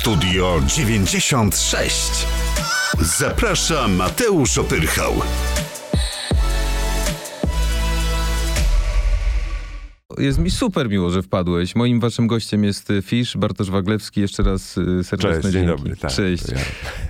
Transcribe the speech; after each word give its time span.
Studio 0.00 0.60
96. 0.66 2.26
Zaprasza 3.00 3.88
Mateusz 3.88 4.58
Opyrchał. 4.58 5.12
Jest 10.18 10.38
mi 10.38 10.50
super 10.50 10.88
miło, 10.90 11.10
że 11.10 11.22
wpadłeś. 11.22 11.76
Moim 11.76 12.00
waszym 12.00 12.26
gościem 12.26 12.64
jest 12.64 12.90
y, 12.90 13.02
Fisz, 13.02 13.36
Bartosz 13.36 13.70
Waglewski. 13.70 14.20
Jeszcze 14.20 14.42
raz 14.42 14.78
y, 14.78 15.04
serdeczne 15.04 15.32
Cześć, 15.32 15.42
dzień 15.42 15.52
dzięki. 15.52 15.66
dobry, 15.78 15.96
tak, 15.96 16.10
Cześć. 16.12 16.44
ja. 16.48 16.58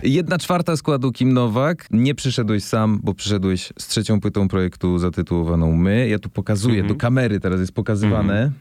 Jedna 0.03 0.39
czwarta 0.39 0.77
składu 0.77 1.13
Kim 1.13 1.33
Nowak. 1.33 1.87
Nie 1.91 2.15
przyszedłeś 2.15 2.65
sam, 2.65 3.01
bo 3.03 3.15
przyszedłeś 3.15 3.73
z 3.79 3.87
trzecią 3.87 4.21
płytą 4.21 4.49
projektu 4.49 4.99
zatytułowaną 4.99 5.73
My. 5.77 6.09
Ja 6.09 6.19
tu 6.19 6.29
pokazuję, 6.29 6.81
Mhm. 6.81 6.95
do 6.95 7.01
kamery 7.01 7.41
teraz 7.41 7.61
jest 7.61 7.73
pokazywane. 7.73 8.53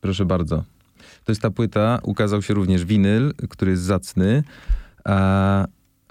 Proszę 0.00 0.24
bardzo. 0.24 0.64
To 1.26 1.32
jest 1.32 1.42
ta 1.42 1.50
płyta. 1.50 1.98
Ukazał 2.02 2.42
się 2.42 2.54
również 2.54 2.84
winyl, 2.84 3.34
który 3.48 3.70
jest 3.70 3.82
zacny. 3.82 4.42
A 5.04 5.66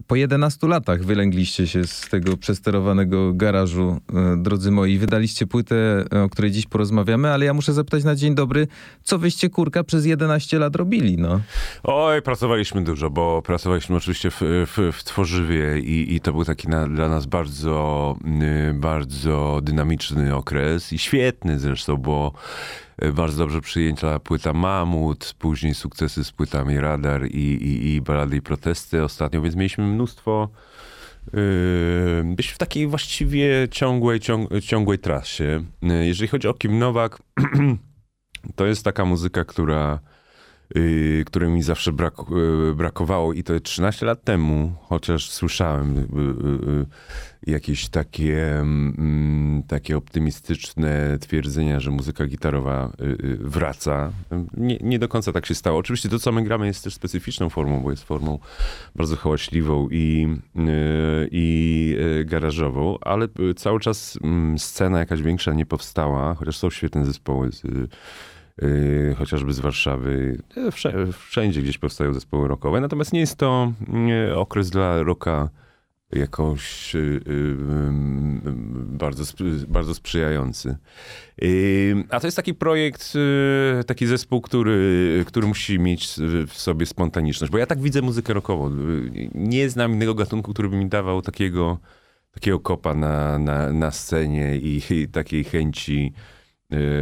po 0.07 0.15
11 0.15 0.67
latach 0.67 1.03
wylęgliście 1.03 1.67
się 1.67 1.87
z 1.87 2.01
tego 2.09 2.37
przesterowanego 2.37 3.33
garażu, 3.33 4.01
e, 4.13 4.37
drodzy 4.37 4.71
moi. 4.71 4.97
Wydaliście 4.97 5.47
płytę, 5.47 6.05
e, 6.13 6.23
o 6.23 6.29
której 6.29 6.51
dziś 6.51 6.65
porozmawiamy, 6.65 7.31
ale 7.31 7.45
ja 7.45 7.53
muszę 7.53 7.73
zapytać 7.73 8.03
na 8.03 8.15
dzień 8.15 8.35
dobry, 8.35 8.67
co 9.03 9.19
wyście 9.19 9.49
kurka 9.49 9.83
przez 9.83 10.05
11 10.05 10.59
lat 10.59 10.75
robili, 10.75 11.17
no? 11.17 11.41
Oj, 11.83 12.21
pracowaliśmy 12.21 12.83
dużo, 12.83 13.09
bo 13.09 13.41
pracowaliśmy 13.41 13.95
oczywiście 13.95 14.31
w, 14.31 14.41
w, 14.41 14.91
w 14.93 15.03
tworzywie 15.03 15.79
i, 15.79 16.15
i 16.15 16.21
to 16.21 16.31
był 16.33 16.45
taki 16.45 16.67
na, 16.67 16.87
dla 16.87 17.09
nas 17.09 17.25
bardzo, 17.25 18.15
y, 18.69 18.73
bardzo 18.73 19.59
dynamiczny 19.63 20.35
okres 20.35 20.93
i 20.93 20.99
świetny 20.99 21.59
zresztą, 21.59 21.97
bo 21.97 22.31
bardzo 23.13 23.37
dobrze 23.37 23.61
przyjęta 23.61 24.19
płyta 24.19 24.53
Mamut, 24.53 25.35
później 25.39 25.73
sukcesy 25.73 26.23
z 26.23 26.31
płytami 26.31 26.79
Radar 26.79 27.27
i, 27.27 27.53
i, 27.53 27.95
i 27.95 28.01
Balady 28.01 28.37
i 28.37 28.41
Protesty 28.41 29.03
ostatnio, 29.03 29.41
więc 29.41 29.55
mieliśmy 29.55 29.87
mnóstwo 29.87 30.49
być 32.23 32.47
w 32.47 32.57
takiej 32.57 32.87
właściwie 32.87 33.67
ciągłej, 33.71 34.19
ciąg, 34.19 34.49
ciągłej 34.61 34.99
trasie. 34.99 35.63
Yy, 35.81 36.07
Jeżeli 36.07 36.27
chodzi 36.27 36.47
o 36.47 36.53
Kim 36.53 36.79
Nowak, 36.79 37.21
to 38.55 38.65
jest 38.65 38.83
taka 38.83 39.05
muzyka, 39.05 39.45
która, 39.45 39.99
yy, 40.75 41.23
której 41.25 41.49
mi 41.49 41.63
zawsze 41.63 41.91
brak, 41.91 42.13
yy, 42.29 42.75
brakowało 42.75 43.33
i 43.33 43.43
to 43.43 43.59
13 43.59 44.05
lat 44.05 44.23
temu, 44.23 44.73
chociaż 44.81 45.29
słyszałem 45.29 45.95
yy, 45.95 46.03
yy, 46.73 46.85
jakieś 47.47 47.89
takie, 47.89 48.59
mm, 48.59 49.63
takie 49.67 49.97
optymistyczne 49.97 51.17
twierdzenia, 51.19 51.79
że 51.79 51.91
muzyka 51.91 52.27
gitarowa 52.27 52.91
wraca. 53.39 54.11
Nie, 54.57 54.77
nie 54.81 54.99
do 54.99 55.07
końca 55.07 55.31
tak 55.31 55.45
się 55.45 55.55
stało. 55.55 55.79
Oczywiście 55.79 56.09
to, 56.09 56.19
co 56.19 56.31
my 56.31 56.43
gramy, 56.43 56.67
jest 56.67 56.83
też 56.83 56.93
specyficzną 56.93 57.49
formą, 57.49 57.81
bo 57.81 57.91
jest 57.91 58.03
formą 58.03 58.39
bardzo 58.95 59.15
hałaśliwą 59.15 59.87
i, 59.91 60.27
i 61.31 61.97
garażową, 62.25 62.97
ale 63.01 63.27
cały 63.55 63.79
czas 63.79 64.19
mm, 64.23 64.59
scena 64.59 64.99
jakaś 64.99 65.21
większa 65.21 65.53
nie 65.53 65.65
powstała, 65.65 66.35
chociaż 66.35 66.57
są 66.57 66.69
świetne 66.69 67.05
zespoły 67.05 67.51
z, 67.51 67.61
chociażby 69.17 69.53
z 69.53 69.59
Warszawy. 69.59 70.37
Wsze- 70.71 71.07
Wszędzie 71.13 71.61
gdzieś 71.61 71.77
powstają 71.77 72.13
zespoły 72.13 72.47
rockowe, 72.47 72.81
natomiast 72.81 73.13
nie 73.13 73.19
jest 73.19 73.35
to 73.35 73.71
okres 74.35 74.69
dla 74.69 75.03
rocka 75.03 75.49
jakoś 76.11 76.93
yy, 76.93 77.01
yy, 77.01 77.21
bardzo, 78.85 79.23
bardzo 79.67 79.93
sprzyjający. 79.95 80.77
A 82.09 82.19
to 82.19 82.27
jest 82.27 82.37
taki 82.37 82.53
projekt, 82.53 83.13
taki 83.87 84.07
zespół, 84.07 84.41
który, 84.41 85.23
który 85.27 85.47
musi 85.47 85.79
mieć 85.79 86.07
w 86.47 86.53
sobie 86.53 86.85
spontaniczność. 86.85 87.51
Bo 87.51 87.57
ja 87.57 87.65
tak 87.65 87.81
widzę 87.81 88.01
muzykę 88.01 88.33
rockową. 88.33 88.71
Nie 89.35 89.69
znam 89.69 89.93
innego 89.93 90.15
gatunku, 90.15 90.53
który 90.53 90.69
by 90.69 90.75
mi 90.77 90.85
dawał 90.89 91.21
takiego, 91.21 91.79
takiego 92.31 92.59
kopa 92.59 92.93
na, 92.93 93.39
na, 93.39 93.73
na 93.73 93.91
scenie 93.91 94.57
i, 94.57 94.81
i 94.89 95.07
takiej 95.07 95.43
chęci 95.43 96.13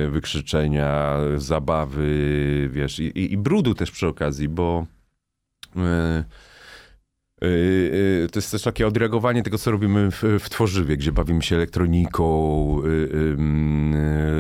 wykrzyczenia, 0.10 1.18
zabawy, 1.38 2.70
wiesz, 2.72 3.00
i, 3.00 3.04
i, 3.04 3.34
i 3.34 3.38
brudu 3.38 3.74
też 3.74 3.92
przy 3.92 4.08
okazji, 4.08 4.50
bo 4.50 4.86
yy, 5.76 5.84
yy, 7.42 8.28
to 8.32 8.40
jest 8.40 8.52
też 8.52 8.62
takie 8.64 8.88
odreagowanie 8.88 9.44
tego, 9.44 9.58
co 9.58 9.72
robimy 9.72 10.12
w, 10.12 10.24
w 10.40 10.50
tworzywie, 10.50 10.98
gdzie 10.98 11.12
bawimy 11.12 11.42
się 11.42 11.56
elektroniką, 11.56 12.82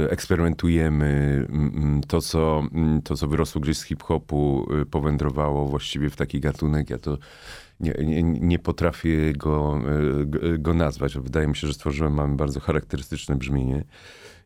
eksperymentujemy. 0.09 1.47
Yy, 1.95 2.01
To 2.07 2.21
co, 2.21 2.63
yy, 2.73 3.01
to, 3.01 3.15
co 3.15 3.27
wyrosło 3.27 3.61
gdzieś 3.61 3.77
z 3.77 3.83
hip-hopu, 3.83 4.67
powędrowało 4.91 5.67
właściwie 5.67 6.09
w 6.09 6.15
taki 6.15 6.39
gatunek. 6.39 6.89
Ja 6.89 6.97
to 6.97 7.17
nie, 7.79 7.93
nie, 8.05 8.23
nie 8.23 8.59
potrafię 8.59 9.33
go, 9.33 9.81
go- 10.25 10.39
go 10.59 10.73
nazwać. 10.73 11.17
Wydaje 11.17 11.47
mi 11.47 11.55
się, 11.55 11.67
że 11.67 11.73
stworzyłem, 11.73 12.13
mamy 12.13 12.35
bardzo 12.35 12.59
charakterystyczne 12.59 13.35
brzmienie. 13.35 13.83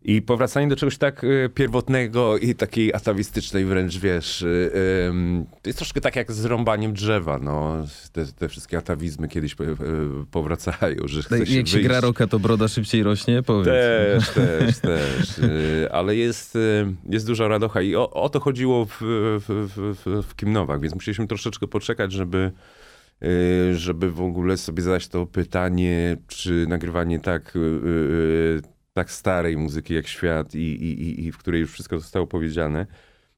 I 0.03 0.21
powracanie 0.21 0.67
do 0.67 0.75
czegoś 0.75 0.97
tak 0.97 1.23
y, 1.23 1.49
pierwotnego 1.53 2.37
i 2.37 2.55
takiej 2.55 2.93
atawistycznej 2.93 3.65
wręcz, 3.65 3.97
wiesz, 3.97 4.41
y, 4.41 4.71
to 5.61 5.69
jest 5.69 5.79
troszkę 5.79 6.01
tak 6.01 6.15
jak 6.15 6.31
z 6.31 6.45
rąbaniem 6.45 6.93
drzewa, 6.93 7.39
no. 7.39 7.85
Te, 8.11 8.25
te 8.25 8.49
wszystkie 8.49 8.77
atawizmy 8.77 9.27
kiedyś 9.27 9.53
y, 9.53 9.55
powracają, 10.31 10.95
że 11.05 11.21
chce 11.21 11.45
się 11.45 11.55
Jak 11.55 11.67
się 11.67 11.73
wyjść. 11.73 11.87
gra 11.87 11.99
roka, 12.01 12.27
to 12.27 12.39
broda 12.39 12.67
szybciej 12.67 13.03
rośnie? 13.03 13.43
Powiedz. 13.43 13.67
Też, 13.67 14.29
też, 14.69 14.79
też. 14.79 15.41
Ale 15.91 16.15
jest, 16.15 16.57
jest 17.09 17.27
duża 17.27 17.47
radocha 17.47 17.81
i 17.81 17.95
o, 17.95 18.09
o 18.09 18.29
to 18.29 18.39
chodziło 18.39 18.85
w, 18.85 18.97
w, 18.99 19.69
w, 19.75 20.23
w, 20.27 20.35
Kimnowach, 20.35 20.81
więc 20.81 20.95
musieliśmy 20.95 21.27
troszeczkę 21.27 21.67
poczekać, 21.67 22.11
żeby, 22.11 22.51
żeby 23.73 24.11
w 24.11 24.21
ogóle 24.21 24.57
sobie 24.57 24.83
zadać 24.83 25.07
to 25.07 25.25
pytanie, 25.25 26.17
czy 26.27 26.65
nagrywanie 26.67 27.19
tak, 27.19 27.53
tak 28.97 29.11
starej 29.11 29.57
muzyki 29.57 29.93
jak 29.93 30.07
świat 30.07 30.55
i, 30.55 30.59
i, 30.59 31.01
i- 31.01 31.25
i 31.25 31.31
w 31.31 31.37
której 31.37 31.61
już 31.61 31.71
wszystko 31.71 31.99
zostało 31.99 32.27
powiedziane, 32.27 32.85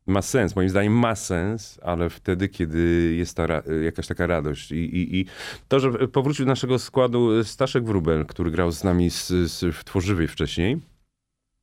ma 0.08 0.22
sens. 0.22 0.56
Moim 0.56 0.70
zdaniem 0.70 0.94
ma 0.94 1.16
sens, 1.16 1.80
ale 1.84 2.10
wtedy, 2.10 2.50
kiedy 2.50 3.14
jest 3.18 3.38
ta 3.38 3.48
jakaś 3.84 4.08
taka 4.08 4.28
radość. 4.28 4.72
I, 4.72 4.76
i, 4.76 5.20
I 5.20 5.26
to, 5.68 5.80
że 5.80 5.92
powrócił 5.92 6.46
do 6.46 6.50
naszego 6.52 6.80
składu 6.80 7.44
Staszek 7.44 7.84
Wróbel, 7.86 8.26
który 8.26 8.52
grał 8.52 8.72
z 8.72 8.84
nami 8.84 9.10
z, 9.10 9.28
z, 9.28 9.76
w 9.76 9.84
Tworzywie 9.84 10.28
wcześniej, 10.28 10.78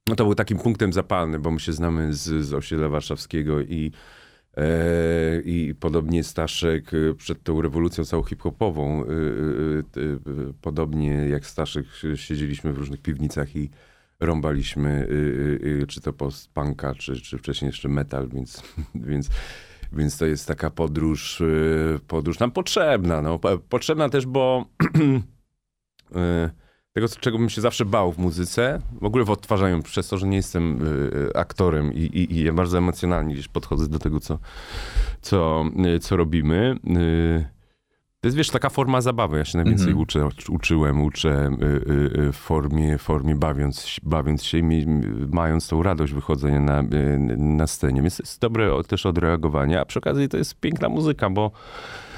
no 0.08 0.14
to 0.16 0.24
był 0.24 0.34
takim 0.34 0.58
punktem 0.58 0.92
zapalnym, 0.92 1.42
bo 1.42 1.50
my 1.50 1.60
się 1.60 1.72
znamy 1.72 2.14
z, 2.14 2.46
z 2.46 2.54
osiedla 2.54 2.88
warszawskiego 2.88 3.60
i, 3.60 3.92
i 5.44 5.74
podobnie 5.80 6.24
Staszek 6.24 6.94
e, 6.94 7.14
przed 7.14 7.42
tą 7.42 7.60
rewolucją 7.60 8.04
całą 8.04 8.22
hip-hopową, 8.22 9.04
e, 9.04 9.06
e, 9.06 9.10
e, 9.10 10.48
e, 10.48 10.52
podobnie 10.60 11.10
jak 11.10 11.46
Staszek 11.46 11.86
siedzieliśmy 12.14 12.72
w 12.72 12.78
różnych 12.78 13.02
piwnicach 13.02 13.56
i 13.56 13.70
rąbaliśmy 14.20 15.08
czy 15.88 16.00
to 16.00 16.12
post-punka, 16.12 16.94
czy, 16.94 17.20
czy 17.20 17.38
wcześniej 17.38 17.68
jeszcze 17.68 17.88
metal, 17.88 18.28
więc, 18.28 18.62
więc, 18.94 19.30
więc 19.92 20.18
to 20.18 20.26
jest 20.26 20.48
taka 20.48 20.70
podróż, 20.70 21.42
podróż 22.06 22.38
nam 22.38 22.50
potrzebna. 22.50 23.22
No. 23.22 23.38
Po- 23.38 23.58
Potrzebna 23.58 24.08
też, 24.08 24.26
bo 24.26 24.64
tego, 26.96 27.08
czego 27.20 27.38
bym 27.38 27.48
się 27.48 27.60
zawsze 27.60 27.84
bał 27.84 28.12
w 28.12 28.18
muzyce, 28.18 28.78
w 29.00 29.04
ogóle 29.04 29.24
w 29.24 29.30
odtwarzaniu, 29.30 29.82
przez 29.82 30.08
to, 30.08 30.18
że 30.18 30.26
nie 30.26 30.36
jestem 30.36 30.86
y, 30.86 31.36
aktorem 31.36 31.92
i, 31.94 31.98
i, 31.98 32.38
i 32.38 32.52
bardzo 32.52 32.78
emocjonalnie 32.78 33.34
gdzieś 33.34 33.48
podchodzę 33.48 33.88
do 33.88 33.98
tego, 33.98 34.20
co, 34.20 34.38
co, 35.20 35.64
y, 35.96 35.98
co 35.98 36.16
robimy. 36.16 36.76
Y, 36.86 37.46
to 38.20 38.28
jest, 38.28 38.36
wiesz, 38.36 38.50
taka 38.50 38.68
forma 38.70 39.00
zabawy. 39.00 39.38
Ja 39.38 39.44
się 39.44 39.58
najwięcej 39.58 39.86
Mhm. 39.88 40.02
uczę, 40.02 40.28
uczyłem, 40.48 41.00
uczę 41.02 41.50
y, 41.62 41.64
y, 41.64 42.20
y, 42.28 42.32
w 42.32 42.36
formie, 42.36 42.98
formie 42.98 43.34
bawiąc, 43.34 43.96
bawiąc 44.02 44.44
się 44.44 44.58
i 44.58 44.62
mi- 44.62 44.86
mając 45.32 45.68
tą 45.68 45.82
radość 45.82 46.12
wychodzenia 46.12 46.60
na, 46.60 46.80
y, 46.80 46.86
na 47.36 47.66
scenie. 47.66 48.02
Więc 48.02 48.16
to 48.16 48.22
jest 48.22 48.40
dobre 48.40 48.70
też 48.88 49.06
odreagowanie, 49.06 49.80
a 49.80 49.84
przy 49.84 49.98
okazji 49.98 50.28
to 50.28 50.36
jest 50.36 50.60
piękna 50.60 50.88
muzyka, 50.88 51.30
bo 51.30 51.46
y, 51.46 52.15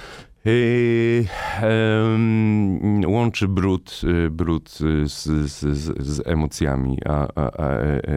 łączy 3.06 3.48
brud, 3.48 4.00
y, 4.04 4.30
brud 4.30 4.78
y, 4.80 5.08
z, 5.08 5.22
z, 5.50 5.58
z, 6.06 6.26
emocjami, 6.26 6.98
a, 7.04 7.28
a, 7.34 7.42
a, 7.44 7.68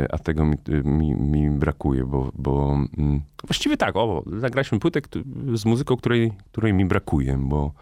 a 0.10 0.18
tego 0.18 0.46
mi, 0.46 0.58
mi, 0.84 1.16
mi 1.16 1.50
brakuje, 1.50 2.06
bo, 2.06 2.32
bo 2.36 2.78
mm, 2.98 3.22
właściwie 3.48 3.78
tak, 3.78 3.96
o, 3.96 4.24
zagraliśmy 4.40 4.80
płytę 4.80 5.02
któ- 5.02 5.24
z 5.58 5.66
muzyką, 5.66 5.98
której, 5.98 6.32
której 6.52 6.74
mi 6.74 6.86
brakuje, 6.86 7.38
bo 7.42 7.74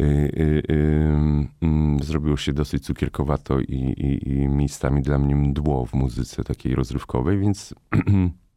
y, 0.00 0.04
y, 0.04 0.62
y, 0.70 1.16
mm, 1.62 1.98
zrobiło 2.02 2.36
się 2.36 2.52
dosyć 2.52 2.84
cukierkowato 2.84 3.60
i, 3.60 3.74
i, 3.74 4.28
i 4.32 4.48
miejscami 4.48 5.02
dla 5.02 5.18
mnie 5.18 5.36
mdło 5.36 5.86
w 5.86 5.94
muzyce 5.94 6.44
takiej 6.44 6.74
rozrywkowej, 6.74 7.38
więc 7.38 7.74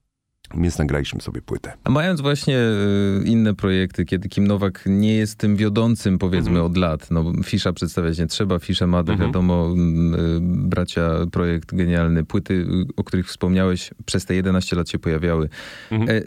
Więc 0.57 0.77
nagraliśmy 0.77 1.21
sobie 1.21 1.41
płytę. 1.41 1.73
A 1.83 1.89
mając 1.89 2.21
właśnie 2.21 2.57
y, 2.57 3.23
inne 3.25 3.53
projekty, 3.55 4.05
kiedy 4.05 4.29
Kim 4.29 4.47
Nowak 4.47 4.83
nie 4.85 5.13
jest 5.15 5.35
tym 5.37 5.55
wiodącym, 5.55 6.17
powiedzmy, 6.17 6.49
Mhm. 6.51 6.65
od 6.65 6.77
lat, 6.77 7.11
no 7.11 7.31
Fisza 7.43 7.73
przedstawiać 7.73 8.19
nie 8.19 8.27
trzeba, 8.27 8.59
Fisza 8.59 8.87
ma, 8.87 8.99
Mhm. 8.99 9.19
wiadomo, 9.19 9.69
y, 9.75 10.39
bracia, 10.41 11.09
projekt 11.31 11.75
genialny, 11.75 12.23
płyty, 12.23 12.53
y, 12.53 12.67
o 12.97 13.03
których 13.03 13.27
wspomniałeś, 13.27 13.89
przez 14.05 14.25
te 14.25 14.35
11 14.35 14.75
lat 14.75 14.89
się 14.89 14.99
pojawiały. 14.99 15.49
Mhm. 15.91 16.09
E, 16.17 16.21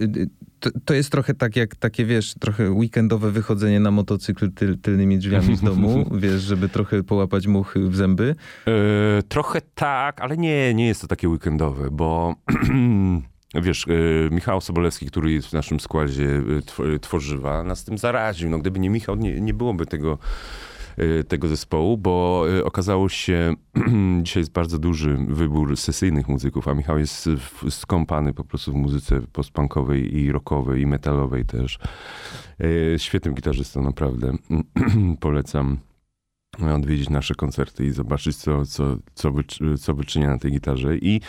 to, 0.61 0.71
to 0.85 0.95
jest 0.95 1.11
trochę 1.13 1.35
tak 1.35 1.57
jak 1.57 1.77
takie, 1.77 2.05
wiesz, 2.05 2.35
trochę 2.41 2.71
weekendowe 2.71 3.31
wychodzenie 3.31 3.81
na 3.81 3.91
motocykl 3.91 4.53
tyl, 4.53 4.79
tylnymi 4.79 5.19
drzwiami 5.19 5.57
z 5.57 5.61
domu, 5.61 6.05
wiesz, 6.23 6.43
żeby 6.43 6.69
trochę 6.69 7.03
połapać 7.03 7.47
muchy 7.47 7.89
w 7.89 7.97
zęby. 7.97 8.35
E, 8.67 9.23
trochę 9.23 9.61
tak, 9.75 10.21
ale 10.21 10.37
nie, 10.37 10.75
nie 10.75 10.87
jest 10.87 11.01
to 11.01 11.07
takie 11.07 11.29
weekendowe, 11.29 11.91
bo 11.91 12.35
wiesz, 13.63 13.87
e, 13.89 14.35
Michał 14.35 14.61
Sobolewski, 14.61 15.07
który 15.07 15.33
jest 15.33 15.49
w 15.49 15.53
naszym 15.53 15.81
składzie 15.81 16.29
e, 16.29 16.63
tw- 16.63 17.01
tworzywa, 17.01 17.63
nas 17.63 17.85
tym 17.85 17.99
zaraził. 17.99 18.51
No, 18.51 18.59
gdyby 18.59 18.81
nie 18.81 18.91
Michał, 18.91 19.17
nie, 19.17 19.41
nie 19.41 19.55
byłoby 19.55 19.87
tego 19.87 20.19
e, 20.97 21.25
tego 21.25 21.49
zespołu, 21.49 21.99
bo 21.99 22.45
e, 22.59 22.65
okazało 22.65 23.09
się, 23.09 23.55
dzisiaj 24.23 24.41
jest 24.41 24.53
bardzo 24.53 24.79
duży 24.79 25.19
wybór 25.29 25.77
sesyjnych 25.77 26.29
muzyków, 26.29 26.69
a 26.69 26.75
Michał 26.75 26.99
jest 26.99 27.29
skąpany 27.71 28.33
po 28.33 28.45
prostu 28.45 28.73
w 28.73 28.77
muzyce 28.77 29.21
postpunkowej 29.33 30.17
i 30.17 30.33
rockowej 30.33 30.83
i 30.83 30.87
metalowej 30.87 31.45
też. 31.45 31.79
E, 32.95 32.99
Świetnym 32.99 33.35
gitarzystą, 33.35 33.83
naprawdę. 33.83 34.33
Polecam 35.21 35.79
odwiedzić 36.63 37.11
nasze 37.11 37.35
koncerty 37.35 37.85
i 37.85 37.91
zobaczyć, 37.91 38.37
co, 38.37 38.67
co, 38.67 38.97
co, 39.15 39.33
wy, 39.33 39.45
co 39.81 39.95
wyczynia 39.95 40.29
na 40.29 40.39
tej 40.39 40.53
gitarze. 40.53 40.97
I, 40.97 41.21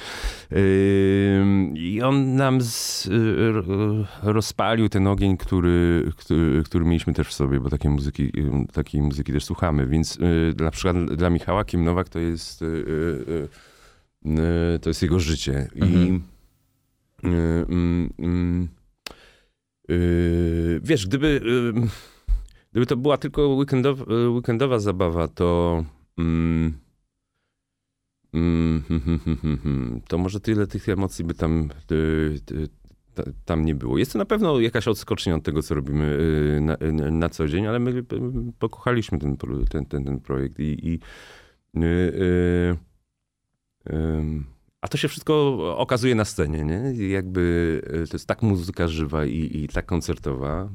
yy, 0.51 0.59
i 1.75 2.01
on 2.01 2.35
nam 2.35 2.61
z, 2.61 3.05
yy, 3.05 3.63
rozpalił 4.23 4.89
ten 4.89 5.07
ogień, 5.07 5.37
który, 5.37 6.11
który, 6.17 6.63
który 6.63 6.85
mieliśmy 6.85 7.13
też 7.13 7.27
w 7.27 7.33
sobie, 7.33 7.59
bo 7.59 7.69
takiej 7.69 7.91
muzyki, 7.91 8.31
takiej 8.73 9.01
muzyki 9.01 9.33
też 9.33 9.45
słuchamy. 9.45 9.87
Więc 9.87 10.15
yy, 10.15 10.53
na 10.59 10.71
przykład 10.71 11.05
dla 11.15 11.29
Michała 11.29 11.65
Kim 11.65 11.83
Nowak 11.83 12.09
to 12.09 12.19
jest, 12.19 12.61
yy, 12.61 13.47
yy, 14.25 14.79
to 14.81 14.89
jest 14.89 15.01
jego 15.01 15.19
życie. 15.19 15.67
I 15.75 15.81
Mhm. 15.81 16.21
yy, 17.23 17.65
mm, 17.69 18.09
mm, 18.19 18.67
wiesz, 20.81 21.07
gdyby... 21.07 21.41
Gdyby 22.75 22.85
to 22.85 22.97
była 22.97 23.17
tylko 23.17 23.47
weekendowa, 23.47 24.05
weekendowa 24.29 24.79
zabawa, 24.79 25.27
to. 25.27 25.83
Mm, 26.17 26.73
mm, 28.33 28.83
hmm, 28.87 29.19
hmm, 29.19 29.57
hmm, 29.57 30.01
to 30.07 30.17
może 30.17 30.39
tyle 30.39 30.67
tych 30.67 30.89
emocji 30.89 31.25
by 31.25 31.33
tam, 31.33 31.69
y, 31.91 31.95
y, 32.51 32.67
ta- 33.13 33.23
tam 33.45 33.65
nie 33.65 33.75
było. 33.75 33.97
Jest 33.97 34.13
to 34.13 34.19
na 34.19 34.25
pewno 34.25 34.59
jakaś 34.59 34.87
odskocznia 34.87 35.35
od 35.35 35.43
tego, 35.43 35.63
co 35.63 35.75
robimy 35.75 36.05
y, 36.05 36.61
na, 36.61 36.77
na, 37.11 37.29
co 37.29 37.47
dzień, 37.47 37.67
ale 37.67 37.79
my 37.79 38.03
pokochaliśmy 38.59 39.19
ten, 39.19 39.37
ten, 39.69 39.85
ten, 39.85 40.03
ten 40.03 40.19
projekt 40.19 40.59
i. 40.59 40.89
i 40.89 40.99
a 44.81 44.87
to 44.87 44.97
się 44.97 45.07
wszystko 45.07 45.57
okazuje 45.77 46.15
na 46.15 46.25
scenie, 46.25 46.63
nie? 46.65 47.07
Jakby 47.07 47.81
to 48.09 48.15
jest 48.15 48.27
tak 48.27 48.41
muzyka 48.41 48.87
żywa 48.87 49.25
i, 49.25 49.63
i 49.63 49.67
tak 49.67 49.85
koncertowa, 49.85 50.69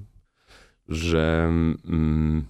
że. 0.90 1.44
Mm, 1.88 2.44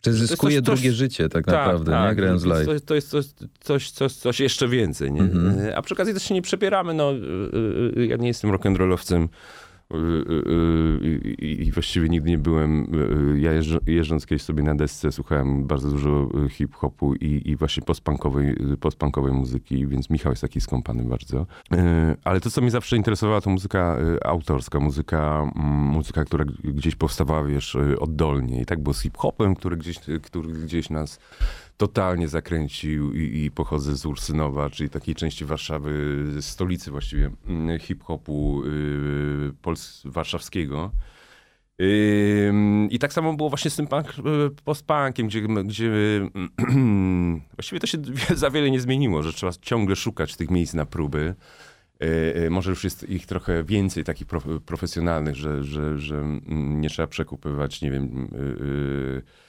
Czy 0.00 0.12
zyskuje 0.12 0.56
coś- 0.62 0.66
coś- 0.66 0.80
drugie 0.80 0.92
życie 0.92 1.28
tak 1.28 1.46
naprawdę, 1.46 2.08
nie? 2.08 2.14
Grając 2.14 2.42
To 2.42 2.48
live. 2.48 2.68
jest- 2.68 2.86
To 2.86 2.94
jest 2.94 3.08
coś, 3.10 3.24
coś, 3.60 3.90
coś, 3.90 4.12
coś 4.12 4.40
jeszcze 4.40 4.68
więcej, 4.68 5.12
nie? 5.12 5.20
Mhm. 5.20 5.72
A 5.76 5.82
przy 5.82 5.94
okazji 5.94 6.14
też 6.14 6.22
się 6.22 6.34
nie 6.34 6.42
przepieramy, 6.42 6.94
no. 6.94 7.12
y, 7.12 7.16
y, 7.16 8.00
y, 8.00 8.06
Ja 8.06 8.16
nie 8.16 8.28
jestem 8.28 8.50
rock'n'rollowcem 8.50 9.28
i 11.38 11.66
i 11.66 11.72
właściwie 11.72 12.08
nigdy 12.08 12.30
nie 12.30 12.38
byłem. 12.38 12.94
y, 13.34 13.40
Ja 13.40 13.52
jeżdżą- 13.52 13.78
jeżdżąc 13.86 14.26
kiedyś 14.26 14.42
sobie 14.42 14.62
na 14.62 14.74
desce 14.74 15.12
słuchałem 15.12 15.66
bardzo 15.66 15.90
dużo 15.90 16.28
y, 16.44 16.48
hip-hopu 16.48 17.14
i, 17.14 17.42
i 17.50 17.56
właśnie 17.56 17.82
postpunkowej, 17.82 18.72
y, 18.72 18.76
postpunkowej 18.76 19.32
muzyki, 19.32 19.86
więc 19.86 20.10
Michał 20.10 20.32
jest 20.32 20.42
taki 20.42 20.60
skąpany 20.60 21.04
bardzo. 21.04 21.46
Y, 21.74 21.76
Ale 22.24 22.40
to, 22.40 22.50
co 22.50 22.60
mnie 22.60 22.70
zawsze 22.70 22.96
interesowała, 22.96 23.40
to 23.40 23.50
muzyka 23.50 23.96
y, 24.00 24.24
autorska, 24.24 24.80
muzyka, 24.80 25.50
mm, 25.56 25.66
muzyka, 25.70 26.24
która 26.24 26.44
gdzieś 26.64 26.94
powstawała, 26.94 27.44
wiesz, 27.44 27.74
y, 27.74 27.98
oddolnie. 28.00 28.60
I 28.60 28.66
tak 28.66 28.82
było 28.82 28.94
z 28.94 29.00
hip-hopem, 29.02 29.54
który 29.54 29.76
gdzieś, 29.76 29.98
który 30.22 30.48
gdzieś 30.52 30.90
nas 30.90 31.20
totalnie 31.76 32.28
zakręcił 32.28 33.14
i, 33.14 33.44
i 33.44 33.50
pochodzę 33.50 33.96
z 33.96 34.06
Ursynowa, 34.06 34.70
czyli 34.70 34.90
takiej 34.90 35.14
części 35.14 35.44
Warszawy, 35.44 36.24
stolicy 36.40 36.90
właściwie 36.90 37.30
mm, 37.46 37.78
hip-hopu 37.78 38.62
y, 38.64 39.52
pols- 39.62 40.10
warszawskiego. 40.10 40.90
Ym, 41.80 42.90
I 42.90 42.98
tak 42.98 43.12
samo 43.12 43.34
było 43.34 43.48
właśnie 43.48 43.70
z 43.70 43.76
tym 43.76 43.86
punk, 43.86 44.06
y, 44.08 44.62
post-punkiem, 44.64 45.26
gdzie, 45.26 45.40
gdzie 45.64 45.90
właściwie 47.56 47.80
to 47.80 47.86
się 47.86 47.98
za 48.34 48.50
wiele 48.50 48.70
nie 48.70 48.80
zmieniło, 48.80 49.22
że 49.22 49.32
trzeba 49.32 49.52
ciągle 49.62 49.96
szukać 49.96 50.36
tych 50.36 50.50
miejsc 50.50 50.74
na 50.74 50.86
próby. 50.86 51.34
Y, 52.02 52.06
y, 52.46 52.50
Może 52.50 52.70
już 52.70 52.84
jest 52.84 53.08
ich 53.10 53.26
trochę 53.26 53.64
więcej 53.64 54.04
takich 54.04 54.26
prof- 54.26 54.60
profesjonalnych, 54.60 55.36
że, 55.36 55.64
że, 55.64 55.98
że 55.98 56.16
mm, 56.16 56.80
nie 56.80 56.90
trzeba 56.90 57.06
przekupywać, 57.08 57.82
nie 57.82 57.90
wiem, 57.90 58.28
y, 58.32 58.36
y, 58.36 58.64
y, 58.64 59.45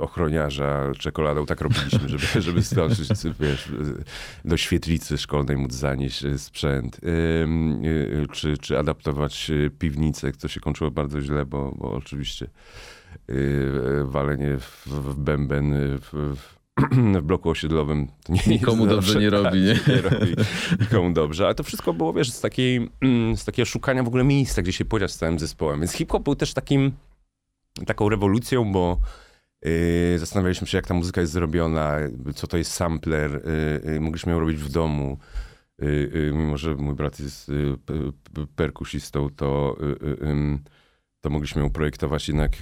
ochroniarza 0.00 0.92
czekoladą. 0.98 1.46
Tak 1.46 1.60
robiliśmy, 1.60 2.08
żeby, 2.08 2.26
żeby 2.42 2.62
zdążyć, 2.62 3.08
wiesz, 3.40 3.66
y, 3.66 4.04
do 4.44 4.56
świetlicy 4.56 5.18
szkolnej 5.18 5.56
móc 5.56 5.72
zanieść 5.72 6.24
y, 6.24 6.38
sprzęt. 6.38 7.00
Y, 7.04 8.26
Czy, 8.32 8.58
czy 8.58 8.78
adaptować 8.78 9.50
y, 9.50 9.70
piwnicę, 9.78 10.32
co 10.32 10.48
się 10.48 10.60
kończyło 10.60 10.90
bardzo 10.90 11.20
źle, 11.20 11.46
bo, 11.46 11.72
bo 11.78 11.92
oczywiście 11.92 12.46
y, 13.30 13.32
y, 13.32 14.04
walenie 14.04 14.58
w, 14.58 14.86
w 14.86 15.14
bęben 15.18 15.72
y, 15.72 15.98
w, 15.98 16.36
w 16.36 16.60
bloku 17.22 17.50
osiedlowym 17.50 18.08
to 18.24 18.32
nie 18.32 18.40
Nikomu 18.46 18.86
dobrze 18.86 19.12
zawsze- 19.12 19.20
nie 19.20 19.30
robi, 19.30 19.60
nie? 19.60 19.78
nie 19.94 20.00
robi 20.02 20.34
nikomu 20.80 21.12
dobrze. 21.12 21.44
Ale 21.44 21.54
to 21.54 21.62
wszystko 21.62 21.92
było, 21.92 22.12
wiesz, 22.12 22.30
z, 22.32 22.40
takiej, 22.40 22.90
mm, 23.00 23.36
z 23.36 23.44
takiego 23.44 23.66
szukania 23.66 24.02
w 24.02 24.08
ogóle 24.08 24.24
miejsca, 24.24 24.62
gdzie 24.62 24.72
się 24.72 24.84
podziać 24.84 25.12
z 25.12 25.16
całym 25.18 25.38
zespołem. 25.38 25.80
Więc 25.80 25.92
hip-hop 25.92 26.22
był 26.22 26.34
też 26.34 26.54
takim, 26.54 26.92
taką 27.86 28.08
rewolucją, 28.08 28.72
bo 28.72 29.00
yy, 29.62 30.18
zastanawialiśmy 30.18 30.66
się, 30.66 30.78
jak 30.78 30.86
ta 30.86 30.94
muzyka 30.94 31.20
jest 31.20 31.32
zrobiona, 31.32 31.96
co 32.34 32.46
to 32.46 32.56
jest 32.56 32.72
sampler. 32.72 33.42
Yy, 33.84 33.92
yy, 33.92 34.00
mogliśmy 34.00 34.32
ją 34.32 34.40
robić 34.40 34.56
w 34.56 34.70
domu. 34.70 35.18
Mimo, 36.32 36.56
że 36.56 36.74
mój 36.74 36.94
brat 36.94 37.20
jest 37.20 37.50
perkusistą, 38.56 39.30
to, 39.36 39.76
to 41.20 41.30
mogliśmy 41.30 41.62
ją 41.62 41.70
projektować 41.70 42.28
jednak, 42.28 42.52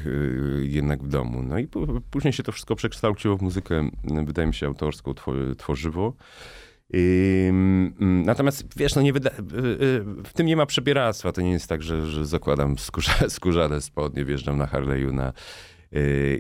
jednak 0.61 1.03
w 1.03 1.09
domu. 1.09 1.43
No 1.43 1.59
i 1.59 1.69
później 2.11 2.33
się 2.33 2.43
to 2.43 2.53
wszystko 2.53 2.77
przekształciło 2.77 3.37
w 3.37 3.43
muzykę, 3.43 3.91
wydaje 4.25 4.49
mi 4.49 4.55
się, 4.55 4.67
autorską, 4.67 5.13
two- 5.13 5.55
tworzywo. 5.57 6.13
Natomiast 8.01 8.79
wiesz, 8.79 8.95
no 8.95 9.03
nie 9.03 9.13
w 10.25 10.33
tym 10.35 10.47
nie 10.47 10.57
ma 10.57 10.67
przebieractwa. 10.67 11.33
To 11.33 11.41
nie 11.41 11.53
jest 11.53 11.69
tak, 11.69 11.83
że, 11.83 12.07
że 12.07 12.27
zakładam 12.27 12.79
skórza, 12.89 13.29
skórzane 13.29 13.81
spodnie, 13.81 14.25
wjeżdżam 14.25 14.59
na 14.59 14.67
Harley'u 14.67 15.13
na, 15.13 15.33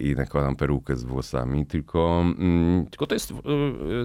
i 0.00 0.14
nakładam 0.16 0.56
perukę 0.56 0.96
z 0.96 1.04
włosami, 1.04 1.66
tylko, 1.66 2.24
mm, 2.38 2.86
tylko 2.86 3.06
to, 3.06 3.14
jest, 3.14 3.30
y, 3.30 3.34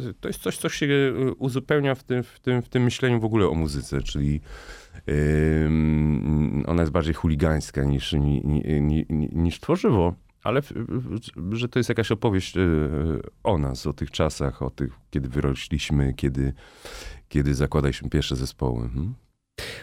y, 0.09 0.13
to 0.19 0.29
jest 0.29 0.41
coś, 0.41 0.57
co 0.57 0.69
się 0.69 0.85
y, 0.85 1.33
uzupełnia 1.37 1.95
w 1.95 2.03
tym, 2.03 2.23
w, 2.23 2.39
tym, 2.39 2.61
w 2.61 2.69
tym 2.69 2.83
myśleniu 2.83 3.19
w 3.19 3.25
ogóle 3.25 3.47
o 3.47 3.53
muzyce, 3.53 4.01
czyli 4.01 4.41
ona 6.67 6.81
jest 6.81 6.91
bardziej 6.91 7.13
chuligańska 7.13 7.83
niż, 7.83 8.13
ni, 8.13 8.41
ni, 8.45 8.81
ni, 8.81 9.05
ni- 9.09 9.29
niż 9.33 9.59
tworzywo. 9.59 10.13
Ale 10.43 10.61
że 11.51 11.69
to 11.69 11.79
jest 11.79 11.89
jakaś 11.89 12.11
opowieść 12.11 12.57
y, 12.57 12.61
o 13.43 13.57
nas, 13.57 13.87
o 13.87 13.93
tych 13.93 14.11
czasach, 14.11 14.61
o 14.61 14.69
tych, 14.69 14.93
kiedy 15.09 15.29
wyrośliśmy, 15.29 16.13
kiedy, 16.13 16.53
kiedy 17.29 17.55
zakładaliśmy 17.55 18.09
pierwsze 18.09 18.35
zespoły. 18.35 18.89
Hmm? 18.89 19.13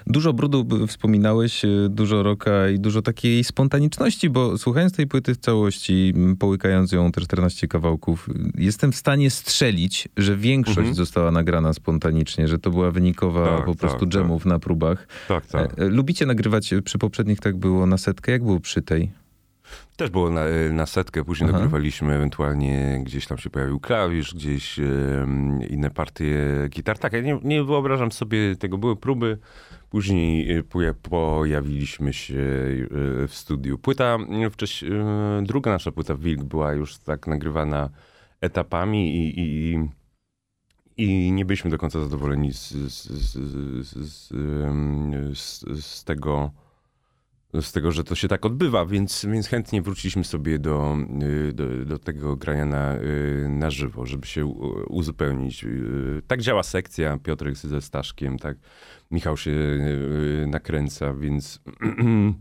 Dużo 0.07 0.33
brudu 0.33 0.87
wspominałeś, 0.87 1.65
y, 1.65 1.87
dużo 1.91 2.23
roka 2.23 2.69
i 2.69 2.79
dużo 2.79 3.03
takiej 3.03 3.45
spontaniczności, 3.45 4.31
bo 4.31 4.59
słuchając 4.59 4.93
tej 4.93 5.07
płyty 5.07 5.35
w 5.35 5.39
całości, 5.39 6.15
połykając 6.39 6.93
ją 6.93 7.13
te 7.13 7.21
14 7.21 7.69
kawałków, 7.69 8.29
jestem 8.59 8.93
w 8.93 8.97
stanie 8.97 9.31
strzelić, 9.31 10.09
że 10.17 10.37
większość 10.37 10.79
Mhm. 10.79 10.95
została 10.95 11.31
nagrana 11.31 11.73
spontanicznie, 11.73 12.49
że 12.49 12.59
to 12.59 12.71
była 12.71 12.91
wynikowa 12.91 13.57
Tak, 13.57 13.65
po 13.67 13.75
prostu 13.75 14.01
tak, 14.01 14.09
dżemów 14.09 14.47
na 14.47 14.59
próbach. 14.59 15.09
Tak, 15.29 15.47
tak. 15.47 15.79
E, 15.79 15.85
Lubicie 15.89 16.27
nagrywać, 16.27 16.75
przy 16.85 16.99
poprzednich 16.99 17.41
tak 17.41 17.57
było 17.57 17.87
na 17.87 17.99
setkę, 17.99 18.33
jak 18.33 18.45
było 18.45 18.61
przy 18.61 18.83
tej? 18.83 19.20
Też 19.97 20.11
było 20.11 20.31
na, 20.31 20.45
na 20.73 20.87
setkę, 20.87 21.25
później 21.25 21.51
Aha. 21.51 21.59
nagrywaliśmy 21.59 22.15
ewentualnie, 22.15 23.01
gdzieś 23.05 23.27
tam 23.27 23.39
się 23.39 23.51
pojawił 23.51 23.81
klawisz, 23.81 24.35
gdzieś 24.35 24.81
inne 25.69 25.91
partie 25.91 26.37
gitar. 26.69 26.99
Tak, 26.99 27.13
ja 27.13 27.21
nie, 27.21 27.41
nie 27.43 27.65
wyobrażam 27.65 28.13
sobie 28.13 28.57
tego, 28.57 28.79
były 28.79 28.97
próby, 28.97 29.39
później 29.91 30.63
poja- 30.65 30.95
pojawiliśmy 30.95 32.13
się 32.13 32.35
e, 32.35 33.29
w 33.29 33.35
studiu. 33.35 33.79
Płyta, 33.79 34.19
wcześniej, 34.51 34.93
druga 35.43 35.71
nasza 35.71 35.93
płyta 35.93 36.15
Wilk 36.15 36.45
była 36.45 36.73
już 36.73 36.99
tak 36.99 37.27
nagrywana 37.27 37.91
etapami 38.41 39.17
i, 39.17 39.41
i, 39.41 39.79
i 40.97 41.33
nie 41.33 41.45
byliśmy 41.45 41.71
do 41.71 41.79
końca 41.79 42.01
zadowoleni 42.01 42.53
z, 42.53 42.71
z, 42.71 43.09
z, 45.33 45.65
z 45.85 46.05
tego 46.05 46.51
z 47.55 47.73
tego, 47.73 47.93
że 47.93 48.05
to 48.05 48.15
się 48.15 48.29
tak 48.29 48.47
odbywa, 48.47 48.87
więc, 48.87 49.27
więc 49.33 49.47
chętnie 49.47 49.83
wróciliśmy 49.83 50.25
sobie 50.25 50.59
do, 50.59 50.97
y, 51.23 51.53
do, 51.53 51.85
do 51.85 51.99
tego 51.99 52.37
grania 52.37 52.67
na, 52.67 52.97
y, 52.97 53.47
na 53.49 53.71
żywo, 53.71 54.07
żeby 54.07 54.27
się 54.27 54.47
uzupełnić. 54.89 55.65
Y, 55.65 56.23
Tak 56.27 56.43
działa 56.43 56.63
sekcja, 56.63 57.19
Piotrek 57.19 57.57
ze 57.57 57.81
Staszkiem, 57.81 58.39
tak 58.39 58.57
Michał 59.11 59.37
się 59.37 59.51
nakręca, 60.47 61.15
więc... 61.15 61.61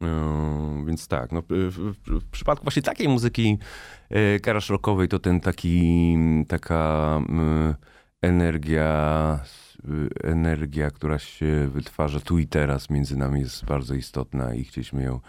No, 0.00 0.84
więc 0.86 1.08
tak, 1.08 1.32
no, 1.32 1.42
w, 1.48 1.94
przypadku 2.30 2.64
właśnie 2.64 2.82
takiej 2.82 3.08
muzyki 3.08 3.58
karasz 4.42 4.70
rockowej 4.70 5.08
to 5.08 5.18
ten 5.18 5.40
taki, 5.40 6.16
taka 6.48 7.22
mm, 7.28 7.74
energia, 8.22 9.40
energia, 10.24 10.90
która 10.90 11.18
się 11.18 11.68
wytwarza 11.72 12.20
tu 12.20 12.38
i 12.38 12.46
teraz 12.46 12.90
między 12.90 13.16
nami 13.16 13.40
jest 13.40 13.64
bardzo 13.64 13.94
istotna 13.94 14.54
i 14.54 14.64
chcieliśmy 14.64 15.02
ją 15.02 15.20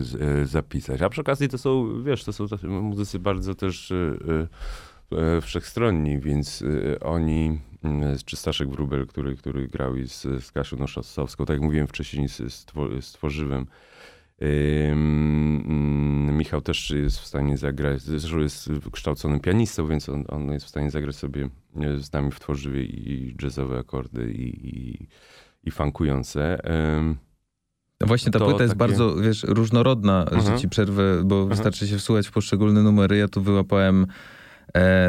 z- 0.00 0.14
e, 0.22 0.46
zapisać. 0.46 1.02
A 1.02 1.08
przy 1.08 1.20
okazji 1.20 1.48
to 1.48 1.58
są, 1.58 2.02
wiesz, 2.02 2.24
to 2.24 2.32
są 2.32 2.46
muzycy 2.82 3.18
bardzo 3.18 3.54
też 3.54 3.90
e, 3.90 5.40
wszechstronni, 5.40 6.18
więc 6.20 6.64
oni, 7.00 7.60
czy 8.24 8.36
Staszek 8.36 8.68
Wróbel, 8.70 9.06
który, 9.06 9.36
który 9.36 9.68
grał 9.68 9.96
i 9.96 10.08
z, 10.08 10.22
z 10.44 10.52
Kasią 10.52 10.76
Noszosowską, 10.76 11.44
tak 11.44 11.54
jak 11.54 11.62
mówiłem 11.62 11.86
wcześniej, 11.86 12.28
z, 12.28 12.36
z, 12.36 12.66
Two- 12.66 13.02
z 13.02 13.12
Tworzywem, 13.12 13.66
Michał 16.32 16.60
też 16.60 16.90
jest 16.90 17.18
w 17.18 17.26
stanie 17.26 17.56
zagrać, 17.56 18.02
zresztą 18.02 18.38
jest 18.38 18.72
wykształconym 18.72 19.40
pianistą, 19.40 19.86
więc 19.86 20.08
on, 20.08 20.24
on 20.28 20.52
jest 20.52 20.66
w 20.66 20.68
stanie 20.68 20.90
zagrać 20.90 21.16
sobie 21.16 21.48
z 22.00 22.12
nami 22.12 22.30
w 22.30 22.40
tworzywie 22.40 22.82
i 22.84 23.36
jazzowe 23.42 23.78
akordy 23.78 24.32
i, 24.32 24.68
i, 24.68 25.08
i 25.64 25.70
funkujące. 25.70 26.58
No 28.00 28.06
Właśnie 28.06 28.32
ta 28.32 28.38
To 28.38 28.44
płyta 28.44 28.62
jest 28.62 28.70
takie- 28.74 28.78
bardzo, 28.78 29.16
wiesz, 29.16 29.44
różnorodna, 29.44 30.24
że 30.30 30.36
Mhm. 30.36 30.58
ci 30.58 30.68
przerwę, 30.68 31.24
bo 31.24 31.46
wystarczy 31.46 31.88
się 31.88 31.98
wsłuchać 31.98 32.28
w 32.28 32.32
poszczególne 32.32 32.82
numery. 32.82 33.16
Ja 33.16 33.28
tu 33.28 33.42
wyłapałem, 33.42 34.06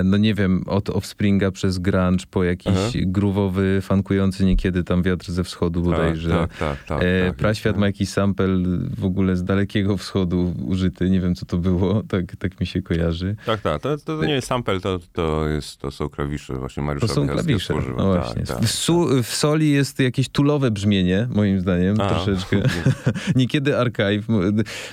no 0.04 0.18
nie 0.18 0.34
wiem, 0.34 0.64
od 0.68 0.90
Offspringa 0.90 1.52
przez 1.52 1.78
grunge 1.80 2.26
po 2.32 2.44
jakiś 2.44 2.68
Mhm. 2.68 3.12
groovowy, 3.12 3.80
funkujący 3.82 4.46
niekiedy 4.46 4.84
tam 4.84 5.04
wiatr 5.04 5.32
ze 5.32 5.44
wschodu 5.44 5.82
bodajże. 5.82 6.30
Tak, 6.30 6.58
tak, 6.58 6.84
tak. 6.84 7.04
e, 7.04 7.28
tak, 7.28 7.36
Praświat 7.38 7.74
tak. 7.74 7.80
ma 7.80 7.86
jakiś 7.86 8.10
sample 8.10 8.48
w 8.98 9.06
ogóle 9.06 9.36
z 9.36 9.44
dalekiego 9.44 9.98
wschodu 9.98 10.54
użyty. 10.66 11.10
Nie 11.10 11.22
wiem, 11.22 11.36
co 11.36 11.46
to 11.46 11.58
było. 11.58 12.04
Tak, 12.04 12.36
tak 12.36 12.60
mi 12.60 12.68
się 12.68 12.82
kojarzy. 12.82 13.36
Tak, 13.46 13.62
tak. 13.62 13.82
To, 13.82 13.98
to 13.98 14.26
nie 14.26 14.34
jest 14.34 14.48
sample, 14.48 14.80
to, 14.80 15.00
to, 15.14 15.48
jest, 15.48 15.78
to 15.78 15.92
są 15.92 16.10
klawisze 16.10 16.54
właśnie 16.54 16.84
Mariusza 16.84 17.08
To 17.08 17.14
są 17.14 17.28
klawisze. 17.28 17.74
No 17.98 18.14
Tak, 18.14 18.24
właśnie. 18.24 18.44
tak, 18.44 18.60
w, 18.60 18.72
su, 18.72 19.08
w 19.24 19.28
soli 19.36 19.72
jest 19.72 20.00
jakieś 20.00 20.30
tulowe 20.30 20.72
brzmienie, 20.72 21.28
moim 21.32 21.60
zdaniem, 21.62 22.02
A. 22.02 22.10
troszeczkę. 22.10 22.62
Niekiedy 23.36 23.78
archive. 23.78 24.28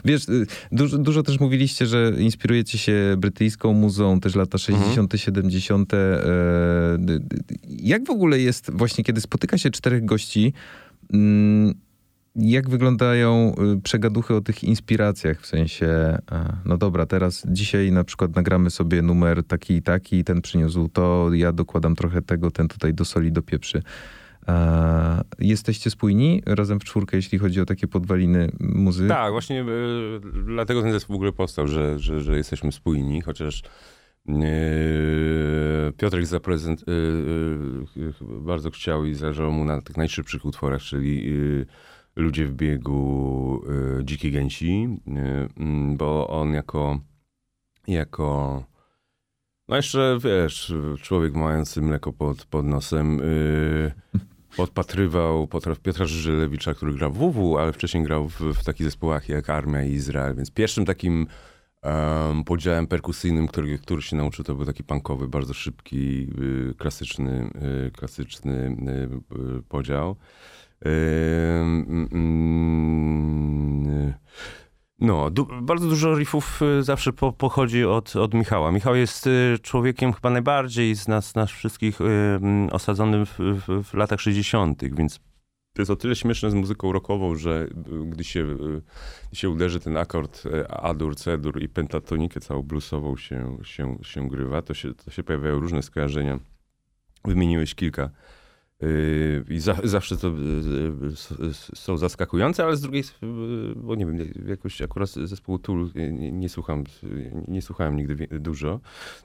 Wiesz, 0.05 0.29
y, 0.29 0.47
dużo, 0.73 0.99
dużo 0.99 1.23
też 1.23 1.41
mówiliście, 1.41 1.87
że 1.87 2.13
inspirujecie 2.19 2.79
się 2.79 3.15
brytyjską 3.19 3.73
muzą, 3.73 4.21
też 4.21 4.35
lata 4.35 4.56
60., 4.59 5.13
70. 5.17 5.95
E, 5.95 5.99
Jak 7.69 8.07
w 8.07 8.11
ogóle 8.11 8.39
jest 8.39 8.71
właśnie, 8.75 9.05
kiedy 9.05 9.21
spotyka 9.21 9.59
się 9.59 9.71
czterech 9.71 10.05
gości, 10.05 10.53
mm, 11.13 11.75
jak 12.37 12.71
wyglądają 12.71 13.55
y, 13.77 13.81
przegaduchy 13.83 14.35
o 14.35 14.41
tych 14.41 14.65
inspiracjach? 14.65 15.41
W 15.41 15.47
sensie, 15.47 15.87
e, 15.87 16.57
no 16.65 16.77
dobra, 16.79 17.07
teraz 17.07 17.47
dzisiaj 17.49 17.93
na 17.93 18.05
przykład 18.05 18.37
nagramy 18.37 18.71
sobie 18.71 19.03
numer 19.03 19.45
taki 19.45 19.75
i 19.75 19.83
taki, 19.83 20.25
ten 20.25 20.43
przyniósł 20.43 20.89
to, 20.89 21.31
ja 21.35 21.53
dokładam 21.53 21.95
trochę 21.97 22.23
tego, 22.23 22.51
ten 22.51 22.69
tutaj 22.69 22.95
do 22.95 23.05
soli, 23.05 23.33
do 23.33 23.43
pieprzy. 23.43 23.83
E, 24.49 25.25
Jesteście 25.39 25.91
spójni 25.91 26.43
razem 26.47 26.81
w 26.81 26.85
czwórkę, 26.85 27.17
jeśli 27.17 27.39
chodzi 27.39 27.61
o 27.61 27.65
takie 27.67 27.87
podwaliny 27.87 28.51
muzy? 28.61 29.09
Tak, 29.09 29.33
właśnie 29.33 29.65
dlatego 30.47 30.83
ten 30.83 30.93
zespół 30.93 31.15
w 31.15 31.17
ogóle 31.17 31.33
powstał, 31.33 31.67
że, 31.67 31.99
że, 31.99 32.21
że 32.21 32.37
jesteśmy 32.37 32.73
spójni, 32.73 33.21
chociaż 33.21 33.63
Piotrek 35.97 36.27
zaprezent, 36.27 36.85
e, 36.89 36.93
e, 38.03 38.41
bardzo 38.41 38.71
chciał 38.71 39.05
i 39.05 39.15
zależało 39.15 39.51
mu 39.51 39.65
na 39.65 39.83
tych 39.83 39.97
najszybszych 39.97 40.45
utworach, 40.45 40.83
czyli 40.83 41.33
Ludzie 42.17 42.47
w 42.47 42.53
biegu, 42.53 43.63
Dziki 44.05 44.33
Gęsi, 44.33 44.89
mm, 45.07 45.97
bo 45.97 46.29
on 46.29 46.53
jako, 46.53 47.01
jako 47.89 48.65
no 49.69 49.77
jeszcze, 49.77 50.19
wiesz, 50.25 50.75
człowiek 51.03 51.35
mający 51.35 51.83
mleko 51.83 52.13
pod, 52.13 52.45
pod 52.45 52.67
nosem, 52.67 53.21
podpatrywał 54.57 55.47
potraw 55.47 55.81
Piotra 55.81 56.07
Żyżelewicza, 56.07 56.75
który 56.75 56.95
grał 56.95 57.13
w 57.13 57.19
WW, 57.19 57.59
ale 57.59 57.73
wcześniej 57.73 58.05
grał 58.05 58.29
w, 58.29 58.41
w 58.41 58.65
takich 58.65 58.87
zespołach 58.87 59.29
jak 59.29 59.51
Armia 59.51 59.83
i 59.83 59.93
Izrael, 59.93 60.37
więc 60.37 60.51
pierwszym 60.51 60.85
takim 60.85 61.27
em, 61.87 62.45
podziałem 62.45 62.87
perkusyjnym, 62.87 63.49
który, 63.49 63.79
który 63.79 64.03
się 64.03 64.17
nauczył, 64.17 64.45
to 64.45 64.55
był 64.55 64.67
taki 64.67 64.85
punkowy, 64.85 65.29
bardzo 65.29 65.55
szybki, 65.55 66.29
y, 66.71 66.75
klasyczny, 66.79 67.51
y, 67.87 67.91
klasyczny 67.91 68.55
y, 68.55 69.57
y, 69.59 69.63
podział. 69.63 70.17
Ym, 70.87 72.09
mm, 72.13 74.15
no, 74.99 75.31
du- 75.31 75.49
bardzo 75.63 75.89
dużo 75.89 76.15
riffów 76.15 76.63
y, 76.63 76.83
zawsze 76.83 77.13
po, 77.13 77.33
pochodzi 77.33 77.85
od, 77.85 78.17
od 78.17 78.35
Michała. 78.35 78.73
Michał 78.73 78.97
jest 78.97 79.27
y, 79.27 79.59
człowiekiem 79.63 80.13
chyba 80.13 80.31
najbardziej 80.31 80.95
z 80.95 81.09
nas, 81.09 81.35
nas 81.35 81.51
wszystkich 81.51 82.01
mm, 82.01 82.69
osadzonym 82.73 83.27
w, 83.27 83.39
w, 83.39 83.85
w 83.85 83.95
latach 83.95 84.21
60., 84.21 84.95
więc 84.95 85.21
to 85.77 85.83
jest 85.83 85.91
o 85.91 85.97
tyle 85.97 86.17
śmieszne 86.17 86.51
z 86.51 86.55
muzyką 86.55 86.93
rockową, 86.93 87.35
że 87.35 87.69
y, 87.93 88.07
gdy 88.07 88.25
się, 88.25 88.41
y, 88.41 88.83
gdy 89.29 89.37
się 89.37 89.51
uderzy 89.51 89.81
ten 89.81 89.97
akord 89.97 90.47
y, 90.47 90.69
A-dur, 90.69 91.17
C-dur 91.17 91.63
i 91.63 91.69
pentatonikę 91.69 92.41
całą 92.41 92.63
bluesową 92.63 93.17
się, 93.17 93.59
się, 93.63 93.99
się 94.03 94.29
grywa, 94.29 94.63
to 94.63 94.75
się, 94.75 94.95
to 94.95 95.11
się 95.11 95.23
pojawiają 95.23 95.61
różne 95.61 95.83
skojarzenia. 95.83 96.39
Wymieniłeś 97.25 97.75
kilka. 97.75 98.11
Yy, 98.81 99.45
I 99.49 99.61
za, 99.61 99.77
zawsze 99.85 100.17
to 100.17 100.33
są 101.75 101.97
zaskakujące, 101.97 102.65
ale 102.65 102.77
z 102.77 102.81
drugiej, 102.81 103.05
bo 103.77 103.95
nie 103.95 104.07
wiem, 104.07 104.19
jakoś 104.49 104.83
akurat 104.83 105.09
zespołu 105.09 105.59
Tool 105.59 105.91
nie, 105.95 106.33
nie 106.33 106.49
słucham, 106.49 106.85
nie 107.49 107.63
słuchałem 107.63 107.97
nigdy 107.97 108.29
dużo, 108.41 108.81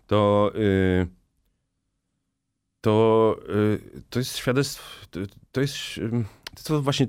to 0.07 0.51
to, 2.81 3.35
to 4.09 4.19
jest 4.19 4.37
świadectwo, 4.37 5.05
to, 5.11 5.19
to 5.51 5.61
jest 5.61 5.75
to 6.63 6.81
właśnie 6.81 7.07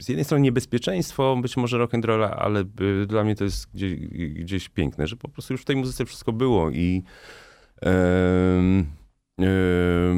z 0.00 0.08
jednej 0.08 0.24
strony 0.24 0.42
niebezpieczeństwo 0.42 1.36
być 1.42 1.56
może 1.56 1.78
rock'n'rolla, 1.78 2.34
ale 2.38 2.64
dla 3.06 3.24
mnie 3.24 3.36
to 3.36 3.44
jest 3.44 3.72
gdzieś, 3.74 4.00
gdzieś 4.34 4.68
piękne, 4.68 5.06
że 5.06 5.16
po 5.16 5.28
prostu 5.28 5.54
już 5.54 5.62
w 5.62 5.64
tej 5.64 5.76
muzyce 5.76 6.04
wszystko 6.04 6.32
było 6.32 6.70
i 6.70 7.02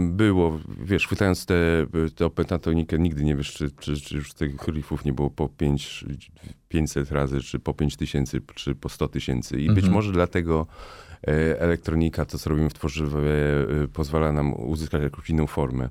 było, 0.09 0.61
wiesz, 0.85 1.07
chwytając 1.07 1.47
tę 1.47 1.87
te, 2.17 2.31
pentatonikę, 2.31 2.99
nigdy 2.99 3.25
nie 3.25 3.37
wiesz, 3.37 3.53
czy, 3.53 3.71
czy, 3.71 4.01
czy 4.01 4.15
już 4.17 4.35
tych 4.35 4.69
riffów 4.69 5.05
nie 5.05 5.13
było 5.13 5.31
po 5.31 5.49
5, 5.49 6.05
500 6.69 7.11
razy, 7.11 7.41
czy 7.41 7.59
po 7.59 7.75
5 7.75 7.97
tysięcy, 7.97 8.41
czy 8.55 8.75
po 8.75 8.89
100 8.89 9.09
tysięcy. 9.09 9.61
I 9.61 9.67
być 9.67 9.77
Mhm. 9.77 9.93
może 9.93 10.13
dlatego 10.13 10.67
e, 11.27 11.61
elektronika, 11.61 12.25
to 12.25 12.39
co 12.39 12.51
robimy 12.51 12.71
w 12.71 12.75
tworzywie, 12.75 13.19
e, 13.85 13.89
pozwala 13.93 14.33
nam 14.33 14.55
uzyskać 14.55 15.03
jakąś 15.03 15.31
inną 15.31 15.47
formę. 15.47 15.89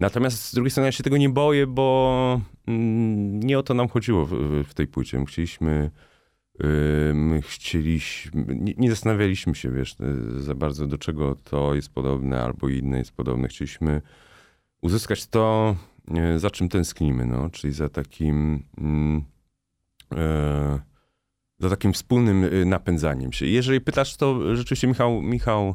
Natomiast 0.00 0.44
z 0.44 0.54
drugiej 0.54 0.70
strony 0.70 0.88
ja 0.88 0.92
się 0.92 1.02
tego 1.02 1.16
nie 1.16 1.28
boję, 1.28 1.66
bo 1.66 2.40
mm, 2.66 3.40
nie 3.40 3.58
o 3.58 3.62
to 3.62 3.74
nam 3.74 3.88
chodziło 3.88 4.26
w, 4.26 4.30
w- 4.68 4.74
tej 4.74 4.86
płycie. 4.86 5.18
My 5.18 5.26
chcieliśmy, 5.26 5.90
y, 6.64 7.12
my 7.14 7.42
chcieliśmy, 7.42 8.44
nie, 8.48 8.74
nie 8.76 8.90
zastanawialiśmy 8.90 9.54
się, 9.54 9.70
wiesz, 9.72 9.96
y, 10.38 10.42
za 10.42 10.54
bardzo 10.54 10.86
do 10.86 10.98
czego 10.98 11.34
to 11.44 11.74
jest 11.74 11.88
podobne 11.88 12.42
albo 12.42 12.68
inne 12.68 12.98
jest 12.98 13.12
podobne. 13.12 13.48
Chcieliśmy 13.48 14.02
uzyskać 14.82 15.26
to, 15.26 15.76
y, 16.34 16.38
za 16.38 16.50
czym 16.50 16.68
tęsknimy, 16.68 17.26
no, 17.26 17.50
czyli 17.50 17.72
za 17.72 17.88
takim, 17.88 18.62
mm, 18.78 19.24
za 21.58 21.70
takim 21.70 21.92
wspólnym 21.92 22.44
napędzaniem 22.66 23.32
się. 23.32 23.46
Jeżeli 23.46 23.80
pytasz, 23.80 24.16
to 24.16 24.56
rzeczywiście 24.56 24.86
Michał, 24.86 25.22
Michał 25.22 25.74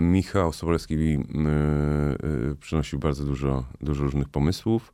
Michał 0.00 0.52
Sobolewski 0.52 0.94
e, 0.94 1.18
e, 1.18 2.54
przynosił 2.60 2.98
bardzo 2.98 3.24
dużo, 3.24 3.64
dużo 3.80 4.04
różnych 4.04 4.28
pomysłów. 4.28 4.92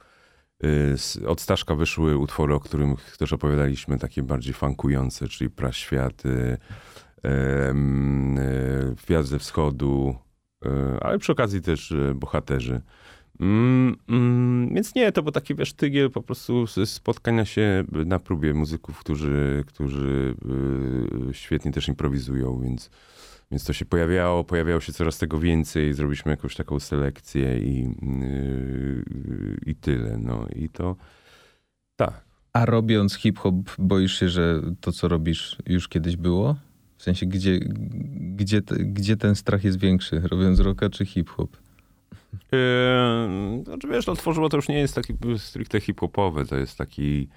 E, 1.24 1.28
Od 1.28 1.40
Staszka 1.40 1.74
wyszły 1.74 2.16
utwory, 2.18 2.54
o 2.54 2.60
których 2.60 3.16
też 3.16 3.32
opowiadaliśmy, 3.32 3.98
takie 3.98 4.22
bardziej 4.22 4.54
funkujące, 4.54 5.28
czyli 5.28 5.50
Praświat, 5.50 6.22
e, 6.26 6.58
em, 7.22 8.38
e, 8.38 8.42
Gwiazd 9.06 9.28
ze 9.28 9.38
Wschodu, 9.38 10.16
e, 10.66 10.98
ale 11.00 11.18
przy 11.18 11.32
okazji 11.32 11.60
też 11.62 11.92
e, 11.92 12.14
bohaterzy. 12.14 12.80
Mm, 13.40 13.96
mm, 14.08 14.74
więc 14.74 14.94
nie, 14.94 15.12
to 15.12 15.22
był 15.22 15.32
taki, 15.32 15.54
wiesz, 15.54 15.72
tygiel 15.72 16.10
po 16.10 16.22
prostu 16.22 16.66
spotkania 16.84 17.44
się 17.44 17.84
na 17.92 18.18
próbie 18.18 18.54
muzyków, 18.54 18.98
którzy, 18.98 19.64
którzy 19.66 20.34
e, 21.30 21.34
świetnie 21.34 21.72
też 21.72 21.88
improwizują, 21.88 22.60
więc 22.60 22.90
więc 23.54 23.64
to 23.64 23.72
się 23.72 23.84
pojawiało, 23.84 24.44
pojawiało 24.44 24.80
się 24.80 24.92
coraz 24.92 25.18
tego 25.18 25.38
więcej, 25.38 25.92
zrobiliśmy 25.92 26.30
jakąś 26.30 26.54
taką 26.54 26.80
selekcję 26.80 27.58
i, 27.58 27.82
yy, 28.02 29.04
i 29.66 29.74
tyle. 29.74 30.18
No. 30.18 30.46
I 30.56 30.68
to, 30.68 30.96
Tak. 31.96 32.24
A 32.52 32.66
robiąc 32.66 33.14
hip-hop, 33.14 33.54
boisz 33.78 34.20
się, 34.20 34.28
że 34.28 34.60
to, 34.80 34.92
co 34.92 35.08
robisz, 35.08 35.56
już 35.66 35.88
kiedyś 35.88 36.16
było? 36.16 36.56
W 36.96 37.02
sensie, 37.02 37.26
gdzie, 37.26 37.58
gdzie, 38.36 38.60
gdzie 38.78 39.16
ten 39.16 39.34
strach 39.34 39.64
jest 39.64 39.78
większy? 39.78 40.20
Robiąc 40.20 40.60
rocka 40.60 40.90
czy 40.90 41.06
hip-hop? 41.06 41.56
Yy, 42.32 43.64
znaczy 43.64 43.88
wiesz, 43.88 44.06
no 44.06 44.14
tworzyło 44.14 44.48
to 44.48 44.56
już 44.56 44.68
nie 44.68 44.78
jest 44.78 44.94
taki 44.94 45.14
stricte 45.36 45.80
hip-hopowe, 45.80 46.46
to 46.46 46.56
jest 46.56 46.78
taki, 46.78 47.28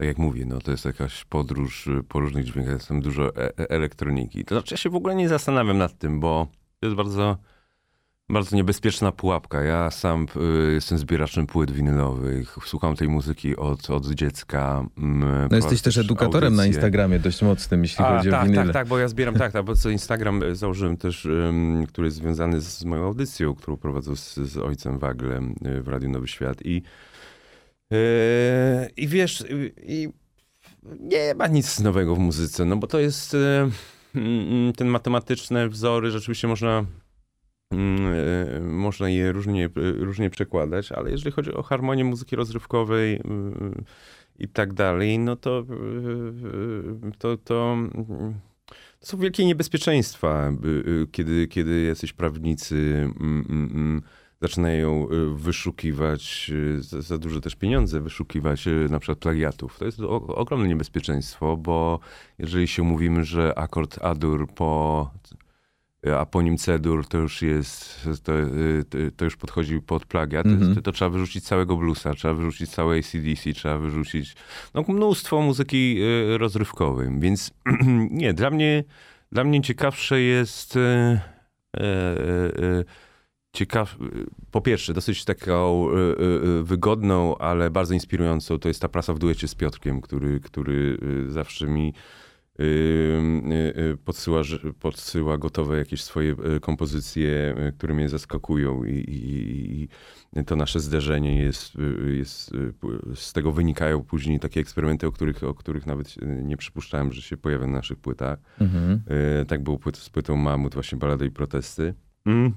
tak 0.00 0.06
jak 0.06 0.18
mówię, 0.18 0.44
no 0.46 0.58
to 0.58 0.70
jest 0.70 0.84
jakaś 0.84 1.24
podróż 1.24 1.86
y, 1.86 2.02
po 2.08 2.20
różnych 2.20 2.44
dźwiękach, 2.44 2.74
jest 2.74 2.88
tam 2.88 3.00
dużo 3.00 3.36
e- 3.36 3.58
e- 3.58 3.70
elektroniki. 3.70 4.44
To 4.44 4.54
znaczy 4.54 4.74
ja 4.74 4.78
się 4.78 4.90
w 4.90 4.94
ogóle 4.94 5.14
nie 5.14 5.28
zastanawiam 5.28 5.78
nad 5.78 5.98
tym, 5.98 6.20
bo 6.20 6.46
to 6.80 6.86
jest 6.86 6.96
bardzo, 6.96 7.36
bardzo 8.28 8.56
niebezpieczna 8.56 9.12
pułapka. 9.12 9.62
Ja 9.62 9.90
sam 9.90 10.26
y, 10.68 10.72
jestem 10.72 10.98
zbieraczem 10.98 11.46
płyt 11.46 11.70
winylowych, 11.70 12.56
słucham 12.66 12.96
tej 12.96 13.08
muzyki 13.08 13.56
od, 13.56 13.90
od 13.90 14.06
dziecka. 14.06 14.84
mm, 14.98 15.48
No 15.50 15.56
jesteś 15.56 15.82
też 15.82 15.98
edukatorem 15.98 16.54
na. 16.54 16.66
Instagramie 16.66 17.18
dość 17.18 17.42
mocnym, 17.42 17.82
jeśli 17.82 18.04
chodzi 18.04 18.28
o 18.28 18.32
tak, 18.32 18.44
winyle. 18.44 18.64
tak, 18.64 18.72
tak, 18.72 18.88
bo 18.88 18.98
ja 18.98 19.08
zbieram, 19.08 19.34
tak, 19.34 19.52
tak, 19.52 19.64
bo 19.64 19.74
co 19.76 19.90
Instagram 19.90 20.42
e, 20.42 20.54
założyłem 20.54 20.96
też, 20.96 21.26
em, 21.26 21.86
który 21.86 22.06
jest 22.06 22.16
związany 22.16 22.60
z 22.60 22.84
moją 22.84 23.04
audycją, 23.04 23.54
którą 23.54 23.76
prowadzę 23.76 24.16
z, 24.16 24.34
z 24.34 24.56
ojcem 24.56 24.98
Waglem 24.98 25.54
e, 25.64 25.80
w 25.80 25.88
Radiu 25.88 26.10
Nowy 26.10 26.28
Świat 26.28 26.66
i 26.66 26.82
e, 27.92 28.90
i 28.96 29.08
wiesz, 29.08 29.44
i, 29.50 29.72
i 29.94 30.08
nie 31.00 31.34
ma 31.34 31.46
nic 31.46 31.80
nowego 31.80 32.16
w 32.16 32.18
muzyce, 32.18 32.64
no 32.64 32.76
bo 32.76 32.86
to 32.86 32.98
jest 32.98 33.34
e, 33.34 33.70
mm, 34.14 34.72
ten 34.72 34.88
matematyczne 34.88 35.68
wzory, 35.68 36.10
rzeczywiście 36.10 36.48
można 36.48 36.84
mm, 37.70 38.74
można 38.74 39.08
je 39.08 39.32
różnie, 39.32 39.68
różnie 39.98 40.30
przekładać, 40.30 40.92
ale 40.92 41.10
jeżeli 41.10 41.30
chodzi 41.30 41.52
o 41.52 41.62
harmonię 41.62 42.04
muzyki 42.04 42.36
rozrywkowej 42.36 43.20
mm, 43.24 43.84
i 44.38 44.48
tak 44.48 44.72
dalej, 44.72 45.18
no 45.18 45.36
to, 45.36 45.64
to, 47.18 47.36
to, 47.36 47.72
mm, 47.72 48.34
to 49.00 49.06
są 49.06 49.18
wielkie 49.18 49.46
niebezpieczeństwa, 49.46 50.52
kiedy, 51.12 51.48
kiedy 51.48 51.82
jacyś 51.82 52.12
prawnicy 52.12 52.76
mm, 53.20 53.46
mm, 53.50 53.70
mm, 53.74 54.02
zaczynają 54.42 55.08
e, 55.08 55.34
wyszukiwać, 55.34 56.50
e, 56.78 56.82
za, 56.82 57.02
za 57.02 57.18
duże 57.18 57.40
też 57.40 57.56
pieniądze, 57.56 58.00
wyszukiwać 58.00 58.68
e, 58.68 58.70
na 58.70 58.98
przykład 58.98 59.18
plagiatów. 59.18 59.78
To 59.78 59.84
jest 59.84 60.00
o, 60.00 60.26
ogromne 60.26 60.68
niebezpieczeństwo, 60.68 61.56
bo 61.56 62.00
jeżeli 62.38 62.68
się 62.68 62.82
mówimy, 62.82 63.24
że 63.24 63.58
akord 63.58 63.98
A-dur 64.02 64.48
po 64.54 65.10
a 66.18 66.26
po 66.26 66.42
nim 66.42 66.58
C-dur 66.58 67.06
to 67.06 67.18
już 67.18 67.42
jest, 67.42 68.08
to, 68.24 68.32
to, 69.16 69.24
już 69.24 69.36
podchodzi 69.36 69.80
pod 69.80 70.06
plagiat, 70.06 70.46
Mhm. 70.46 70.74
to, 70.74 70.82
to 70.82 70.92
trzeba 70.92 71.10
wyrzucić 71.10 71.44
całego 71.44 71.76
bluesa, 71.76 72.14
trzeba 72.14 72.34
wyrzucić 72.34 72.70
całe 72.70 72.98
ACDC, 72.98 73.52
trzeba 73.54 73.78
wyrzucić 73.78 74.34
no, 74.74 74.84
mnóstwo 74.88 75.42
muzyki 75.42 76.00
rozrywkowej. 76.38 77.08
Więc 77.18 77.50
nie, 78.10 78.34
dla 78.34 78.50
mnie, 78.50 78.84
dla 79.32 79.44
mnie 79.44 79.62
ciekawsze 79.62 80.20
jest 80.20 80.76
e, 80.76 80.80
e, 80.80 81.80
e, 81.80 82.84
ciekaw, 83.52 83.96
po 84.50 84.60
pierwsze, 84.60 84.94
dosyć 84.94 85.24
taką 85.24 85.88
e, 85.90 85.94
e, 85.94 86.62
wygodną, 86.62 87.38
ale 87.38 87.70
bardzo 87.70 87.94
inspirującą, 87.94 88.58
to 88.58 88.68
jest 88.68 88.80
ta 88.80 88.88
praca 88.88 89.14
w 89.14 89.18
duecie 89.18 89.48
z 89.48 89.54
Piotrkiem, 89.54 90.00
który, 90.00 90.40
który 90.40 90.98
zawsze 91.28 91.66
mi 91.66 91.94
y, 92.60 92.62
y, 92.62 93.80
y, 93.92 93.96
podsyła, 94.04 94.42
podsyła 94.80 95.38
gotowe 95.38 95.78
jakieś 95.78 96.02
swoje 96.02 96.36
kompozycje, 96.60 97.54
które 97.78 97.94
mnie 97.94 98.08
zaskakują 98.08 98.84
i, 98.84 98.92
i, 98.92 99.88
i 100.40 100.44
to 100.44 100.56
nasze 100.56 100.80
zderzenie 100.80 101.42
jest, 101.42 101.76
y, 101.76 102.16
jest, 102.16 102.54
y, 102.54 102.74
z 103.14 103.32
tego 103.32 103.52
wynikają 103.52 104.04
później 104.04 104.40
takie 104.40 104.60
eksperymenty, 104.60 105.06
o 105.06 105.12
których, 105.12 105.44
o 105.44 105.54
których 105.54 105.86
nawet 105.86 106.14
nie 106.22 106.56
przypuszczałem, 106.56 107.12
że 107.12 107.22
się 107.22 107.36
pojawią 107.36 107.66
na 107.66 107.72
naszych 107.72 107.98
płytach. 107.98 108.38
Mhm. 108.60 109.00
Tak 109.48 109.62
było 109.62 109.78
płyt, 109.78 109.96
z 109.96 110.10
płytą 110.10 110.36
Mamut, 110.36 110.74
właśnie 110.74 110.98
Balady 110.98 111.26
i 111.26 111.30
Protesty. 111.30 111.94
Mm. 112.26 112.54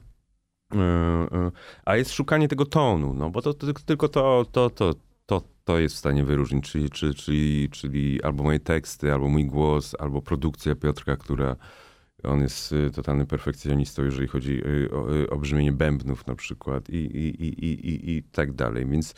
E, 0.72 0.78
e, 0.78 1.52
A 1.86 1.96
jest 1.96 2.14
szukanie 2.14 2.48
tego 2.48 2.66
tonu, 2.66 3.14
no 3.14 3.30
bo 3.30 3.42
to, 3.42 3.54
to 3.54 3.74
tylko 3.74 4.08
to, 4.08 4.46
to, 4.52 4.70
to, 4.70 4.94
to, 5.26 5.42
to 5.64 5.80
jest 5.80 5.96
w 5.96 6.00
stanie 6.00 6.24
wyróżnić, 6.24 6.72
czyli, 6.72 6.90
czyli, 6.90 7.16
czyli, 7.16 7.70
czyli 7.70 8.24
albo 8.24 8.44
moje 8.44 8.60
teksty, 8.60 9.14
albo 9.14 9.30
mój 9.30 9.46
głos, 9.46 9.96
albo 10.00 10.22
produkcja 10.22 10.76
Piotrka, 10.76 11.18
która 11.18 11.56
on 12.24 12.42
jest 12.42 12.74
e, 12.74 12.90
totalnym 12.90 13.28
perfekcjonistą, 13.28 14.04
jeżeli 14.04 14.28
chodzi 14.28 14.62
e, 14.86 14.92
o, 14.92 15.18
e, 15.18 15.30
o 15.30 15.38
brzmienie 15.38 15.72
bębnów 15.72 16.28
na 16.28 16.36
przykład 16.36 16.90
i, 16.90 16.96
i, 16.96 17.44
i, 17.44 17.66
i, 17.66 17.88
i, 17.90 18.18
i 18.18 18.24
tak 18.24 18.54
dalej. 18.54 18.86
Więc 18.86 19.14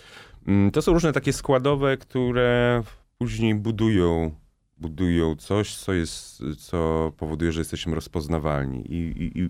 mm, 0.47 0.71
to 0.71 0.81
są 0.81 0.93
różne 0.93 1.13
takie 1.13 1.33
składowe, 1.33 1.97
które 1.97 2.83
później 3.17 3.55
budują 3.55 4.31
budują 4.77 5.35
coś, 5.35 5.75
co 5.75 5.93
jest, 5.93 6.43
co 6.57 7.11
powoduje, 7.17 7.51
że 7.51 7.61
jesteśmy 7.61 7.95
rozpoznawalni. 7.95 8.93
I, 8.93 9.23
i, 9.23 9.39
i, 9.39 9.49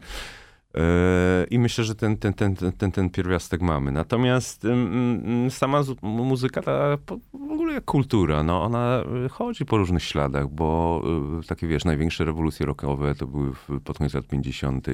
i 1.51 1.59
myślę, 1.59 1.83
że 1.83 1.95
ten, 1.95 2.17
ten, 2.17 2.33
ten, 2.33 2.55
ten, 2.55 2.91
ten, 2.91 3.09
pierwiastek 3.09 3.61
mamy. 3.61 3.91
Natomiast 3.91 4.67
sama 5.49 5.83
muzyka, 6.01 6.61
ta 6.61 6.97
w 7.33 7.51
ogóle 7.51 7.73
jak 7.73 7.85
kultura, 7.85 8.43
no 8.43 8.63
ona 8.63 9.03
chodzi 9.31 9.65
po 9.65 9.77
różnych 9.77 10.03
śladach, 10.03 10.47
bo 10.47 11.01
e, 11.39 11.47
takie 11.47 11.67
wiesz, 11.67 11.85
największe 11.85 12.25
rewolucje 12.25 12.65
rockowe 12.65 13.15
to 13.15 13.27
były 13.27 13.51
pod 13.83 13.97
koniec 13.97 14.13
lat 14.13 14.27
50. 14.27 14.87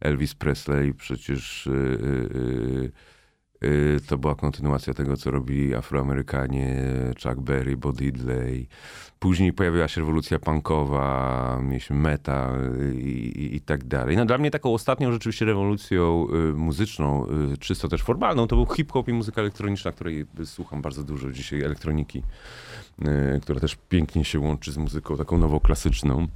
Elvis 0.00 0.34
Presley 0.34 0.94
przecież 0.94 1.66
e, 1.66 1.70
e, 1.70 3.15
to 4.08 4.18
była 4.18 4.34
kontynuacja 4.34 4.94
tego, 4.94 5.16
co 5.16 5.30
robili 5.30 5.74
Afroamerykanie, 5.74 6.76
Chuck 7.22 7.40
Berry, 7.40 7.76
Bo 7.76 7.92
Diddley. 7.92 8.68
Później 9.18 9.52
pojawiła 9.52 9.88
się 9.88 10.00
rewolucja 10.00 10.38
punkowa, 10.38 11.58
mieliśmy 11.62 11.96
metal 11.96 12.58
i, 12.94 13.08
i, 13.08 13.56
i 13.56 13.60
tak 13.60 13.84
dalej. 13.84 14.16
No 14.16 14.24
dla 14.24 14.38
mnie 14.38 14.50
taką 14.50 14.74
ostatnią 14.74 15.12
rzeczywiście 15.12 15.44
rewolucją 15.44 16.26
y, 16.50 16.52
muzyczną, 16.52 17.26
y, 17.52 17.58
czysto 17.58 17.88
też 17.88 18.02
formalną, 18.02 18.46
to 18.46 18.56
był 18.56 18.66
hip-hop 18.66 19.08
i 19.08 19.12
muzyka 19.12 19.40
elektroniczna, 19.40 19.92
której 19.92 20.26
słucham 20.44 20.82
bardzo 20.82 21.02
dużo 21.02 21.32
dzisiaj, 21.32 21.62
elektroniki, 21.62 22.22
y, 23.36 23.40
która 23.40 23.60
też 23.60 23.76
pięknie 23.88 24.24
się 24.24 24.40
łączy 24.40 24.72
z 24.72 24.76
muzyką 24.76 25.16
taką 25.16 25.38
nowoklasyczną. 25.38 26.18
Ym, 26.18 26.28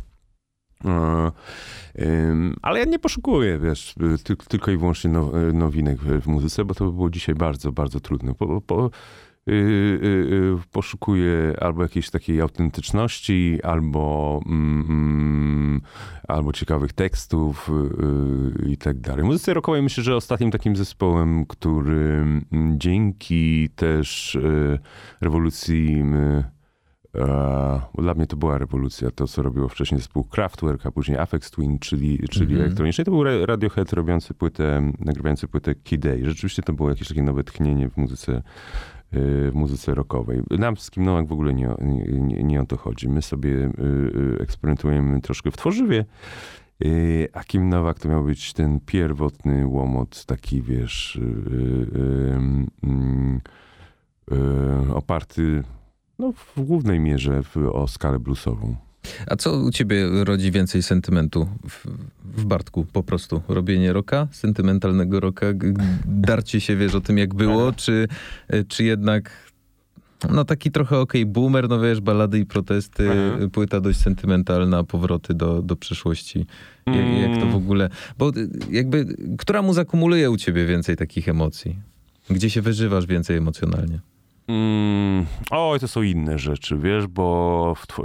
Ale 2.62 2.79
ja 2.79 2.85
nie 2.85 2.99
poszukuję, 2.99 3.59
wiesz, 3.59 3.95
y, 4.14 4.25
ty, 4.25 4.37
tylko 4.37 4.71
i 4.71 4.77
wyłącznie 4.77 5.11
now, 5.11 5.35
y, 5.35 5.53
nowinek 5.53 5.99
w, 6.01 6.27
muzyce, 6.27 6.64
bo 6.64 6.75
to 6.75 6.85
by 6.85 6.93
było 6.93 7.11
dzisiaj 7.11 7.35
bardzo, 7.35 7.73
bardzo 7.73 8.01
trudne. 8.01 8.35
Po, 8.35 8.61
po, 8.61 8.90
y, 9.49 9.53
y, 9.53 9.55
y, 9.55 10.57
poszukuję 10.73 11.55
albo 11.61 11.83
jakiejś 11.83 12.11
takiej 12.11 12.40
autentyczności, 12.40 13.59
albo, 13.62 14.40
mm, 14.47 14.87
mm, 14.88 15.81
albo 16.29 16.53
ciekawych 16.53 16.93
tekstów 16.93 17.69
y, 17.69 18.66
y, 18.66 18.71
i 18.71 18.77
tak 18.77 19.01
dalej. 19.01 19.25
Muzyce 19.25 19.55
rockowej 19.55 19.83
myślę, 19.83 20.05
że 20.05 20.16
ostatnim 20.16 20.51
takim 20.51 20.77
zespołem, 20.77 21.47
który 21.47 22.25
dzięki 22.77 23.69
też 23.77 24.38
rewolucji 25.21 26.05
bo 27.94 28.03
dla 28.03 28.14
mnie 28.14 28.27
to 28.27 28.37
była 28.37 28.59
rewolucja, 28.59 29.11
to 29.11 29.27
co 29.29 29.42
robiło 29.42 29.68
wcześniej 29.68 29.99
zespół 30.01 30.25
Kraftwerk, 30.25 30.87
a 30.87 30.90
później 30.90 31.18
Afex 31.18 31.51
Twin, 31.51 31.79
czyli, 31.79 32.18
czyli 32.29 32.46
Mhm. 32.53 32.61
elektroniczny. 32.62 33.05
To 33.05 33.11
był 33.11 33.25
Ra- 33.25 33.46
Radiohead 33.46 33.92
robiący 33.92 34.35
płytę, 34.35 34.92
nagrywający 34.99 35.49
płytę 35.49 35.75
Kid 35.75 36.01
Day. 36.01 36.25
Rzeczywiście 36.25 36.62
to 36.62 36.73
było 36.73 36.90
jakieś 36.90 37.09
takie 37.09 37.23
nowe 37.23 37.44
tchnienie 37.44 37.88
w 37.88 37.96
muzyce, 37.96 38.33
e, 38.37 38.42
w 39.51 39.55
muzyce 39.55 39.94
rockowej. 39.94 40.42
Nam 40.51 40.77
z 40.77 40.90
Kim 40.90 41.05
Nowak 41.05 41.27
w 41.27 41.33
ogóle 41.33 41.55
nie, 41.55 41.70
o- 41.70 41.79
nie, 42.11 42.42
nie, 42.42 42.61
o 42.61 42.66
to 42.66 42.77
chodzi. 42.77 43.09
My 43.09 43.23
sobie 43.23 43.64
e, 43.64 43.68
e, 44.37 44.40
eksperymentujemy 44.40 45.20
troszkę 45.20 45.51
w 45.51 45.57
tworzywie, 45.57 46.05
e, 46.85 46.87
a 47.33 47.44
Kim 47.44 47.68
Nowak 47.68 47.99
to 47.99 48.09
miał 48.09 48.25
być 48.25 48.53
ten 48.53 48.81
pierwotny 48.87 49.66
łomot, 49.66 50.25
taki 50.25 50.62
wiesz, 50.62 51.20
e, 51.23 51.23
e, 51.23 52.37
mm, 52.90 53.40
e, 54.33 54.94
oparty 54.94 55.62
no, 56.20 56.33
w 56.56 56.61
głównej 56.61 57.00
mierze 57.00 57.42
w, 57.42 57.56
o 57.72 57.88
skalę 57.88 58.18
bluesową. 58.18 58.76
A 59.26 59.37
co 59.37 59.52
u 59.52 59.70
ciebie 59.70 60.06
rodzi 60.24 60.50
więcej 60.50 60.83
sentymentu 60.83 61.48
w, 61.68 61.87
w 62.24 62.44
Bartku 62.44 62.87
po 62.92 63.02
prostu? 63.02 63.42
Robienie 63.48 63.92
roka, 63.92 64.28
sentymentalnego 64.33 65.20
roka, 65.20 65.46
darcie 66.04 66.61
się, 66.61 66.76
wiesz, 66.76 66.94
o 66.94 67.00
tym 67.00 67.18
jak 67.18 67.35
było, 67.35 67.72
czy, 67.72 68.09
e, 68.48 68.64
czy 68.64 68.85
jednak 68.85 69.30
no 70.30 70.44
taki 70.44 70.70
trochę 70.70 70.98
okej 70.98 71.26
boomer, 71.26 71.68
no 71.68 71.80
wiesz, 71.80 72.00
balady 72.00 72.38
i 72.38 72.46
protesty, 72.46 73.11
Mhm. 73.11 73.50
płyta 73.50 73.80
dość 73.80 73.98
sentymentalna, 74.00 74.85
powroty 74.85 75.35
do, 75.35 75.62
do 75.62 75.76
przeszłości. 75.76 76.46
Jak, 76.87 77.30
jak 77.30 77.40
to 77.40 77.46
w 77.46 77.54
ogóle... 77.54 77.88
Bo 78.18 78.28
y, 78.30 78.48
jakby, 78.70 79.06
która 79.38 79.62
muza 79.62 79.85
kumuluje 79.85 80.30
u 80.30 80.37
ciebie 80.37 80.66
więcej 80.66 80.96
takich 80.96 81.28
emocji? 81.28 81.78
Gdzie 82.30 82.50
się 82.50 82.62
wyżywasz 82.62 83.06
więcej 83.06 83.37
emocjonalnie? 83.37 84.00
Mm, 84.48 85.26
oj, 85.50 85.81
to 85.81 85.88
są 85.88 86.03
inne 86.03 86.38
rzeczy, 86.38 86.79
wiesz, 86.79 87.07
bo 87.07 87.74
y, 87.98 88.03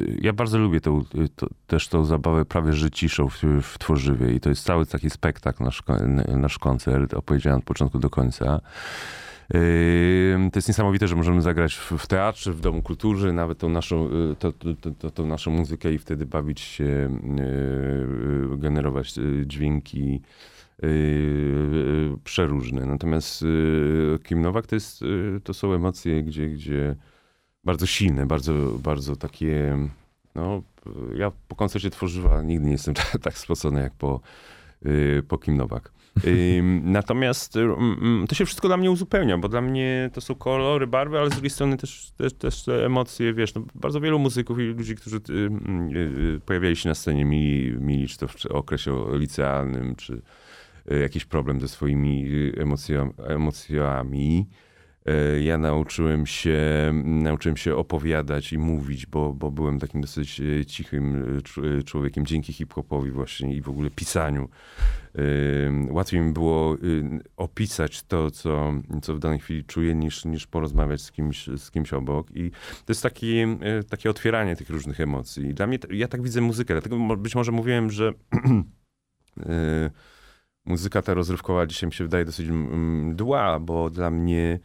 y, 0.00 0.18
ja 0.22 0.32
bardzo 0.32 0.58
lubię 0.58 0.80
tą, 0.80 1.00
y, 1.00 1.28
to, 1.36 1.46
też 1.66 1.88
tą 1.88 2.04
zabawę 2.04 2.44
prawie 2.44 2.72
że 2.72 2.90
ciszą 2.90 3.28
w, 3.28 3.42
w 3.62 3.78
tworzywie 3.78 4.32
i 4.32 4.40
to 4.40 4.48
jest 4.48 4.64
cały 4.64 4.86
taki 4.86 5.10
spektakl, 5.10 5.64
nasz, 5.64 5.82
nasz 6.36 6.58
koncert, 6.58 7.14
opowiedziałem 7.14 7.58
od 7.58 7.64
początku 7.64 7.98
do 7.98 8.10
końca. 8.10 8.60
To 10.52 10.58
jest 10.58 10.68
niesamowite, 10.68 11.08
że 11.08 11.16
możemy 11.16 11.42
zagrać 11.42 11.74
w, 11.74 12.06
teatrze, 12.06 12.52
w 12.52 12.60
Domu 12.60 12.82
Kultury, 12.82 13.32
nawet 13.32 13.58
tą 13.58 13.68
naszą, 13.68 14.08
to, 14.38 14.52
to, 14.98 15.10
to, 15.10 15.24
naszą 15.24 15.50
muzykę 15.50 15.92
i 15.92 15.98
wtedy 15.98 16.26
bawić 16.26 16.60
się, 16.60 17.20
generować 18.58 19.14
dźwięki 19.46 20.20
przeróżne. 22.24 22.86
Natomiast 22.86 23.44
Kim 24.24 24.40
Nowak 24.40 24.66
to, 24.66 24.76
jest, 24.76 25.04
to 25.44 25.54
są 25.54 25.72
emocje, 25.72 26.22
gdzie, 26.22 26.48
gdzie 26.48 26.96
bardzo 27.64 27.86
silne, 27.86 28.26
bardzo, 28.26 28.52
bardzo 28.82 29.16
takie, 29.16 29.78
no, 30.34 30.62
ja 31.14 31.32
po 31.48 31.56
koncercie 31.56 31.90
Tworzywa 31.90 32.42
nigdy 32.42 32.66
nie 32.66 32.72
jestem 32.72 32.94
tak 33.22 33.38
spocony 33.38 33.80
jak 33.80 33.94
po, 33.94 34.20
po 35.28 35.38
Kim 35.38 35.56
Nowak. 35.56 35.92
Natomiast 36.82 37.54
to 38.28 38.34
się 38.34 38.46
wszystko 38.46 38.68
dla 38.68 38.76
mnie 38.76 38.90
uzupełnia, 38.90 39.38
bo 39.38 39.48
dla 39.48 39.60
mnie 39.60 40.10
to 40.12 40.20
są 40.20 40.34
kolory, 40.34 40.86
barwy, 40.86 41.18
ale 41.18 41.28
z 41.28 41.32
drugiej 41.32 41.50
strony 41.50 41.76
też, 41.76 42.10
też, 42.16 42.32
też 42.32 42.64
te 42.64 42.86
emocje, 42.86 43.34
wiesz, 43.34 43.54
no, 43.54 43.62
bardzo 43.74 44.00
wielu 44.00 44.18
muzyków 44.18 44.58
i 44.58 44.62
ludzi, 44.62 44.96
którzy 44.96 45.16
y, 45.16 45.50
y, 46.36 46.40
pojawiali 46.46 46.76
się 46.76 46.88
na 46.88 46.94
scenie, 46.94 47.24
mieli, 47.24 47.76
mieli 47.80 48.08
czy 48.08 48.18
to 48.18 48.28
w 48.28 48.46
okresie 48.46 49.04
licealnym, 49.12 49.96
czy 49.96 50.12
y, 50.14 50.20
jakiś 50.86 51.24
problem 51.24 51.60
ze 51.60 51.68
swoimi 51.68 52.28
emocjami. 53.28 54.46
E, 55.06 55.42
ja 55.42 55.58
nauczyłem 55.58 56.26
się, 56.26 56.58
nauczyłem 57.04 57.56
się 57.56 57.76
opowiadać 57.76 58.52
i 58.52 58.58
mówić, 58.58 59.06
bo, 59.06 59.32
bo 59.32 59.50
byłem 59.50 59.78
takim 59.78 60.00
dosyć 60.00 60.40
e, 60.40 60.66
cichym 60.66 61.38
e, 61.78 61.82
człowiekiem 61.82 62.26
dzięki 62.26 62.52
hip-hopowi 62.52 63.10
właśnie 63.10 63.54
i 63.54 63.60
w 63.62 63.68
ogóle 63.68 63.90
pisaniu. 63.90 64.48
Łatwiej 65.90 66.20
mi 66.20 66.32
było 66.32 66.76
opisać 67.36 68.02
to, 68.02 68.30
co, 68.30 68.72
co 69.02 69.14
w 69.14 69.18
danej 69.18 69.38
chwili 69.38 69.64
czuję, 69.64 69.94
niż, 69.94 70.24
niż 70.24 70.46
porozmawiać 70.46 71.02
z 71.02 71.12
kimś, 71.12 71.46
z 71.46 71.70
kimś 71.70 71.92
obok. 71.92 72.30
I 72.34 72.50
to 72.50 72.84
jest 72.88 73.02
takie, 73.02 73.58
takie 73.88 74.10
otwieranie 74.10 74.56
tych 74.56 74.70
różnych 74.70 75.00
emocji. 75.00 75.54
Dla 75.54 75.66
mnie, 75.66 75.78
ja 75.90 76.08
tak 76.08 76.22
widzę 76.22 76.40
muzykę, 76.40 76.74
dlatego 76.74 77.16
być 77.16 77.34
może 77.34 77.52
mówiłem, 77.52 77.90
że 77.90 78.12
muzyka 80.64 81.02
ta 81.02 81.14
rozrywkowa 81.14 81.66
dzisiaj 81.66 81.86
mi 81.86 81.92
się 81.92 82.04
wydaje 82.04 82.24
dosyć 82.24 82.48
mdła, 82.48 83.60
bo 83.60 83.90
dla 83.90 84.10
mnie 84.10 84.60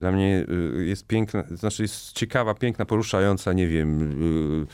dla 0.00 0.12
mnie 0.12 0.46
y, 0.78 0.84
jest 0.84 1.06
piękna, 1.06 1.44
znaczy 1.50 1.82
jest 1.82 2.12
ciekawa, 2.12 2.54
piękna, 2.54 2.84
poruszająca, 2.84 3.52
nie 3.52 3.68
wiem, 3.68 4.02
y, 4.02 4.62
y, 4.62 4.66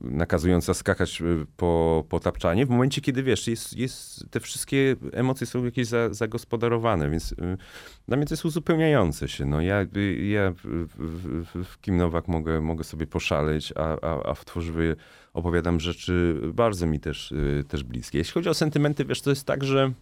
nakazująca 0.00 0.74
skakać 0.74 1.22
po, 1.56 2.04
po 2.08 2.20
tapczanie, 2.20 2.66
w 2.66 2.70
momencie, 2.70 3.00
kiedy 3.00 3.22
wiesz, 3.22 3.46
jest, 3.46 3.76
jest, 3.76 4.30
te 4.30 4.40
wszystkie 4.40 4.96
emocje 5.12 5.46
są 5.46 5.64
jakieś 5.64 5.86
za, 5.86 6.14
zagospodarowane, 6.14 7.10
więc 7.10 7.34
dla 8.08 8.16
mnie 8.16 8.26
to 8.26 8.34
jest 8.34 8.44
uzupełniające 8.44 9.28
się. 9.28 9.44
No, 9.44 9.60
ja 9.60 9.86
ja 10.22 10.52
w, 10.64 10.86
w, 11.64 11.80
Kim 11.80 11.96
Nowak 11.96 12.28
mogę, 12.28 12.60
mogę 12.60 12.84
sobie 12.84 13.06
poszaleć, 13.06 13.72
a, 13.76 13.96
a, 14.00 14.22
a 14.30 14.34
w 14.34 14.44
Tworzywie 14.44 14.96
opowiadam 15.32 15.80
rzeczy 15.80 16.40
bardzo 16.54 16.86
mi 16.86 17.00
też, 17.00 17.34
też 17.68 17.84
bliskie. 17.84 18.18
Jeśli 18.18 18.32
chodzi 18.32 18.48
o 18.48 18.54
sentymenty, 18.54 19.04
wiesz, 19.04 19.22
to 19.22 19.30
jest 19.30 19.46
tak, 19.46 19.64
że 19.64 19.92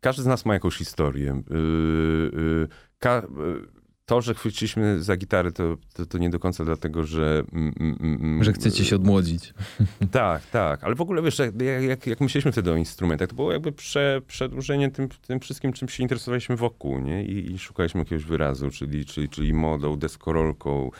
każdy 0.00 0.22
z 0.22 0.26
nas 0.26 0.44
ma 0.44 0.54
jakąś 0.54 0.76
historię. 0.76 1.42
Y, 1.50 1.54
y, 1.54 2.68
y, 3.04 3.79
to, 4.10 4.20
że 4.20 4.34
chwyciliśmy 4.34 5.02
za 5.02 5.16
gitarę, 5.16 5.52
to, 5.52 5.76
to, 5.94 6.06
to, 6.06 6.18
nie 6.18 6.30
do 6.30 6.38
końca 6.38 6.64
dlatego, 6.64 7.04
że... 7.04 7.42
Mm, 7.52 7.74
mm, 8.00 8.44
że 8.44 8.52
chcecie 8.52 8.84
się 8.84 8.96
odmłodzić. 8.96 9.54
Tak, 10.10 10.46
tak. 10.46 10.84
Ale 10.84 10.94
w 10.94 11.00
ogóle, 11.00 11.22
wiesz, 11.22 11.38
jak, 11.38 11.54
jak, 11.88 12.06
jak 12.06 12.20
myśleliśmy 12.20 12.52
wtedy 12.52 12.72
o 12.72 12.76
instrumentach, 12.76 13.28
to 13.28 13.34
było 13.34 13.52
jakby 13.52 13.72
prze, 13.72 14.20
przedłużenie 14.26 14.90
tym, 14.90 15.08
tym 15.08 15.40
wszystkim, 15.40 15.72
czym 15.72 15.88
się 15.88 16.02
interesowaliśmy 16.02 16.56
wokół, 16.56 16.98
nie? 16.98 17.24
I, 17.24 17.52
i 17.52 17.58
szukaliśmy 17.58 18.00
jakiegoś 18.00 18.24
wyrazu, 18.24 18.70
czyli, 18.70 19.04
czyli, 19.04 19.28
czyli 19.28 19.54
modą, 19.54 19.96
deskorolką, 19.96 20.90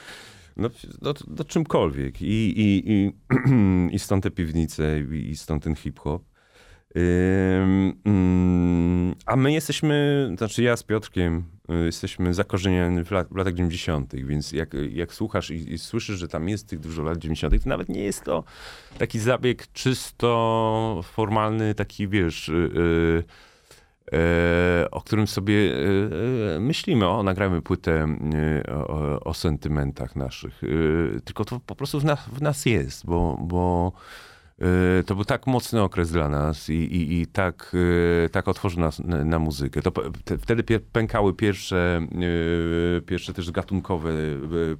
no, 0.57 0.71
no, 1.03 1.15
no 1.29 1.45
czymkolwiek. 1.45 2.23
I, 2.23 2.61
i, 2.61 2.93
i, 2.93 3.13
I 3.95 3.99
stąd 3.99 4.23
te 4.23 4.31
piwnice, 4.31 5.01
i 5.13 5.37
stąd 5.37 5.65
ten 5.65 5.75
hip-hop. 5.75 6.23
Mm, 6.95 7.95
a 9.27 9.37
my 9.37 9.53
jesteśmy, 9.53 10.29
znaczy 10.39 10.63
ja 10.63 10.77
z 10.77 10.83
Piotrkiem 10.83 11.45
y, 11.71 11.85
jesteśmy 11.85 12.35
zakorzenieni 12.35 13.05
w, 13.05 13.11
lat, 13.11 13.29
w 13.31 13.37
latach 13.37 13.55
90., 13.55 14.15
więc 14.15 14.53
jak, 14.53 14.75
jak 14.91 15.15
słuchasz 15.15 15.51
i, 15.51 15.73
i, 15.73 15.79
słyszysz, 15.79 16.19
że 16.19 16.29
tam 16.29 16.49
jest 16.49 16.69
tych 16.69 16.81
dużo 16.81 17.03
lat 17.03 17.19
90., 17.19 17.63
to 17.63 17.69
nawet 17.69 17.89
nie 17.89 18.03
jest 18.03 18.25
to 18.25 18.45
taki 18.99 19.19
zabieg 19.19 19.73
czysto 19.73 21.01
formalny, 21.05 21.75
taki 21.75 22.09
wiesz. 22.09 22.49
Yy, 22.49 23.25
o 24.91 25.01
którym 25.01 25.27
sobie 25.27 25.55
y, 25.55 26.61
myślimy, 26.61 27.09
o, 27.09 27.23
nagramy 27.23 27.63
płytę 27.63 28.17
o, 28.69 29.21
o 29.21 29.35
sentymentach 29.35 30.17
naszych. 30.17 30.63
Tylko 31.25 31.45
to 31.45 31.61
po 31.61 31.75
prostu 31.75 32.01
w, 32.01 32.05
na, 32.05 32.17
w 32.17 32.43
nas 32.43 32.67
jest, 32.67 33.07
bo, 33.07 33.39
bo 33.41 33.93
E, 34.40 34.40
to 35.07 35.15
był 35.15 35.25
tak 35.25 35.47
mocny 35.47 35.83
okres 35.83 36.11
dla 36.11 36.29
nas 36.29 36.71
i, 36.71 36.73
i, 36.73 37.21
i 37.21 37.27
tak, 37.27 37.77
e, 38.25 38.29
tak 38.29 38.49
otworzył 38.49 38.81
nas 38.81 38.99
na, 38.99 39.25
na 39.25 39.39
muzykę. 39.39 39.83
To, 39.83 39.91
te, 40.25 40.39
wtedy 40.39 40.81
pękały 40.81 41.35
pierwsze, 41.35 42.01
e, 42.97 43.01
pierwsze 43.01 43.33
też 43.33 43.51
gatunkowe 43.51 44.11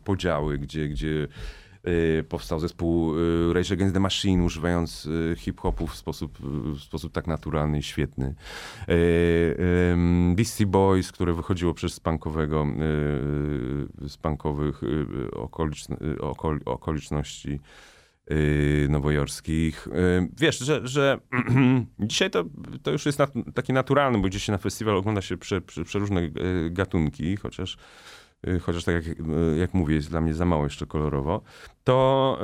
podziały, 0.05 0.59
gdzie, 0.59 0.89
gdzie 0.89 1.29
powstał 2.29 2.61
zespół 2.61 3.15
Rage 3.53 3.75
Against 3.75 3.95
the 3.95 4.01
Machine, 4.01 4.45
używając 4.45 5.09
hip-hopu 5.37 5.87
w 5.87 5.97
sposób, 5.97 6.39
w 6.75 6.81
sposób 6.81 7.13
tak 7.13 7.27
naturalny 7.27 7.79
i 7.79 7.83
świetny. 7.83 8.35
Beastie 10.35 10.67
Boys, 10.67 11.13
które 11.13 11.33
wychodziło 11.33 11.75
przez 11.75 12.01
punkowego, 12.01 12.67
z 14.09 14.17
punkowych 14.17 14.81
okoliczności 16.65 17.51
Y, 17.53 17.61
nowojorskich. 18.89 19.87
Y, 19.87 20.29
wiesz, 20.39 20.59
że, 20.59 20.81
że 20.85 21.19
dzisiaj 21.99 22.31
to, 22.31 22.45
to 22.83 22.91
już 22.91 23.07
jest 23.07 23.19
nat 23.19 23.33
taki 23.55 23.73
naturalny, 23.73 24.19
bo 24.19 24.29
gdzieś 24.29 24.45
się 24.45 24.53
na 24.53 24.59
festiwal 24.59 24.97
ogląda 24.97 25.23
się 25.23 25.37
prze, 25.37 25.61
prze, 25.61 25.85
przeróżne 25.85 26.21
y, 26.21 26.31
gatunki, 26.71 27.37
chociaż 27.37 27.77
chociaż 28.63 28.85
tak 28.85 28.95
jak, 28.95 29.05
jak 29.59 29.75
mówię, 29.75 29.95
jest 29.95 30.11
dla 30.11 30.21
mnie 30.21 30.35
za 30.35 30.45
mało 30.45 30.65
jeszcze 30.65 30.87
kolorowo, 30.87 31.43
to, 31.85 32.39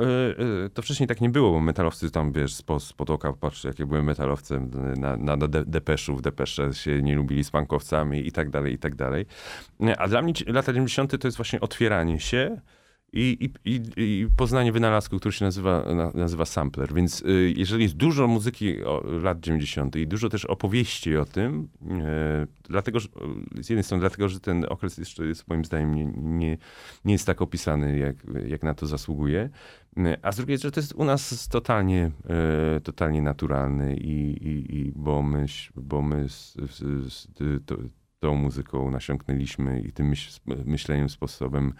to 0.73 0.81
wcześniej 0.81 1.07
tak 1.07 1.21
nie 1.21 1.29
było, 1.29 1.51
bo 1.51 1.59
metalowcy 1.59 2.11
tam, 2.11 2.31
wiesz, 2.31 2.53
spod, 2.53 2.83
spod 2.83 3.09
oka, 3.09 3.33
patrz, 3.33 3.63
jak 3.63 3.79
ja 3.79 3.85
byłem 3.85 4.05
metalowcem 4.05 4.71
na, 4.97 5.17
na, 5.17 5.35
na 5.35 5.47
depeszów, 5.47 6.21
depesze 6.21 6.73
się 6.73 7.01
nie 7.01 7.15
lubili 7.15 7.43
z 7.43 7.51
pankowcami 7.51 8.27
i 8.27 8.31
tak 8.31 8.49
dalej, 8.49 8.73
i 8.73 8.77
tak 8.77 8.95
dalej. 8.95 9.25
A 9.97 10.07
dla 10.07 10.21
mnie 10.21 10.33
lata 10.47 10.73
90. 10.73 11.21
to 11.21 11.27
jest 11.27 11.37
właśnie 11.37 11.59
otwieranie 11.59 12.19
się, 12.19 12.61
i, 13.13 13.49
i, 13.65 13.81
i, 13.97 14.27
poznanie 14.37 14.71
wynalazku, 14.71 15.19
który 15.19 15.31
się 15.31 15.45
nazywa, 15.45 15.85
nazywa 16.13 16.45
sampler. 16.45 16.93
Więc 16.93 17.21
y, 17.21 17.53
jeżeli 17.57 17.83
jest 17.83 17.95
dużo 17.95 18.27
muzyki 18.27 18.75
lat 19.23 19.39
90. 19.39 19.95
i 19.95 20.07
dużo 20.07 20.29
też 20.29 20.45
opowieści 20.45 21.17
o 21.17 21.25
tym, 21.25 21.67
e, 21.89 22.47
dlatego, 22.63 22.99
że, 22.99 23.09
z 23.61 23.69
jednej 23.69 23.83
strony 23.83 24.01
dlatego, 24.01 24.29
że 24.29 24.39
ten 24.39 24.65
okres 24.69 24.97
jeszcze 24.97 25.25
jest 25.25 25.47
moim 25.47 25.65
zdaniem 25.65 25.95
nie, 25.95 26.05
nie, 26.05 26.57
nie 27.05 27.13
jest 27.13 27.25
tak 27.25 27.41
opisany, 27.41 27.97
jak, 27.97 28.15
jak 28.47 28.63
na 28.63 28.73
to 28.73 28.87
zasługuje, 28.87 29.49
a 30.21 30.31
z 30.31 30.37
drugiej 30.37 30.57
że 30.57 30.71
to 30.71 30.79
jest 30.79 30.93
u 30.93 31.05
nas 31.05 31.47
totalnie, 31.47 32.11
totalnie 32.83 33.21
naturalny 33.21 33.95
i, 33.95 34.47
i, 34.47 34.75
i 34.75 34.91
bo 34.95 35.23
my, 35.23 35.45
bo 35.75 36.01
my 36.01 36.29
z, 36.29 36.53
z, 36.53 37.13
z, 37.13 37.27
to, 37.65 37.75
tą 38.19 38.35
muzyką 38.35 38.91
nasiąknęliśmy 38.91 39.81
i 39.81 39.91
tym 39.91 40.07
myśl, 40.07 40.39
myśleniem, 40.65 41.09
sposobem 41.09 41.73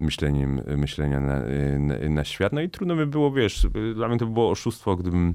myśleniem, 0.00 0.60
myślenia 0.76 1.20
na, 1.20 1.40
na, 1.78 2.08
na, 2.10 2.24
świat. 2.24 2.52
No 2.52 2.60
i 2.60 2.70
trudno 2.70 2.96
by 2.96 3.06
było, 3.06 3.32
wiesz, 3.32 3.66
dla 3.94 4.08
mnie 4.08 4.18
to 4.18 4.26
było 4.26 4.50
oszustwo, 4.50 4.96
gdybym, 4.96 5.34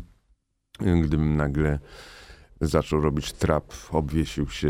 gdybym 0.80 1.36
nagle 1.36 1.80
zaczął 2.62 3.02
robić 3.02 3.34
trap, 3.34 3.74
obwiesił 3.92 4.50
się 4.50 4.70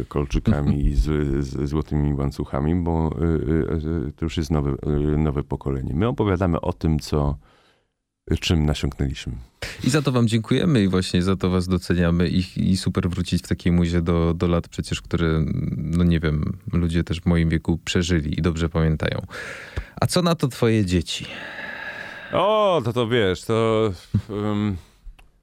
e, 0.00 0.04
kolczykami 0.04 0.84
i 0.84 0.94
z, 0.94 1.04
z, 1.44 1.68
złotymi 1.68 2.14
łańcuchami, 2.14 2.74
bo 2.74 3.10
e, 3.10 4.08
e, 4.08 4.12
to 4.12 4.24
już 4.24 4.36
jest 4.36 4.50
nowe, 4.50 4.74
nowe 5.16 5.42
pokolenie. 5.42 5.94
My 5.94 6.08
opowiadamy 6.08 6.60
o 6.60 6.72
tym, 6.72 6.98
co, 6.98 7.38
czym 8.38 8.66
nasiąknęliśmy. 8.66 9.32
I 9.84 9.90
za 9.90 10.02
to 10.02 10.12
wam 10.12 10.28
dziękujemy 10.28 10.82
i 10.82 10.88
właśnie 10.88 11.22
za 11.22 11.36
to 11.36 11.50
was 11.50 11.68
doceniamy 11.68 12.28
i, 12.28 12.70
i 12.70 12.76
super 12.76 13.10
wrócić 13.10 13.42
w 13.42 13.48
takiej 13.48 13.72
muzie 13.72 14.02
do, 14.02 14.34
do 14.34 14.46
lat 14.46 14.68
przecież, 14.68 15.02
które, 15.02 15.44
no 15.76 16.04
nie 16.04 16.20
wiem, 16.20 16.58
ludzie 16.72 17.04
też 17.04 17.20
w 17.20 17.26
moim 17.26 17.48
wieku 17.48 17.78
przeżyli 17.84 18.38
i 18.38 18.42
dobrze 18.42 18.68
pamiętają. 18.68 19.26
A 20.00 20.06
co 20.06 20.22
na 20.22 20.34
to 20.34 20.48
twoje 20.48 20.84
dzieci? 20.84 21.26
O, 22.32 22.82
to 22.84 22.92
to 22.92 23.08
wiesz, 23.08 23.42
to... 23.42 23.92
Um, 24.28 24.76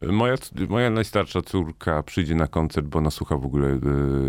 moja, 0.01 0.35
moja 0.69 0.89
najstarsza 0.89 1.41
córka 1.41 2.03
przyjdzie 2.03 2.35
na 2.35 2.47
koncert, 2.47 2.87
bo 2.87 2.99
ona 2.99 3.11
słucha 3.11 3.37
w 3.37 3.45
ogóle, 3.45 3.67
e, 3.67 3.79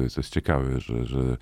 co 0.09 0.21
jest 0.21 0.33
ciekawe, 0.33 0.81
że, 0.81 1.05
że 1.05 1.37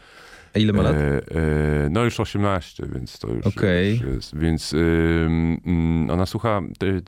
a 0.57 0.59
ile 0.59 0.73
ma 0.73 0.83
lat? 0.83 0.95
E, 0.95 0.99
e, 0.99 1.89
no 1.91 2.05
już 2.05 2.21
18, 2.21 2.87
więc 2.87 3.19
to 3.19 3.29
już, 3.29 3.47
okay. 3.47 3.91
już 3.91 4.01
jest. 4.01 4.39
Więc 4.39 4.73
y, 4.73 4.77
y, 4.77 6.13
ona 6.13 6.27
słucha, 6.27 6.63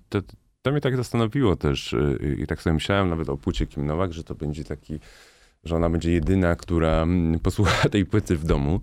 to, 0.09 0.23
to, 0.63 0.71
mnie 0.71 0.81
tak 0.81 0.97
zastanowiło 0.97 1.57
też 1.57 1.93
y, 1.93 2.37
i 2.43 2.47
tak 2.47 2.63
sobie 2.63 2.75
myślałem 2.75 3.09
nawet 3.09 3.29
o 3.29 3.37
płycie 3.37 3.67
Kim 3.67 3.87
Nowak, 3.87 4.13
że 4.13 4.25
to 4.25 4.35
będzie 4.35 4.65
taki 4.65 5.01
że 5.69 5.77
ona 5.77 5.91
będzie 5.91 6.13
jedyna, 6.13 6.57
która 6.57 7.03
mm, 7.03 7.39
posłucha 7.39 7.89
tej 7.95 8.07
płyty 8.07 8.37
w 8.37 8.45
domu, 8.45 8.81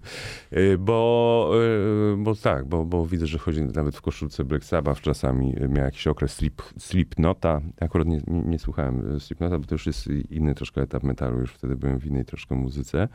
Y, 0.58 0.78
bo, 0.78 1.52
y, 2.14 2.18
bo 2.18 2.36
tak, 2.36 2.66
bo, 2.66 2.86
bo 2.86 3.08
widzę, 3.08 3.28
że 3.28 3.38
chodzi 3.38 3.62
nawet 3.62 3.96
w 3.96 4.02
koszulce 4.02 4.44
Black 4.44 4.66
Sabbath 4.66 5.02
czasami, 5.02 5.64
y, 5.64 5.70
miał 5.70 5.86
jakiś 5.86 6.08
okres 6.08 6.34
sleep, 6.34 6.62
Slipnota, 6.78 7.62
akurat 7.82 8.08
nie, 8.08 8.22
nie, 8.28 8.60
słuchałem 8.60 9.20
Slipnota, 9.20 9.60
bo 9.60 9.66
to 9.66 9.76
już 9.76 9.86
jest 9.86 10.08
inny 10.30 10.56
troszkę 10.56 10.82
etap 10.82 11.04
metalu, 11.04 11.40
już 11.40 11.52
wtedy 11.52 11.76
byłem 11.76 12.00
w 12.00 12.06
innej 12.06 12.26
troszkę 12.26 12.56
muzyce, 12.56 13.08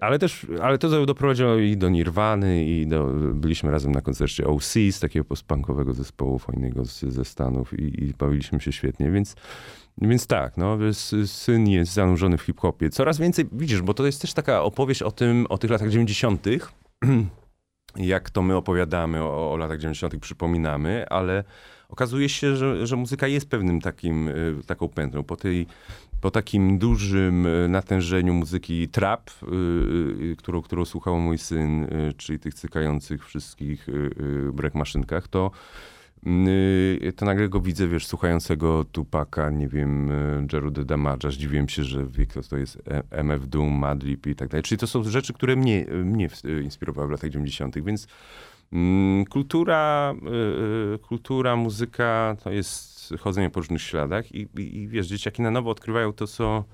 ale 0.00 0.18
też, 0.18 0.46
ale 0.62 0.78
to 0.78 1.06
doprowadziło 1.06 1.56
i 1.56 1.76
do 1.76 1.88
Nirwany 1.88 2.64
i 2.64 2.86
do, 2.86 3.06
byliśmy 3.34 3.70
razem 3.70 3.92
na 3.92 4.00
koncercie 4.00 4.46
OC 4.46 4.74
z 4.90 5.00
takiego 5.00 5.24
postpunkowego 5.24 5.94
zespołu 5.94 6.38
fajnego 6.38 6.84
z, 6.84 7.00
ze 7.00 7.24
Stanów 7.24 7.80
i, 7.80 8.04
i 8.04 8.14
bawiliśmy 8.18 8.60
się 8.60 8.72
świetnie, 8.72 9.10
więc 9.10 9.36
więc 10.02 10.26
tak, 10.26 10.56
no, 10.56 10.78
syn 11.26 11.68
jest 11.68 11.92
zanurzony 11.92 12.27
w 12.36 12.42
hip-hopie. 12.42 12.90
Coraz 12.90 13.18
więcej, 13.18 13.44
widzisz, 13.52 13.82
bo 13.82 13.94
to 13.94 14.06
jest 14.06 14.20
też 14.20 14.32
taka 14.32 14.62
opowieść 14.62 15.02
o 15.02 15.10
tym, 15.10 15.46
o 15.48 15.58
tych 15.58 15.70
latach 15.70 15.90
90., 15.90 16.46
jak 17.96 18.30
to 18.30 18.42
my 18.42 18.56
opowiadamy 18.56 19.22
o, 19.22 19.52
o 19.52 19.56
latach 19.56 19.78
90., 19.78 20.16
przypominamy, 20.16 21.08
ale 21.08 21.44
okazuje 21.88 22.28
się, 22.28 22.56
że, 22.56 22.86
że 22.86 22.96
muzyka 22.96 23.26
jest 23.26 23.50
pewnym 23.50 23.80
takim, 23.80 24.28
y, 24.28 24.54
taką 24.66 24.88
pętlą. 24.88 25.22
Po, 25.22 25.36
tej, 25.36 25.66
po 26.20 26.30
takim 26.30 26.78
dużym 26.78 27.46
y, 27.46 27.68
natężeniu 27.68 28.34
muzyki 28.34 28.88
trap, 28.88 29.30
yy, 29.42 30.36
którą, 30.36 30.62
którą 30.62 30.84
słuchał 30.84 31.20
mój 31.20 31.38
syn, 31.38 31.82
yy, 31.82 32.12
czyli 32.16 32.38
tych 32.38 32.54
cykających 32.54 33.26
wszystkich 33.26 33.88
yy, 34.62 34.70
maszynkach, 34.74 35.28
to 35.28 35.50
to 37.16 37.24
nagle 37.24 37.48
go 37.48 37.60
widzę, 37.60 37.88
wiesz, 37.88 38.06
słuchającego 38.06 38.84
Tupaka, 38.84 39.50
nie 39.50 39.68
wiem, 39.68 40.10
y, 40.10 40.46
Jerudy 40.52 40.84
Damage'a, 40.84 41.30
zdziwiłem 41.30 41.68
się, 41.68 41.84
że 41.84 42.06
wie, 42.06 42.26
to 42.50 42.56
jest 42.56 42.76
e, 42.76 43.02
MF 43.10 43.48
Doom, 43.48 43.72
Madlib 43.72 44.26
i 44.26 44.34
tak 44.34 44.48
dalej. 44.48 44.62
Czyli 44.62 44.78
to 44.78 44.86
są 44.86 45.02
rzeczy, 45.02 45.32
które 45.32 45.56
mnie, 45.56 45.86
mnie 46.04 46.28
inspirowały 46.62 47.08
w 47.08 47.10
latach 47.10 47.30
90., 47.30 47.84
więc 47.84 48.06
mm, 48.72 49.24
kultura, 49.24 50.14
kultura, 51.02 51.56
muzyka 51.56 52.36
to 52.44 52.50
jest 52.50 52.98
chodzenie 53.20 53.50
po 53.50 53.60
różnych 53.60 53.82
śladach 53.82 54.34
i, 54.34 54.48
i, 54.58 54.76
i 54.76 54.88
wiesz, 54.88 55.06
dzieciaki 55.06 55.42
na 55.42 55.50
nowo 55.50 55.70
odkrywają 55.70 56.12
to, 56.12 56.26
co 56.26 56.64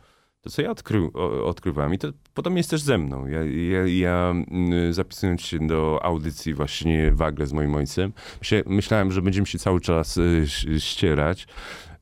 to, 0.45 0.51
co 0.51 0.63
ja 0.63 0.71
odkry, 0.71 1.13
odkrywam. 1.45 1.95
I 1.95 1.99
to 1.99 2.09
podobnie 2.35 2.59
jest 2.59 2.71
też 2.71 2.83
ze 2.83 2.99
mną. 2.99 3.27
Ja, 3.27 3.43
ja, 3.45 3.87
ja 3.87 4.31
mm, 4.31 4.93
zapisując 4.93 5.43
się 5.43 5.67
do 5.67 6.01
audycji 6.03 6.55
właśnie 6.55 7.13
Wagle 7.13 7.47
z 7.47 7.53
moim 7.53 7.75
ojcem, 7.75 8.13
myślałem, 8.67 9.13
że 9.13 9.23
będziemy 9.23 9.47
się 9.47 9.59
cały 9.59 9.81
czas 9.81 10.17
y, 10.17 10.47
ścierać. 10.79 11.47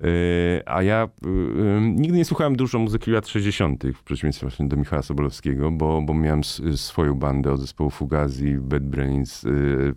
Y, 0.05 0.63
a 0.67 0.83
ja 0.83 1.09
y, 1.27 1.81
nigdy 1.81 2.19
nie 2.19 2.25
słuchałem 2.25 2.57
dużo 2.57 2.79
muzyki 2.79 3.11
lat 3.11 3.29
60., 3.29 3.85
w 3.95 4.03
przeciwieństwie 4.03 4.47
właśnie 4.47 4.69
do 4.69 4.77
Michała 4.77 5.03
Sobolewskiego, 5.03 5.71
bo, 5.71 6.03
bo 6.03 6.15
miałem 6.15 6.45
swoją 6.77 7.15
bandę 7.15 7.53
od 7.53 7.61
zespołu 7.61 7.91
Fugazi, 7.91 8.55
Bad 8.55 8.83
Brains, 8.83 9.45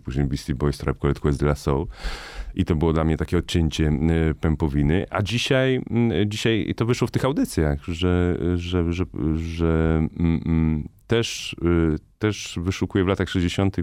później 0.04 0.26
Beastie 0.26 0.54
Boys, 0.54 0.78
Tribe 0.78 0.98
Called 1.00 1.20
Quest 1.20 1.40
de 1.40 1.54
Soul. 1.56 1.86
I 2.56 2.64
to 2.64 2.76
było 2.76 2.92
dla 2.92 3.04
mnie 3.04 3.16
takie 3.16 3.38
odcięcie 3.38 3.92
pępowiny. 4.40 5.06
A 5.10 5.22
dzisiaj, 5.22 5.80
dzisiaj 6.26 6.74
to 6.76 6.86
wyszło 6.86 7.08
w 7.08 7.10
tych 7.10 7.24
audycjach, 7.24 7.84
że, 7.84 8.38
że, 8.54 8.92
że, 8.92 9.04
że 9.36 10.08
mm, 10.18 10.40
mm, 10.46 10.88
też, 11.06 11.56
też 12.18 12.58
wyszukuję 12.62 13.04
w 13.04 13.08
latach 13.08 13.28
60 13.28 13.76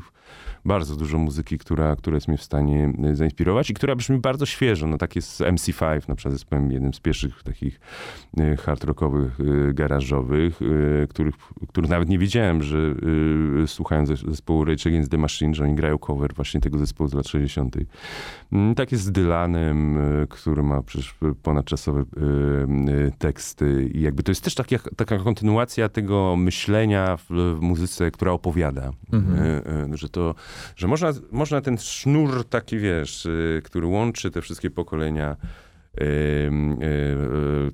bardzo 0.66 0.96
dużo 0.96 1.18
muzyki, 1.18 1.58
która, 1.58 1.96
która 1.96 2.16
jest 2.16 2.28
mnie 2.28 2.38
w 2.38 2.44
stanie 2.44 2.94
e, 3.04 3.16
zainspirować 3.16 3.70
i 3.70 3.74
która 3.74 3.96
brzmi 3.96 4.20
bardzo 4.20 4.46
świeżo. 4.46 4.88
No 4.88 4.98
tak 4.98 5.16
jest 5.16 5.36
z 5.36 5.42
MC5, 5.42 6.10
na 6.10 6.16
przykład 6.16 6.34
zespołem 6.34 6.72
jednym 6.72 6.94
z 6.94 7.00
pierwszych 7.00 7.44
takich 7.44 7.80
e, 8.38 8.58
hard 8.58 8.84
rockowych, 8.84 9.40
e, 9.40 9.74
garażowych, 9.74 10.60
których, 11.10 11.36
których 11.70 11.90
nawet 11.90 12.10
nie 12.10 12.20
wiedziałem, 12.20 12.64
że 12.64 12.78
słuchając 13.68 14.10
zespołu 14.10 14.66
Rage 14.66 14.90
Against 14.90 15.12
the 15.12 15.18
Machine, 15.18 15.56
że 15.56 15.64
oni 15.64 15.76
grają 15.76 15.98
cover 15.98 16.34
właśnie 16.34 16.62
tego 16.62 16.78
zespołu 16.78 17.10
z 17.10 17.14
lat 17.14 17.28
60. 17.28 17.76
Mm, 18.52 18.76
tak 18.76 18.92
jest 18.92 19.04
z 19.04 19.12
Dylanem, 19.12 19.98
który 20.30 20.64
ma 20.64 20.82
przecież 20.82 21.16
ponadczasowe 21.44 22.04
teksty 23.18 23.92
i 23.94 24.02
jakby 24.02 24.24
to 24.24 24.32
jest 24.32 24.44
też 24.44 24.56
taka, 24.56 24.76
taka 24.96 25.18
kontynuacja 25.18 25.90
tego 25.90 26.36
myślenia 26.36 27.18
w, 27.18 27.26
w 27.30 27.62
muzyce, 27.62 28.12
która 28.24 28.34
opowiada. 28.34 28.92
Mhm. 29.14 29.98
Że 29.98 30.10
to 30.10 30.36
że 30.76 30.88
można, 30.88 31.12
można 31.32 31.62
ten 31.62 31.78
sznur 31.78 32.46
taki, 32.50 32.78
wiesz, 32.78 33.26
y, 33.26 33.62
który 33.64 33.88
łączy 33.88 34.32
te 34.32 34.42
wszystkie 34.42 34.70
pokolenia, 34.70 35.32
y, 35.34 35.36
y, 35.36 35.63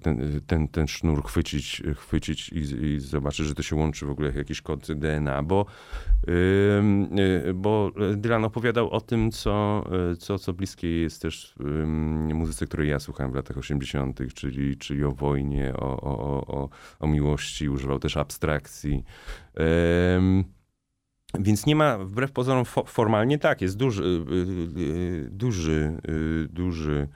ten, 0.01 0.41
ten, 0.47 0.67
ten 0.67 0.87
sznur 0.87 1.23
chwycić, 1.23 1.83
chwycić 1.95 2.49
i, 2.49 2.59
i 2.85 2.99
zobaczyć, 2.99 3.45
że 3.45 3.55
to 3.55 3.63
się 3.63 3.75
łączy 3.75 4.05
w 4.05 4.09
ogóle 4.09 4.27
jak 4.27 4.35
jakiś 4.35 4.61
kod 4.61 4.91
DNA, 4.91 5.43
bo, 5.43 5.65
bo 7.55 7.91
Dylan 8.15 8.45
opowiadał 8.45 8.89
o 8.89 9.01
tym, 9.01 9.31
co, 9.31 9.85
co, 10.19 10.39
co 10.39 10.53
bliskie 10.53 11.01
jest 11.01 11.21
też 11.21 11.55
muzyce, 12.33 12.65
której 12.65 12.89
ja 12.89 12.99
słuchałem 12.99 13.31
w 13.31 13.35
latach 13.35 13.57
80., 13.57 14.19
czyli, 14.33 14.77
czyli 14.77 15.03
o 15.03 15.11
wojnie, 15.11 15.73
o, 15.75 16.01
o, 16.01 16.47
o, 16.47 16.69
o 16.99 17.07
miłości, 17.07 17.69
używał 17.69 17.99
też 17.99 18.17
abstrakcji. 18.17 19.03
Więc 21.39 21.65
nie 21.65 21.75
ma, 21.75 21.97
wbrew 21.97 22.31
pozorom, 22.31 22.65
formalnie 22.85 23.39
tak, 23.39 23.61
jest 23.61 23.77
duży, 23.77 24.03
y, 24.03 24.07
y, 24.07 24.81
y, 24.81 25.29
duży, 25.31 25.97
duży 26.49 27.07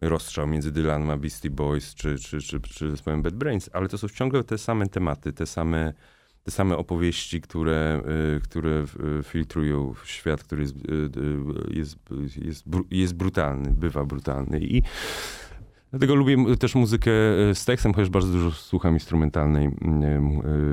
rozstrzał 0.00 0.46
między 0.46 0.72
Dylanem 0.72 1.10
a 1.10 1.16
Beastie 1.16 1.50
Boys 1.50 1.94
czy, 1.94 2.18
czy, 2.18 2.40
czy, 2.40 2.60
czy 2.60 2.90
zespołem 2.90 3.22
Bad 3.22 3.34
Brains, 3.34 3.70
ale 3.72 3.88
to 3.88 3.98
są 3.98 4.08
ciągle 4.08 4.44
te 4.44 4.58
same 4.58 4.88
tematy, 4.88 5.32
te 5.32 5.46
same, 5.46 5.92
te 6.42 6.50
same 6.50 6.76
opowieści, 6.76 7.40
które, 7.40 8.02
które 8.42 8.84
filtrują 9.22 9.94
świat, 10.04 10.44
który 10.44 10.62
jest, 10.62 10.76
jest, 11.70 11.98
jest, 12.36 12.64
jest 12.90 13.14
brutalny, 13.14 13.70
bywa 13.70 14.04
brutalny. 14.04 14.60
I 14.60 14.82
Dlatego 15.90 16.14
lubię 16.14 16.56
też 16.56 16.74
muzykę 16.74 17.10
e, 17.50 17.54
z 17.54 17.64
tekstem, 17.64 17.94
chociaż 17.94 18.08
bardzo 18.10 18.32
dużo 18.32 18.50
słucham 18.50 18.94
instrumentalnej 18.94 19.66
e, 19.66 20.20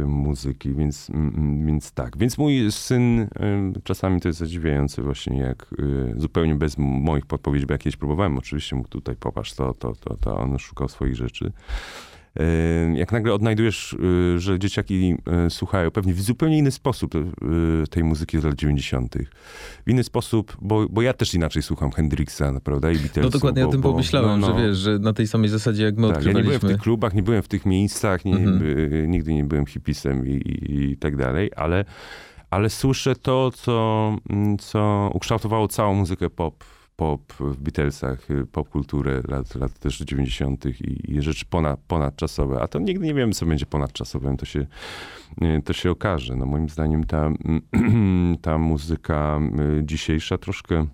muzyki, 0.05 0.73
więc, 0.73 1.11
więc 1.65 1.91
tak. 1.91 2.17
Więc 2.17 2.37
mój 2.37 2.71
syn, 2.71 3.27
czasami 3.83 4.21
to 4.21 4.29
jest 4.29 4.39
zadziwiające 4.39 5.01
właśnie, 5.01 5.37
jak 5.37 5.75
e, 5.79 6.19
zupełnie 6.19 6.55
bez 6.55 6.77
moich 6.77 7.25
podpowiedzi, 7.25 7.65
bo 7.65 7.73
ja 7.73 7.77
kiedyś 7.77 7.97
próbowałem, 7.97 8.37
oczywiście 8.37 8.75
mógł 8.75 8.89
tutaj 8.89 9.15
popatrz 9.15 9.53
to, 9.53 9.73
to, 9.73 9.93
to, 9.95 10.17
to, 10.17 10.37
on 10.37 10.59
szukał 10.59 10.89
swoich 10.89 11.15
rzeczy. 11.15 11.51
Jak 12.93 13.11
nagle 13.11 13.33
odnajdujesz, 13.33 13.93
y, 13.93 14.39
że 14.39 14.59
dzieciaki 14.59 15.15
y, 15.47 15.49
słuchają 15.49 15.91
pewnie 15.91 16.13
w 16.13 16.21
zupełnie 16.21 16.57
inny 16.57 16.71
sposób 16.71 17.15
y, 17.15 17.21
tej 17.89 18.03
muzyki 18.03 18.39
z 18.39 18.43
lat 18.43 18.55
90. 18.55 19.15
W 19.85 19.89
inny 19.89 20.03
sposób, 20.03 20.57
bo, 20.61 20.89
bo 20.89 21.01
ja 21.01 21.13
też 21.13 21.33
inaczej 21.33 21.63
słucham 21.63 21.91
Hendrixa, 21.91 22.43
prawda, 22.63 22.91
i 22.91 22.95
Beatlesów. 22.95 23.23
No 23.23 23.29
dokładnie 23.29 23.63
bo, 23.63 23.69
o 23.69 23.71
tym 23.71 23.81
bo, 23.81 23.91
pomyślałem, 23.91 24.39
no, 24.39 24.47
no. 24.47 24.59
że 24.59 24.67
wiesz, 24.67 24.77
że 24.77 24.99
na 24.99 25.13
tej 25.13 25.27
samej 25.27 25.49
zasadzie 25.49 25.83
jak 25.83 25.97
my 25.97 26.13
tak. 26.13 26.25
Ja 26.25 26.31
nie 26.31 26.43
byłem 26.43 26.59
w 26.59 26.65
tych 26.67 26.77
klubach, 26.77 27.13
nie 27.13 27.23
byłem 27.23 27.41
w 27.41 27.47
tych 27.47 27.65
miejscach, 27.65 28.25
nie, 28.25 28.35
mhm. 28.35 29.11
nigdy 29.11 29.33
nie 29.33 29.43
byłem 29.43 29.65
hipisem 29.65 30.27
i, 30.27 30.31
i, 30.31 30.91
i 30.91 30.97
tak 30.97 31.15
dalej, 31.15 31.51
ale, 31.55 31.85
ale 32.49 32.69
słyszę 32.69 33.15
to, 33.15 33.51
co, 33.51 34.17
mm, 34.29 34.57
co 34.57 35.11
ukształtowało 35.13 35.67
całą 35.67 35.93
muzykę 35.93 36.29
pop 36.29 36.63
pop 36.95 37.33
w 37.33 37.57
Beatlesach, 37.57 38.31
y, 38.31 38.45
popkulturę 38.45 39.21
lat, 39.27 39.55
lat 39.55 39.79
też 39.79 39.99
90. 39.99 40.65
i, 40.65 41.11
i 41.11 41.21
rzeczy 41.21 41.45
ponad, 41.45 41.79
ponadczasowe. 41.87 42.61
A 42.61 42.67
to 42.67 42.79
nigdy 42.79 43.05
nie 43.05 43.13
wiemy, 43.13 43.33
co 43.33 43.45
będzie 43.45 43.65
ponadczasowym, 43.65 44.37
to 44.37 44.45
się, 44.45 44.65
y, 45.41 45.61
to 45.65 45.73
się 45.73 45.91
okaże. 45.91 46.35
No 46.35 46.45
moim 46.45 46.69
zdaniem 46.69 47.03
ta, 47.03 47.29
ta 48.41 48.57
muzyka 48.57 49.39
y, 49.79 49.85
dzisiejsza 49.85 50.37
troszkę 50.37 50.85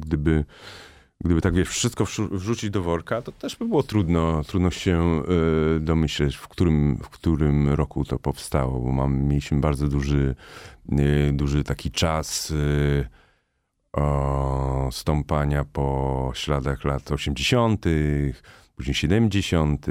gdyby 0.00 0.44
gdyby 1.24 1.40
tak 1.40 1.54
wiesz, 1.54 1.68
wszystko 1.68 2.04
wrzucić 2.30 2.70
do 2.70 2.82
worka, 2.82 3.22
to 3.22 3.32
też 3.32 3.56
by 3.56 3.68
było 3.68 3.82
trudno, 3.82 4.44
trudno 4.44 4.70
się 4.70 5.22
domyśleć, 5.80 6.36
w 6.36 6.48
którym, 6.48 6.96
w 6.96 7.08
którym 7.08 7.68
roku 7.68 8.04
to 8.04 8.18
powstało, 8.18 8.80
bo 8.80 8.92
mam, 8.92 9.22
mieliśmy 9.22 9.60
bardzo 9.60 9.88
duży, 9.88 10.34
duży 11.32 11.64
taki 11.64 11.90
czas 11.90 12.52
stąpania 14.90 15.64
po 15.64 16.30
śladach 16.34 16.84
lat 16.84 17.12
80., 17.12 17.84
później 18.76 18.94
70. 18.94 19.86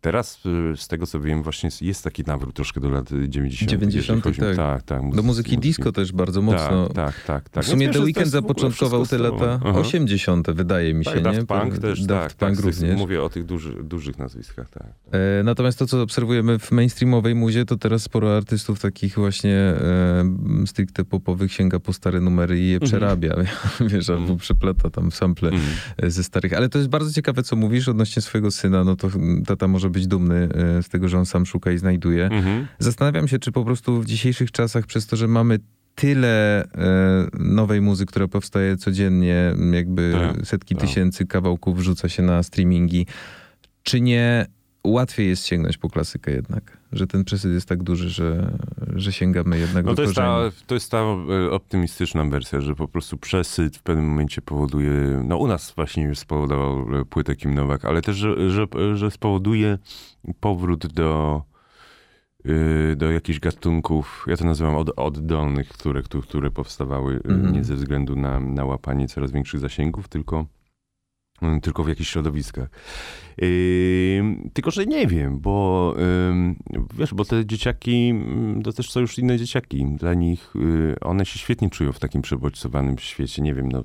Teraz 0.00 0.46
y, 0.46 0.76
z 0.76 0.88
tego 0.88 1.06
co 1.06 1.20
wiem, 1.20 1.42
właśnie 1.42 1.70
jest 1.80 2.04
taki 2.04 2.22
nawrót 2.26 2.54
troszkę 2.54 2.80
do 2.80 2.90
lat 2.90 3.10
90. 3.28 3.70
90. 3.70 4.24
Chodzi, 4.24 4.40
tak. 4.40 4.56
tak, 4.56 4.82
tak 4.82 5.02
muzyki, 5.02 5.16
do 5.16 5.22
muzyki 5.22 5.58
disco 5.58 5.92
też 5.92 6.12
bardzo 6.12 6.42
mocno. 6.42 6.86
Tak, 6.86 6.94
tak, 6.94 7.24
tak. 7.24 7.48
tak. 7.48 7.64
W 7.64 7.68
sumie 7.68 7.88
The 7.88 8.00
Weeknd 8.00 8.26
zapoczątkował 8.26 9.06
te 9.06 9.18
lata 9.18 9.60
Aha. 9.64 9.78
80. 9.78 10.50
wydaje 10.50 10.94
mi 10.94 11.04
się, 11.04 11.10
tak, 11.10 11.18
nie? 11.18 11.22
Daft 11.22 11.46
Punk 11.46 11.78
też, 11.78 12.02
Daft 12.02 12.36
tak, 12.36 12.48
Punk 12.48 12.56
tak, 12.56 12.74
również. 12.74 12.98
Mówię 12.98 13.22
o 13.22 13.28
tych 13.28 13.44
duży, 13.44 13.82
dużych 13.82 14.18
nazwiskach, 14.18 14.70
tak. 14.70 14.86
E, 15.12 15.42
natomiast 15.42 15.78
to, 15.78 15.86
co 15.86 16.02
obserwujemy 16.02 16.58
w 16.58 16.70
mainstreamowej 16.70 17.34
muzie, 17.34 17.64
to 17.64 17.76
teraz 17.76 18.02
sporo 18.02 18.36
artystów 18.36 18.80
takich 18.80 19.14
właśnie 19.14 19.56
e, 19.56 20.24
stricte 20.66 21.04
popowych 21.04 21.52
sięga 21.52 21.80
po 21.80 21.92
stare 21.92 22.20
numery 22.20 22.60
i 22.60 22.68
je 22.68 22.74
mhm. 22.74 22.88
przerabia, 22.88 23.34
wiesz, 23.90 24.10
albo 24.10 24.20
mhm. 24.20 24.38
przeplata 24.38 24.90
tam 24.90 25.12
sample 25.12 25.48
mhm. 25.48 26.10
ze 26.10 26.24
starych. 26.24 26.52
Ale 26.52 26.68
to 26.68 26.78
jest 26.78 26.90
bardzo 26.90 27.12
ciekawe, 27.12 27.42
co 27.42 27.56
mówisz 27.56 27.88
odnośnie 27.88 28.22
swojego 28.30 28.50
syna, 28.50 28.84
no 28.84 28.96
to 28.96 29.08
tata 29.46 29.68
może 29.68 29.90
być 29.90 30.06
dumny 30.06 30.48
e, 30.78 30.82
z 30.82 30.88
tego, 30.88 31.08
że 31.08 31.18
on 31.18 31.26
sam 31.26 31.46
szuka 31.46 31.72
i 31.72 31.78
znajduje. 31.78 32.26
Mhm. 32.26 32.66
Zastanawiam 32.78 33.28
się, 33.28 33.38
czy 33.38 33.52
po 33.52 33.64
prostu 33.64 34.00
w 34.00 34.06
dzisiejszych 34.06 34.52
czasach, 34.52 34.86
przez 34.86 35.06
to, 35.06 35.16
że 35.16 35.28
mamy 35.28 35.58
tyle 35.94 36.64
e, 36.64 36.68
nowej 37.38 37.80
muzyki, 37.80 38.08
która 38.08 38.28
powstaje 38.28 38.76
codziennie, 38.76 39.54
jakby 39.72 40.12
Tak, 40.12 40.46
setki 40.46 40.74
tak. 40.74 40.84
tysięcy 40.84 41.26
kawałków 41.26 41.78
wrzuca 41.78 42.08
się 42.08 42.22
na 42.22 42.42
streamingi, 42.42 43.06
czy 43.82 44.00
nie 44.00 44.46
łatwiej 44.84 45.28
jest 45.28 45.46
sięgnąć 45.46 45.78
po 45.78 45.90
klasykę 45.90 46.32
jednak? 46.32 46.79
Że 46.92 47.06
ten 47.06 47.24
przesyt 47.24 47.52
jest 47.52 47.68
tak 47.68 47.82
duży, 47.82 48.10
że, 48.10 48.58
że 48.96 49.12
sięgamy 49.12 49.58
jednak 49.58 49.84
No 49.84 49.90
do 49.92 49.96
to 49.96 50.02
jest, 50.02 50.14
korzeni. 50.14 50.50
ta, 50.50 50.56
to 50.66 50.74
jest 50.74 50.90
ta 50.90 50.98
e, 50.98 51.50
optymistyczna 51.50 52.24
wersja, 52.24 52.60
że 52.60 52.74
po 52.74 52.88
prostu 52.88 53.16
przesyt 53.16 53.76
w 53.76 53.82
pewnym 53.82 54.08
momencie 54.08 54.42
powoduje, 54.42 54.92
no 55.24 55.36
u 55.36 55.46
nas 55.46 55.72
właśnie 55.76 56.02
już 56.02 56.18
spowodował 56.18 57.00
e, 57.00 57.04
płytę 57.04 57.36
Kim 57.36 57.54
Nowak, 57.54 57.84
ale 57.84 58.02
też, 58.02 58.16
że, 58.16 58.50
że, 58.50 58.66
że 58.94 59.10
spowoduje 59.10 59.78
powrót 60.40 60.86
do, 60.86 61.42
e, 62.44 62.96
do 62.96 63.10
jakichś 63.10 63.38
gatunków, 63.40 64.24
ja 64.28 64.36
to 64.36 64.44
nazywam 64.44 64.74
od, 64.74 64.90
oddolnych, 64.96 65.68
które, 65.68 66.02
które, 66.02 66.50
powstawały 66.50 67.14
Mhm. 67.14 67.52
nie 67.52 67.64
ze 67.64 67.74
względu 67.74 68.16
na, 68.16 68.40
na 68.40 68.64
łapanie 68.64 69.08
coraz 69.08 69.32
większych 69.32 69.60
zasięgów, 69.60 70.08
tylko 70.08 70.46
tylko 71.62 71.84
w 71.84 71.88
jakichś 71.88 72.10
środowiskach. 72.10 72.68
Ym, 74.18 74.50
tylko, 74.52 74.70
że 74.70 74.86
nie 74.86 75.06
wiem, 75.06 75.40
bo 75.40 75.94
ym, 76.28 76.56
wiesz, 76.98 77.14
bo 77.14 77.24
te 77.24 77.46
dzieciaki, 77.46 78.14
to 78.64 78.72
też 78.72 78.90
są 78.90 79.00
już 79.00 79.18
inne 79.18 79.38
dzieciaki. 79.38 79.86
Dla 79.96 80.14
nich 80.14 80.56
y, 80.56 81.00
one 81.00 81.26
się 81.26 81.38
świetnie 81.38 81.70
czują 81.70 81.92
w 81.92 81.98
takim 81.98 82.22
przebodźcowanym 82.22 82.98
świecie. 82.98 83.42
Nie 83.42 83.54
wiem, 83.54 83.68
no. 83.68 83.84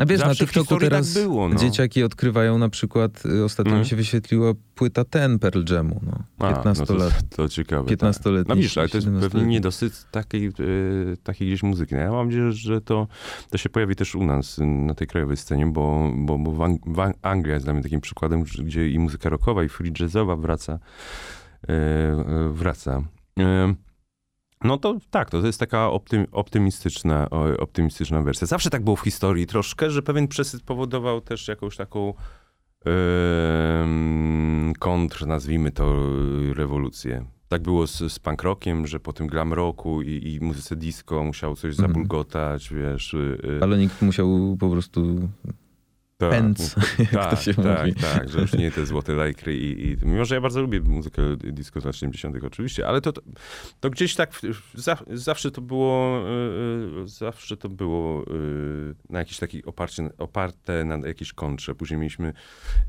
Y, 0.00 0.02
y, 0.02 0.04
y, 0.04 0.04
A 0.04 0.06
wiesz, 0.06 0.20
na 0.20 0.26
zawsze 0.26 0.44
w 0.46 0.48
TikToku 0.48 0.64
historii 0.64 0.88
teraz 0.90 1.14
tak 1.14 1.22
było, 1.22 1.48
no. 1.48 1.54
dzieciaki 1.56 2.02
odkrywają 2.02 2.58
na 2.58 2.68
przykład, 2.68 3.26
y, 3.26 3.44
ostatnio 3.44 3.70
Mhm. 3.70 3.80
mi 3.80 3.86
się 3.86 3.96
wyświetliła 3.96 4.52
płyta 4.74 5.04
ten 5.04 5.38
Pearl 5.38 5.74
Jamu, 5.74 6.00
no. 6.06 6.46
a, 6.48 6.52
15 6.54 6.80
no 6.82 6.86
to, 6.86 6.94
lat. 6.94 7.22
To 7.36 7.48
ciekawe. 7.48 7.96
tak. 7.96 7.98
15-letni, 7.98 8.48
No 8.48 8.56
widzisz, 8.56 8.78
ale 8.78 8.88
to 8.88 8.96
jest 8.96 9.06
17-letni. 9.08 9.30
pewnie 9.30 9.46
niedosyt 9.46 10.06
takiej, 10.10 10.46
e, 10.46 10.50
takiej 11.22 11.48
gdzieś 11.48 11.62
muzyki. 11.62 11.94
No 11.94 12.00
ja 12.00 12.10
mam 12.12 12.26
nadzieję, 12.26 12.52
że 12.52 12.80
to, 12.80 13.06
to 13.50 13.58
się 13.58 13.68
pojawi 13.68 13.96
też 13.96 14.14
u 14.14 14.24
nas 14.24 14.60
na 14.86 14.94
tej 14.94 15.06
krajowej 15.06 15.36
scenie, 15.36 15.66
bo, 15.66 16.12
bo, 16.16 16.38
bo 16.38 16.52
w, 16.52 16.58
Ang- 16.58 17.12
Anglia 17.22 17.54
jest 17.54 17.66
dla 17.66 17.74
mnie 17.74 17.82
takim 17.82 18.00
przykładem, 18.00 18.42
gdzie 18.42 18.90
i 18.90 18.98
muzyka 18.98 19.28
rockowa, 19.28 19.64
i 19.64 19.68
free 19.68 19.92
jazzowa 20.00 20.36
wraca. 20.36 20.78
wraca. 22.52 23.02
No 24.64 24.76
to 24.78 24.98
tak, 25.10 25.30
to 25.30 25.46
jest 25.46 25.60
taka 25.60 25.90
optym, 25.90 26.26
optymistyczna, 26.32 27.30
optymistyczna 27.58 28.22
wersja. 28.22 28.46
Zawsze 28.46 28.70
tak 28.70 28.84
było 28.84 28.96
w 28.96 29.00
historii 29.00 29.46
troszkę, 29.46 29.90
że 29.90 30.02
pewien 30.02 30.28
przesyt 30.28 30.62
powodował 30.62 31.20
też 31.20 31.48
jakąś 31.48 31.76
taką 31.76 32.14
em, 32.84 34.72
kontr, 34.78 35.26
nazwijmy 35.26 35.70
to, 35.70 35.96
rewolucję. 36.54 37.24
Tak 37.48 37.62
było 37.62 37.86
z, 37.86 38.12
z 38.12 38.18
punk 38.18 38.42
rockiem, 38.42 38.86
że 38.86 39.00
po 39.00 39.12
tym 39.12 39.26
glam 39.26 39.52
rocku 39.52 40.02
i, 40.02 40.32
i 40.34 40.44
muzyce 40.44 40.76
disco 40.76 41.24
musiał 41.24 41.56
coś 41.56 41.70
Mhm. 41.70 41.88
zabulgotać, 41.88 42.70
wiesz. 42.74 43.14
y, 43.14 43.38
y, 43.44 43.62
Ale 43.62 43.78
nikt 43.78 44.02
musiał 44.02 44.56
po 44.60 44.70
prostu 44.70 45.28
tak, 46.18 46.30
pędz, 46.30 46.76
jak 46.98 47.10
tak, 47.10 47.30
to 47.30 47.36
się 47.36 47.54
tak, 47.54 47.86
mówi. 47.86 47.94
tak, 47.94 48.28
że 48.28 48.40
już 48.40 48.52
nie 48.52 48.70
te 48.70 48.86
złote 48.86 49.12
lajkry 49.12 49.56
i, 49.56 49.88
i 49.88 49.96
mimo, 50.02 50.24
że 50.24 50.34
ja 50.34 50.40
bardzo 50.40 50.60
lubię 50.62 50.80
muzykę 50.80 51.22
disco 51.36 51.80
z 51.80 51.84
lat 51.84 51.96
70 51.96 52.44
oczywiście, 52.44 52.88
ale 52.88 53.00
to, 53.00 53.12
to, 53.12 53.22
to 53.80 53.90
gdzieś 53.90 54.14
tak 54.14 54.32
w- 54.34 54.80
za, 54.80 54.98
zawsze 55.10 55.50
to 55.50 55.60
było 55.60 56.22
y, 56.98 57.02
y, 57.04 57.08
zawsze 57.08 57.56
to 57.56 57.68
było 57.68 58.22
y, 58.22 58.94
na 59.10 59.18
jakiś 59.18 59.38
taki 59.38 59.64
oparcie, 59.64 60.10
oparte 60.18 60.84
na 60.84 61.08
jakiejś 61.08 61.32
kontrze. 61.32 61.74
Później 61.74 62.00
mieliśmy 62.00 62.32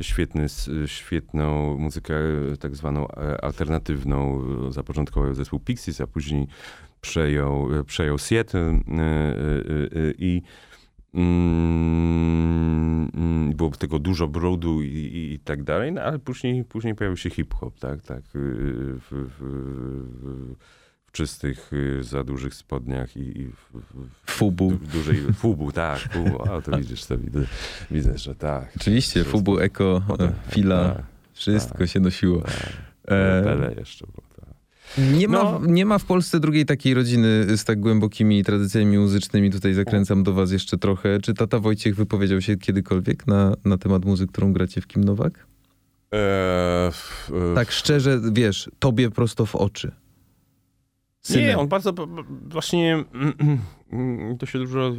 świetny, 0.02 0.46
świetną 0.86 1.78
muzykę 1.78 2.16
tak 2.60 2.76
zwaną 2.76 3.08
e, 3.08 3.44
alternatywną. 3.44 4.44
Zapoczątkował 4.72 5.34
zespół 5.34 5.60
Pixies, 5.60 6.02
a 6.02 6.08
później 6.08 6.48
przejął, 7.02 7.70
przejął 7.86 8.18
Seattle 8.18 8.80
i 10.18 10.42
mm, 11.14 13.10
było 13.56 13.72
tego 13.72 14.00
dużo 14.00 14.28
brodu 14.28 14.82
i, 14.82 14.88
i, 14.88 15.34
i 15.34 15.40
tak 15.40 15.64
dalej, 15.64 15.92
no, 15.92 16.02
ale 16.02 16.20
później, 16.20 16.64
później 16.64 16.96
pojawił 16.96 17.18
się 17.18 17.30
hip-hop, 17.30 17.80
tak, 17.80 18.02
tak, 18.02 18.20
y, 18.20 18.30
w, 18.36 19.12
w, 19.12 19.28
w, 19.40 20.56
w 21.06 21.12
czystych, 21.12 21.74
y, 21.74 22.04
za 22.04 22.24
dużych 22.24 22.54
spodniach 22.54 23.18
i, 23.18 23.42
i 23.42 23.46
w, 23.48 23.72
w, 23.74 24.32
Fubu. 24.32 24.70
w 24.70 24.88
dużej, 24.88 25.18
fubu, 25.34 25.72
tak, 25.72 26.00
fubu, 26.00 26.52
a 26.52 26.62
to 26.62 26.78
widzisz, 26.78 27.06
to 27.06 27.18
widzę, 27.18 27.40
widzę, 27.92 28.18
że 28.18 28.36
tak. 28.36 28.72
Oczywiście. 28.78 29.24
Fubu, 29.24 29.60
Eko, 29.60 30.02
Fila, 30.52 30.90
tak, 30.96 31.06
wszystko 31.34 31.78
tak, 31.78 31.90
się 31.90 32.00
nosiło. 32.00 32.42
tak. 32.42 32.74
E, 33.08 33.44
Pele 33.44 33.74
jeszcze 33.78 34.06
było, 34.08 34.29
Nie 34.98 35.28
ma, 35.28 35.44
No. 35.44 35.62
nie 35.68 35.86
ma 35.86 35.98
w 35.98 36.06
Polsce 36.06 36.40
drugiej 36.40 36.66
takiej 36.66 36.94
rodziny 36.94 37.58
z 37.58 37.64
tak 37.64 37.80
głębokimi 37.80 38.44
tradycjami 38.44 38.98
muzycznymi. 38.98 39.52
Tutaj 39.52 39.74
zakręcam 39.74 40.24
do 40.24 40.34
was 40.34 40.52
jeszcze 40.52 40.78
trochę. 40.78 41.20
Czy 41.22 41.34
tata 41.34 41.60
Wojciech 41.60 41.96
wypowiedział 41.96 42.42
się 42.42 42.58
kiedykolwiek 42.58 43.28
na, 43.28 43.54
na 43.66 43.78
temat 43.78 44.06
muzyki, 44.06 44.32
którą 44.32 44.54
gracie 44.54 44.82
w 44.82 44.88
Kim 44.88 45.04
Nowak? 45.04 45.48
E, 46.14 46.88
f- 46.88 47.32
e, 47.52 47.56
Tak 47.56 47.72
szczerze, 47.72 48.22
wiesz, 48.32 48.70
tobie 48.80 49.10
prosto 49.12 49.46
w 49.46 49.56
oczy. 49.56 49.92
Synem. 51.22 51.46
Nie, 51.48 51.58
on 51.58 51.68
bardzo 51.68 51.94
b- 51.94 52.08
b- 52.08 52.24
właśnie 52.50 53.04
mm, 53.92 54.38
to 54.38 54.46
się 54.46 54.60
dużo 54.60 54.88
e, 54.88 54.92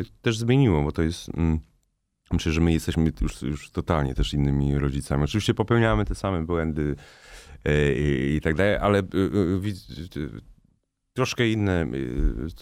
e, 0.00 0.02
też 0.22 0.38
zmieniło, 0.38 0.82
bo 0.82 0.92
to 0.92 1.02
jest. 1.02 1.28
mm, 1.36 1.58
Myślę, 2.32 2.52
że 2.52 2.60
my 2.60 2.72
jesteśmy 2.72 3.12
już, 3.20 3.42
już 3.42 3.70
totalnie 3.70 4.14
też 4.14 4.34
innymi 4.34 4.78
rodzicami. 4.78 5.24
Oczywiście 5.24 5.54
popełniamy 5.54 6.04
te 6.04 6.14
same 6.14 6.42
błędy 6.46 6.96
i, 7.70 8.34
i 8.36 8.40
tak 8.40 8.54
dalej, 8.54 8.76
ale 8.76 8.98
e, 8.98 9.02
e, 9.02 9.58
widz- 9.58 10.16
e, 10.16 10.51
troszkę 11.14 11.48
inne, 11.48 11.86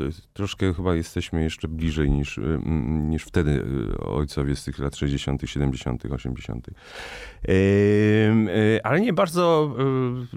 jest- 0.01 0.33
troszkę 0.33 0.75
chyba 0.75 0.95
jesteśmy 0.95 1.43
jeszcze 1.43 1.69
bliżej 1.69 2.11
niż, 2.11 2.39
mm, 2.39 3.11
niż 3.11 3.25
wtedy 3.25 3.65
e, 3.93 4.05
ojcowie 4.05 4.57
z 4.57 4.65
tych 4.65 4.79
lat 4.79 4.97
60., 4.97 5.43
70., 5.47 6.05
80. 6.13 6.67
Ym, 6.69 8.49
y, 8.49 8.81
Ale 8.85 9.01
nie 9.01 9.13
bardzo. 9.13 9.75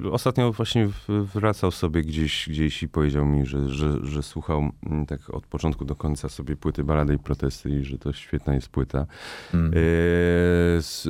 y, 0.05 0.11
Ostatnio 0.11 0.51
właśnie 0.51 0.89
wracał 1.09 1.71
sobie 1.71 2.01
gdzieś, 2.01 2.49
gdzieś 2.49 2.83
i 2.83 2.89
powiedział 2.89 3.25
mi, 3.25 3.45
że, 3.45 3.69
że, 3.69 4.05
że 4.05 4.23
słuchał 4.23 4.69
mm, 4.85 5.05
tak 5.05 5.29
od 5.29 5.47
początku 5.47 5.85
do 5.85 5.95
końca 5.95 6.29
sobie 6.29 6.55
płyty 6.55 6.83
Balady 6.83 7.13
i 7.13 7.19
Protesty 7.19 7.69
i 7.69 7.83
że 7.83 7.97
to 7.97 8.13
świetna 8.13 8.53
jest 8.53 8.69
płyta. 8.69 9.05
Mm. 9.53 9.73
Y, 9.73 9.77
y, 9.77 11.09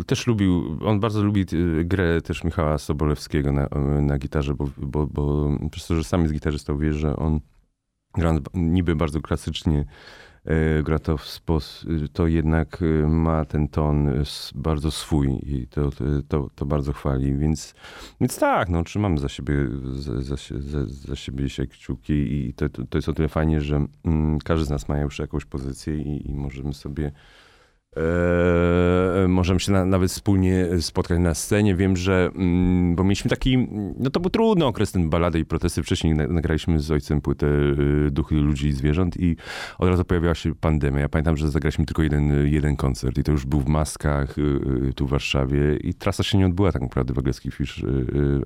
y, 0.00 0.04
Też 0.06 0.26
lubił, 0.26 0.78
on 0.84 1.00
bardzo 1.00 1.22
lubi 1.22 1.44
y, 1.52 1.84
grę 1.84 2.20
też 2.22 2.44
Michała 2.44 2.78
Sobolewskiego 2.78 3.52
na, 3.52 3.68
na 4.00 4.18
gitarze, 4.18 4.54
bo, 4.54 4.68
bo, 4.76 5.06
bo 5.06 5.50
przez 5.70 5.86
to, 5.86 5.94
że 5.94 6.04
sam 6.04 6.22
jest 6.22 6.34
gitarzystą, 6.34 6.78
wie, 6.78 6.92
że 6.92 7.16
on 7.16 7.40
gra 8.14 8.34
niby 8.54 8.96
bardzo 8.96 9.20
klasycznie, 9.20 9.84
e, 10.44 10.82
gra 10.82 10.98
to 10.98 11.16
w 11.16 11.26
sposób, 11.26 11.90
to 12.12 12.26
jednak 12.26 12.82
e, 12.82 13.06
ma 13.06 13.44
ten 13.44 13.68
ton 13.68 14.08
e, 14.08 14.22
bardzo 14.54 14.90
swój 14.90 15.28
i 15.42 15.66
to, 15.66 15.90
to, 16.28 16.50
to, 16.54 16.66
bardzo 16.66 16.92
chwali, 16.92 17.36
więc, 17.38 17.74
więc 18.20 18.38
tak, 18.38 18.68
no 18.68 18.84
trzymamy 18.84 19.18
za 19.18 19.28
siebie, 19.28 19.54
za, 19.94 20.20
za, 20.20 20.36
za, 20.60 20.86
za 20.86 21.16
siebie 21.16 21.48
się 21.48 21.66
kciuki 21.66 22.12
i 22.12 22.54
to, 22.54 22.68
to, 22.68 22.86
to 22.86 22.98
jest 22.98 23.08
o 23.08 23.12
tyle 23.12 23.28
fajnie, 23.28 23.60
że 23.60 23.86
mm, 24.04 24.38
każdy 24.38 24.66
z 24.66 24.70
nas 24.70 24.88
ma 24.88 24.98
już 24.98 25.18
jakąś 25.18 25.44
pozycję 25.44 25.96
i, 25.96 26.30
i 26.30 26.34
możemy 26.34 26.74
sobie 26.74 27.12
E, 27.96 29.28
możemy 29.28 29.60
się 29.60 29.72
na, 29.72 29.84
nawet 29.84 30.10
wspólnie 30.10 30.66
spotkać 30.80 31.18
na 31.18 31.34
scenie. 31.34 31.74
Wiem, 31.74 31.96
że, 31.96 32.30
mm, 32.34 32.94
bo 32.94 33.04
mieliśmy 33.04 33.30
taki, 33.30 33.68
no 33.98 34.10
to 34.10 34.20
był 34.20 34.30
trudny 34.30 34.64
okres, 34.64 34.92
ten 34.92 35.10
balady 35.10 35.38
i 35.38 35.44
protesty. 35.44 35.82
Wcześniej 35.82 36.14
na- 36.14 36.26
nagraliśmy 36.26 36.80
z 36.80 36.90
ojcem 36.90 37.20
płytę 37.20 37.46
y, 37.46 38.10
Duchy 38.10 38.34
Ludzi 38.34 38.68
i 38.68 38.72
Zwierząt 38.72 39.16
i 39.20 39.36
od 39.78 39.88
razu 39.88 40.04
pojawiła 40.04 40.34
się 40.34 40.54
pandemia. 40.54 41.00
Ja 41.00 41.08
pamiętam, 41.08 41.36
że 41.36 41.50
zagraliśmy 41.50 41.86
tylko 41.86 42.02
jeden, 42.02 42.46
jeden 42.46 42.76
koncert 42.76 43.18
i 43.18 43.22
to 43.22 43.32
już 43.32 43.46
był 43.46 43.60
w 43.60 43.68
maskach 43.68 44.38
y, 44.38 44.42
y, 44.88 44.92
tu 44.94 45.06
w 45.06 45.10
Warszawie 45.10 45.76
i 45.76 45.94
trasa 45.94 46.22
się 46.22 46.38
nie 46.38 46.46
odbyła 46.46 46.72
tak 46.72 46.82
naprawdę 46.82 47.14
w 47.14 47.18
Angielski 47.18 47.50
Fish. 47.50 47.78
Y, 47.78 48.42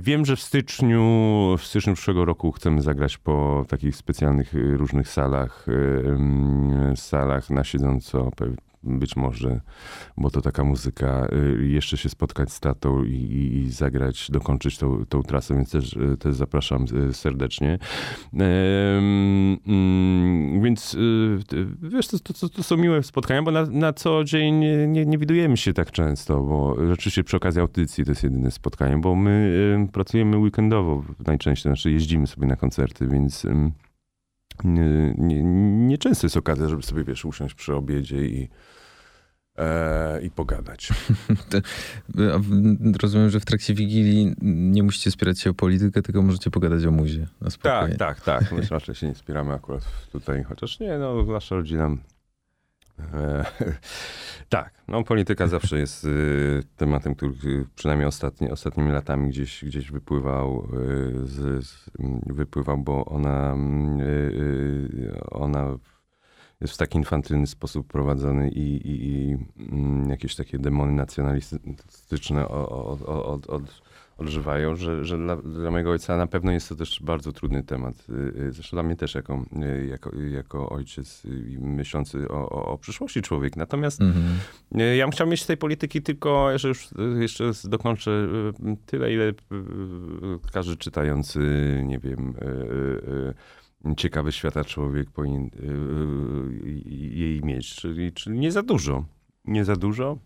Wiem, 0.00 0.26
że 0.26 0.36
w 0.36 0.40
styczniu, 0.40 1.00
w 1.58 1.64
styczniu 1.64 1.94
przyszłego 1.94 2.24
roku 2.24 2.52
chcemy 2.52 2.82
zagrać 2.82 3.18
po 3.18 3.64
takich 3.68 3.96
specjalnych 3.96 4.54
różnych 4.76 5.08
salach, 5.08 5.66
salach 6.94 7.50
na 7.50 7.64
siedząco, 7.64 7.85
pe- 8.36 8.56
być 8.88 9.16
może, 9.16 9.60
bo 10.16 10.30
to 10.30 10.40
taka 10.40 10.64
muzyka, 10.64 11.28
y, 11.60 11.66
jeszcze 11.66 11.96
się 11.96 12.08
spotkać 12.08 12.52
z 12.52 12.60
tatą 12.60 13.04
i, 13.04 13.10
i, 13.12 13.58
i 13.58 13.70
zagrać, 13.70 14.30
dokończyć 14.30 14.78
tą, 14.78 15.04
tą 15.08 15.22
trasę, 15.22 15.54
więc 15.54 15.70
też, 15.70 15.92
y, 15.92 16.16
też 16.16 16.34
zapraszam 16.34 16.84
y, 17.10 17.12
serdecznie. 17.14 17.78
Mm, 19.66 20.62
Więc 20.62 20.96
wiesz, 21.82 22.08
to, 22.08 22.18
to, 22.18 22.48
to 22.48 22.62
są 22.62 22.76
miłe 22.76 23.02
spotkania, 23.02 23.42
bo 23.42 23.50
na, 23.50 23.66
na 23.66 23.92
co 23.92 24.24
dzień 24.24 24.54
nie, 24.54 24.86
nie, 24.86 25.06
nie 25.06 25.18
widujemy 25.18 25.56
się 25.56 25.72
tak 25.72 25.90
często, 25.92 26.40
bo 26.40 26.76
rzeczywiście 26.88 27.24
przy 27.24 27.36
okazji 27.36 27.60
audycji 27.60 28.04
to 28.04 28.10
jest 28.10 28.22
jedyne 28.22 28.50
spotkanie, 28.50 28.98
bo 28.98 29.14
my 29.14 29.88
pracujemy 29.92 30.38
weekendowo 30.38 31.02
najczęściej, 31.26 31.72
znaczy 31.72 31.90
jeździmy 31.92 32.26
sobie 32.26 32.46
na 32.46 32.56
koncerty, 32.56 33.08
więc 33.08 33.46
ym, 34.64 35.14
nie, 35.18 35.42
nieczęsto 35.86 36.26
jest 36.26 36.36
okazja, 36.36 36.68
żeby 36.68 36.82
sobie, 36.82 37.04
wiesz, 37.04 37.24
usiąść 37.24 37.54
przy 37.54 37.74
obiedzie 37.74 38.26
i, 38.26 38.48
e, 39.58 40.22
i 40.22 40.30
pogadać. 40.30 40.88
Rozumiem, 43.02 43.30
że 43.30 43.40
w 43.40 43.44
trakcie 43.44 43.74
Wigilii 43.74 44.34
nie 44.42 44.82
musicie 44.82 45.10
spierać 45.10 45.40
się 45.40 45.50
o 45.50 45.54
politykę, 45.54 46.02
tylko 46.02 46.22
możecie 46.22 46.50
pogadać 46.50 46.84
o 46.84 46.90
muzie. 46.90 47.26
Tak, 47.62 47.96
tak, 47.96 48.20
tak. 48.20 48.52
My 48.52 48.62
raczej 48.70 48.94
się 48.94 49.08
nie 49.08 49.14
spieramy 49.14 49.52
akurat 49.52 49.84
tutaj, 50.12 50.44
chociaż 50.44 50.80
nie, 50.80 50.98
no 50.98 51.22
nasza 51.22 51.54
rodzina... 51.54 51.96
E, 52.98 53.44
tak, 54.48 54.74
no 54.88 55.04
polityka 55.04 55.46
zawsze 55.46 55.78
jest 55.78 56.04
y, 56.04 56.62
tematem, 56.76 57.14
który 57.14 57.32
y, 57.44 57.66
przynajmniej 57.74 58.08
ostatni, 58.08 58.50
ostatnimi 58.50 58.90
latami 58.92 59.28
gdzieś, 59.28 59.64
gdzieś 59.64 59.90
wypływał, 59.90 60.68
y, 60.74 61.26
z, 61.26 61.66
z, 61.66 61.90
wypływał, 62.26 62.78
bo 62.78 63.04
ona, 63.04 63.52
mm, 63.52 63.98
ona 65.30 65.78
jest 66.60 66.74
w 66.74 66.76
taki 66.76 66.98
infantylny 66.98 67.46
sposób 67.46 67.86
prowadzony 67.86 68.50
i, 68.50 68.88
i, 68.88 69.08
i 69.08 69.36
mm, 69.72 70.10
jakieś 70.10 70.36
takie 70.36 70.58
demony 70.58 70.92
nacjonalistyczne 70.92 72.48
o- 72.48 72.68
o- 72.68 72.98
o- 73.06 73.24
od, 73.26 73.46
od, 73.46 73.82
odżywają, 74.16 74.76
że, 74.76 75.04
że 75.04 75.18
dla, 75.18 75.36
dla 75.36 75.70
mojego 75.70 75.90
ojca 75.90 76.16
na 76.16 76.26
pewno 76.26 76.52
jest 76.52 76.68
to 76.68 76.74
też 76.74 77.02
bardzo 77.02 77.32
trudny 77.32 77.62
temat. 77.62 77.94
Y, 78.08 78.42
y, 78.42 78.52
Zresztą 78.52 78.74
dla 78.74 78.82
mnie 78.82 78.96
też 78.96 79.14
jako, 79.14 79.44
y, 79.62 79.86
jako, 79.86 80.10
jako 80.16 80.68
ojciec 80.68 81.22
myślący 81.58 82.28
o, 82.28 82.48
o, 82.48 82.66
o 82.66 82.78
przyszłości 82.78 83.22
człowiek. 83.22 83.56
Natomiast 83.56 84.00
Mhm. 84.00 84.24
y, 84.80 84.96
ja 84.96 85.04
bym 85.04 85.12
chciał 85.12 85.26
mieć 85.26 85.42
z 85.42 85.46
tej 85.46 85.56
polityki 85.56 86.02
tylko, 86.02 86.58
że 86.58 86.68
już 86.68 86.88
jeszcze 87.18 87.50
dokończę, 87.64 88.28
tyle, 88.86 89.12
ile 89.12 89.32
każdy 90.52 90.76
czytający, 90.76 91.40
nie 91.84 91.98
wiem, 91.98 92.34
ciekawy 93.96 94.32
świata 94.32 94.64
człowiek 94.64 95.10
powinien 95.10 95.50
jej 97.10 97.42
mieć. 97.44 97.74
Czyli, 97.74 98.12
czyli 98.12 98.38
nie 98.38 98.52
za 98.52 98.62
dużo. 98.62 99.04
Nie 99.44 99.64
za 99.64 99.76
dużo 99.76 100.18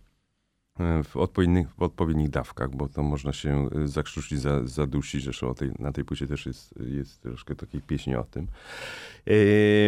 w 1.05 1.17
odpowiednich, 1.17 1.67
w 1.79 1.83
odpowiednich 1.83 2.31
dawkach, 2.31 2.71
bo 2.77 2.89
to 2.89 3.03
można 3.03 3.33
się 3.33 3.69
e, 3.85 3.89
zakrztusić, 3.89 4.41
za, 4.41 4.67
zadusić. 4.67 5.25
Zresztą 5.25 5.49
o 5.49 5.55
tej, 5.55 5.71
na 5.79 5.93
tej 5.93 6.05
płycie 6.05 6.27
też 6.27 6.47
jest, 6.47 6.75
jest 6.87 7.23
troszkę 7.23 7.55
takiej 7.57 7.81
pieśni 7.81 8.17
o 8.17 8.25
tym. 8.25 8.47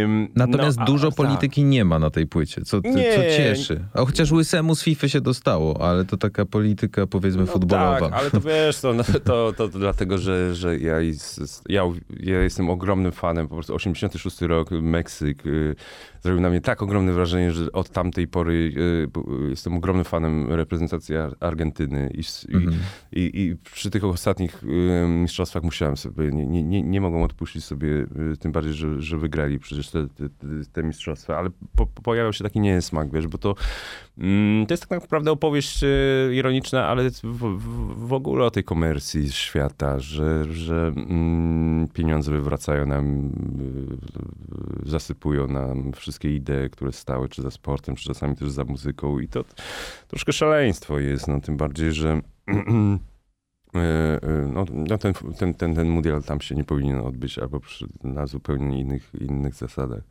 Ym, 0.03 0.29
Natomiast 0.37 0.77
no, 0.79 0.83
a- 0.83 0.87
dużo 0.87 1.09
tak. 1.09 1.17
polityki 1.17 1.65
nie 1.65 1.85
ma 1.85 1.99
na 1.99 2.11
tej 2.11 2.27
płycie, 2.27 2.63
co, 2.63 2.81
Nie. 2.85 3.15
co 3.17 3.23
cieszy. 3.37 3.85
A 3.95 3.99
chociaż 4.05 4.33
Łysemu 4.33 4.75
z 4.75 4.83
FIFA 4.83 5.09
się 5.09 5.21
dostało, 5.21 5.89
ale 5.89 6.05
to 6.05 6.17
taka 6.17 6.47
polityka 6.47 7.07
powiedzmy 7.07 7.41
No 7.41 7.47
futbolowa. 7.47 8.01
Tak, 8.01 8.13
ale 8.13 8.31
to 8.31 8.41
wiesz, 8.41 8.81
to, 8.81 8.95
no, 8.95 9.03
to, 9.25 9.53
to, 9.53 9.69
dlatego, 9.69 10.19
że, 10.19 10.55
że 10.55 10.79
ja, 10.79 11.01
jest- 11.01 11.63
ja, 11.69 11.83
ja 12.21 12.43
jestem 12.43 12.71
ogromnym 12.71 13.13
fanem, 13.13 13.49
po 13.49 13.55
prostu 13.55 13.75
86 13.75 14.43
rok, 14.43 14.71
Meksyk, 14.71 15.47
y, 15.47 15.75
zrobił 16.23 16.41
na 16.41 16.51
mnie 16.51 16.61
tak 16.61 16.83
ogromne 16.83 17.13
wrażenie, 17.13 17.53
że 17.53 17.73
od 17.73 17.89
tamtej 17.91 18.29
pory 18.29 18.73
y, 19.05 19.09
bu- 19.09 19.49
jestem 19.49 19.77
ogromnym 19.77 20.05
fanem 20.05 20.53
reprezentacji 20.53 20.82
Ar- 21.19 21.37
Argentyny 21.41 22.11
i, 22.15 22.21
s- 22.21 22.47
i, 22.51 22.55
Mhm. 22.57 22.77
i, 23.13 23.31
i 23.35 23.57
przy 23.73 23.91
tych 23.91 24.05
ostatnich 24.05 24.65
y, 24.65 25.07
mistrzostwach 25.09 25.63
musiałem 25.63 25.97
sobie, 25.97 26.31
nie, 26.31 26.47
nie, 26.47 26.63
nie, 26.63 26.83
nie 26.83 27.01
mogłem 27.01 27.23
odpuścić 27.23 27.65
sobie, 27.65 27.89
y, 28.33 28.37
tym 28.41 28.53
bardziej, 28.53 28.73
że, 28.75 29.03
że 29.03 29.19
wygrali 29.19 29.59
przecież 29.59 29.89
te, 29.91 30.09
te, 30.09 30.29
te 30.73 30.83
mistrzostwa, 30.83 31.39
ale 31.39 31.51
po, 31.77 31.87
pojawiał 31.87 32.33
się 32.33 32.45
taki 32.45 32.61
niesmak, 32.61 33.13
wiesz, 33.13 33.27
bo 33.27 33.39
to, 33.39 33.55
mm, 34.19 34.67
to 34.67 34.73
jest 34.75 34.87
tak 34.87 35.01
naprawdę 35.01 35.31
opowieść 35.31 35.83
y, 35.85 36.31
ironiczna, 36.35 36.87
ale 36.89 37.11
w, 37.11 37.23
w, 38.07 38.13
ogóle 38.13 38.45
o 38.45 38.51
tej 38.51 38.65
komercji 38.65 39.33
świata, 39.33 39.99
że, 39.99 40.45
że 40.55 40.93
mm, 40.97 41.89
pieniądze 41.89 42.33
wywracają 42.33 42.87
nam, 42.87 43.31
zasypują 44.87 45.49
nam 45.49 45.93
wszystkie 45.93 46.35
idee, 46.37 46.71
które 46.71 46.93
stały, 46.93 47.29
czy 47.29 47.43
za 47.43 47.51
sportem, 47.51 47.97
czy 47.97 48.05
czasami 48.05 48.37
też 48.37 48.51
za 48.51 48.65
muzyką 48.65 49.19
i 49.19 49.29
to 49.29 49.45
troszkę 50.09 50.33
szaleństwo 50.63 50.99
jest, 50.99 51.29
no 51.29 51.41
tym 51.41 51.57
bardziej, 51.57 51.93
że 51.93 52.11
e, 53.75 53.79
e, 53.79 54.21
no, 54.55 54.65
no 54.73 54.99
ten, 54.99 55.15
ten, 55.39 55.55
ten, 55.55 55.75
ten 55.75 55.89
mundial 55.89 56.23
tam 56.23 56.41
się 56.41 56.55
nie 56.55 56.65
powinien 56.65 56.99
odbyć, 56.99 57.39
albo 57.39 57.61
przy, 57.61 57.87
na 58.05 58.27
zupełnie 58.27 58.81
innych, 58.81 59.11
innych 59.21 59.55
zasadach. 59.55 60.03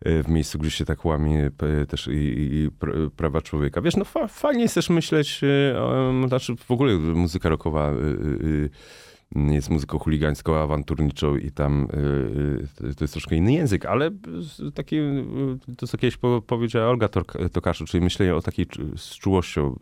E, 0.00 0.22
W 0.22 0.28
miejscu, 0.28 0.58
gdzie 0.58 0.70
się 0.70 0.84
tak 0.84 1.04
łamie 1.04 1.50
też 1.88 2.06
i, 2.06 2.10
i, 2.10 2.54
i 2.54 2.68
pr- 2.68 3.10
prawa 3.10 3.42
człowieka. 3.42 3.80
Wiesz, 3.80 3.96
no 3.96 4.04
fa, 4.04 4.28
fajnie 4.28 4.62
jest 4.62 4.74
też 4.74 4.90
myśleć, 4.90 5.40
znaczy 6.28 6.56
w 6.56 6.70
ogóle 6.70 6.94
muzyka 6.94 7.48
rockowa 7.48 7.92
jest 9.34 9.70
muzyką 9.70 9.98
chuligańską, 9.98 10.56
awanturniczą 10.56 11.36
i 11.36 11.50
tam 11.50 11.88
y, 12.82 12.86
y, 12.86 12.94
to 12.94 13.04
jest 13.04 13.12
troszkę 13.12 13.36
inny 13.36 13.52
język, 13.52 13.86
ale 13.86 14.10
taki, 14.74 14.96
y, 14.96 15.76
to 15.76 15.86
co 15.86 15.98
kiedyś 15.98 16.16
po, 16.16 16.42
powiedziała 16.42 16.88
Olga 16.88 17.08
Tokarczuk, 17.52 17.88
czyli 17.88 18.04
myślenie 18.04 18.34
o 18.34 18.42
takiej 18.42 18.66
z 18.96 19.18
czułością 19.18 19.76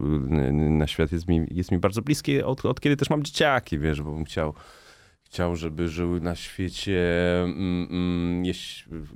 na 0.70 0.86
świat 0.86 1.12
jest 1.12 1.28
mi, 1.28 1.46
jest 1.50 1.72
mi 1.72 1.78
bardzo 1.78 2.02
bliskie 2.02 2.46
od, 2.46 2.66
od 2.66 2.80
kiedy 2.80 2.96
też 2.96 3.10
mam 3.10 3.22
dzieciaki, 3.22 3.78
wiesz, 3.78 4.02
bo 4.02 4.12
bym 4.12 4.24
chciał 4.24 4.54
chciał, 5.30 5.56
żeby 5.56 5.88
żyły 5.88 6.20
na 6.20 6.34
świecie, 6.34 7.00
mm, 7.42 7.88
mm, 7.90 8.54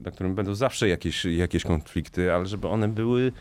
na 0.04 0.10
którym 0.10 0.34
będą 0.34 0.54
zawsze 0.54 0.88
jakieś, 0.88 1.24
jakieś 1.24 1.64
konflikty, 1.64 2.32
ale 2.32 2.46
żeby 2.46 2.68
one 2.68 2.88
były, 2.88 3.32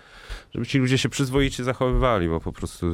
żeby 0.54 0.66
ci 0.66 0.78
ludzie 0.78 0.98
się 0.98 1.10
przyzwoicie 1.10 1.64
zachowywali, 1.64 2.30
bo 2.30 2.39
po 2.39 2.52
prostu, 2.52 2.88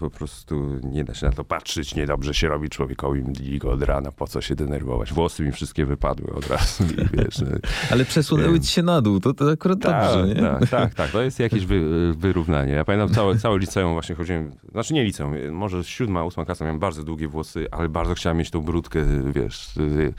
po 0.00 0.10
prostu 0.10 0.80
nie 0.82 1.04
da 1.04 1.14
się 1.14 1.26
na 1.26 1.32
to 1.32 1.44
patrzeć, 1.44 1.94
niedobrze 1.94 2.34
się 2.34 2.48
robi 2.48 2.68
człowiekowi, 2.68 3.20
mdli 3.22 3.58
go 3.58 3.70
od 3.70 3.82
rana, 3.82 4.12
po 4.12 4.26
co 4.26 4.40
się 4.40 4.54
denerwować. 4.54 5.12
Włosy 5.12 5.42
mi 5.42 5.52
wszystkie 5.52 5.86
wypadły 5.86 6.34
od 6.34 6.46
razu 6.46 6.84
wiesz, 7.18 7.38
no, 7.38 7.46
Ale 7.90 8.04
przesunęły 8.04 8.60
ci 8.60 8.72
się 8.72 8.82
na 8.82 9.00
dół, 9.00 9.20
to, 9.20 9.34
to 9.34 9.50
akurat 9.50 9.78
dobrze, 9.78 10.24
nie? 10.28 10.34
tak, 10.34 10.68
tak, 10.68 10.94
tak. 10.94 11.10
To 11.10 11.22
jest 11.22 11.40
jakieś 11.40 11.66
wy, 11.66 12.12
wyrównanie. 12.14 12.72
Ja 12.72 12.84
pamiętam 12.84 13.14
całe, 13.14 13.38
całe 13.38 13.58
liceum 13.58 13.92
właśnie 13.92 14.14
chodziłem, 14.14 14.52
znaczy 14.72 14.94
nie 14.94 15.04
liceum, 15.04 15.50
może 15.50 15.84
siódma, 15.84 16.24
ósma 16.24 16.44
klasa, 16.44 16.64
miałem 16.64 16.80
bardzo 16.80 17.04
długie 17.04 17.28
włosy, 17.28 17.66
ale 17.70 17.88
bardzo 17.88 18.14
chciałem 18.14 18.38
mieć 18.38 18.50
tą 18.50 18.60
brudkę, 18.60 19.00
wiesz, 19.34 19.76
y, 19.76 20.14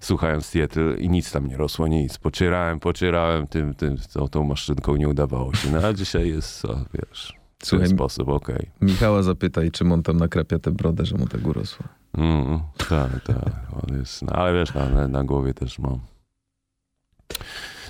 słuchając 0.00 0.46
Seattle 0.46 0.96
i 0.98 1.08
nic 1.08 1.32
tam 1.32 1.46
nie 1.46 1.56
rosło, 1.56 1.88
nic. 1.88 2.18
Pocierałem, 2.18 2.80
pocierałem 2.80 3.46
tym, 3.46 3.74
tym 3.74 3.96
tą, 4.12 4.28
tą 4.28 4.44
maszynką, 4.44 4.96
nie 4.96 5.08
udawało 5.08 5.54
się. 5.54 5.70
No 5.70 5.78
a 5.78 5.92
dzisiaj 5.92 6.28
jest, 6.28 6.62
wiesz, 6.94 7.45
w 7.58 7.66
Słuchaj, 7.66 7.88
ten 7.88 7.96
sposób, 7.96 8.28
okej. 8.28 8.70
Michała 8.80 9.22
zapytaj, 9.22 9.70
czym 9.70 9.92
on 9.92 10.02
tam 10.02 10.16
nakrapia 10.16 10.58
tę 10.58 10.70
brodę, 10.70 11.04
że 11.04 11.16
mu 11.16 11.26
tak 11.26 11.46
urosła. 11.46 11.88
Mm, 12.18 12.60
tak, 12.88 13.24
tak. 13.24 13.52
On 13.72 13.98
jest, 13.98 14.22
no, 14.22 14.32
ale 14.32 14.52
wiesz, 14.54 14.74
na, 14.74 14.88
na, 14.88 15.08
na 15.08 15.24
głowie 15.24 15.54
też 15.54 15.78
mam. 15.78 16.00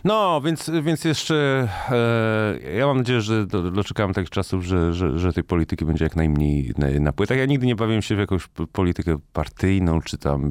No, 0.05 0.41
więc, 0.45 0.71
więc 0.83 1.05
jeszcze 1.05 1.69
e, 1.91 2.73
ja 2.77 2.87
mam 2.87 2.97
nadzieję, 2.97 3.21
że 3.21 3.47
do, 3.47 3.71
doczekałem 3.71 4.13
takich 4.15 4.31
czasów, 4.31 4.65
że, 4.65 4.93
że, 4.95 5.19
że 5.19 5.33
tej 5.33 5.45
polityki 5.45 5.85
będzie 5.85 6.05
jak 6.05 6.17
najmniej 6.17 6.73
na, 6.79 6.87
na 7.01 7.13
płytach. 7.13 7.39
Ja 7.39 7.47
nigdy 7.47 7.67
nie 7.67 7.77
bawiłem 7.77 8.03
się 8.03 8.17
w 8.17 8.19
jakąś 8.19 8.47
politykę 8.73 9.19
partyjną, 9.33 10.01
czy 10.01 10.19
tam 10.19 10.49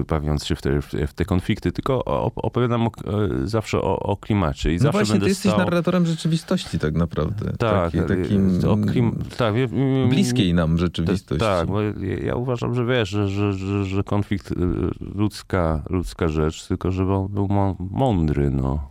y, 0.00 0.04
bawiąc 0.04 0.44
się 0.46 0.56
w 0.56 0.62
te, 0.62 0.80
w 0.82 1.12
te- 1.14 1.24
konflikty, 1.24 1.72
tylko 1.72 2.04
opowiadam 2.34 2.86
o, 2.86 2.90
e, 2.90 3.46
zawsze 3.46 3.78
o, 3.78 3.98
o 3.98 4.16
klimacie. 4.16 4.70
I 4.72 4.76
No 4.76 4.82
zawsze 4.82 4.98
właśnie, 4.98 5.20
ty 5.20 5.28
jesteś 5.28 5.52
stał... 5.52 5.64
narratorem 5.64 6.06
rzeczywistości 6.06 6.78
tak 6.78 6.94
naprawdę. 6.94 7.52
Tak, 7.58 7.92
Taki, 7.92 7.98
takim 8.08 8.60
o 8.68 8.76
klim... 8.76 9.18
tak 9.36 9.54
wie- 9.54 9.64
mm, 9.72 10.08
bliskiej 10.08 10.54
nam 10.54 10.78
rzeczywistości. 10.78 11.40
tak, 11.44 11.66
bo 11.68 11.82
ja, 11.82 11.92
ja 12.24 12.34
uważam, 12.34 12.74
że 12.74 12.84
wiesz, 12.86 13.08
że, 13.08 13.28
że, 13.28 13.52
że, 13.52 13.84
że 13.84 14.02
konflikt 14.04 14.50
y, 14.50 14.54
ludzka, 15.14 15.82
ludzka 15.90 16.28
rzecz, 16.28 16.66
tylko 16.66 16.90
żeby 16.90 17.12
on 17.12 17.28
był 17.28 17.46
mą- 17.48 17.76
mądry, 17.90 18.50
no. 18.50 18.83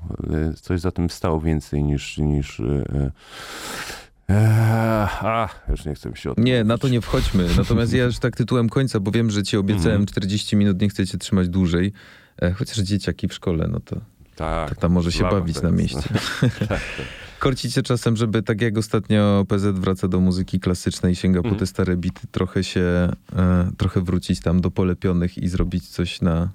Y, 0.52 0.54
Coś 0.62 0.80
za 0.82 0.92
tym 0.92 1.10
stało 1.10 1.42
więcej 1.42 1.84
niż... 1.84 2.18
niż 2.18 2.60
y, 2.60 3.12
Eee, 4.30 5.08
a, 5.22 5.50
już 5.70 5.86
nie 5.86 5.96
chcę 5.96 6.10
mi 6.10 6.18
się 6.18 6.32
o 6.32 6.36
tym 6.36 6.44
Nie, 6.44 6.64
na 6.64 6.78
to 6.78 6.88
nie 6.88 7.02
wchodźmy. 7.02 7.48
Natomiast 7.58 7.94
ja 7.94 8.04
już 8.04 8.20
tak 8.20 8.36
tytułem 8.36 8.70
końca, 8.70 9.00
bo 9.00 9.12
wiem, 9.12 9.30
że 9.32 9.44
ci 9.44 9.58
obiecałem 9.58 10.02
Mhm. 10.02 10.06
40 10.06 10.56
minut, 10.56 10.82
nie 10.82 10.90
chcecie 10.90 11.18
trzymać 11.18 11.50
dłużej. 11.50 11.94
E, 12.42 12.52
Chociaż 12.54 12.78
dzieciaki 12.78 13.28
w 13.28 13.34
szkole, 13.34 13.68
no 13.72 13.80
to, 13.80 13.96
Tak, 14.36 14.76
tam 14.76 14.92
może 14.92 15.12
się 15.12 15.24
bawić 15.24 15.62
na 15.62 15.72
mieście. 15.72 16.02
tak, 16.42 16.68
tak. 16.68 16.80
Korcicie 17.40 17.84
czasem, 17.84 18.16
żeby 18.18 18.44
tak 18.44 18.62
jak 18.62 18.78
ostatnio 18.78 19.46
PZ 19.50 19.66
wraca 19.80 20.08
do 20.08 20.20
muzyki 20.20 20.60
klasycznej, 20.60 21.16
sięga 21.16 21.42
po 21.42 21.48
Mhm. 21.48 21.60
te 21.60 21.68
stare 21.68 21.98
bity, 21.98 22.22
trochę 22.32 22.64
się, 22.64 22.82
e, 23.36 23.70
trochę 23.78 24.02
wrócić 24.02 24.40
tam 24.40 24.62
do 24.62 24.72
polepionych 24.72 25.38
i 25.38 25.48
zrobić 25.48 25.90
coś 25.90 26.22
na, 26.22 26.50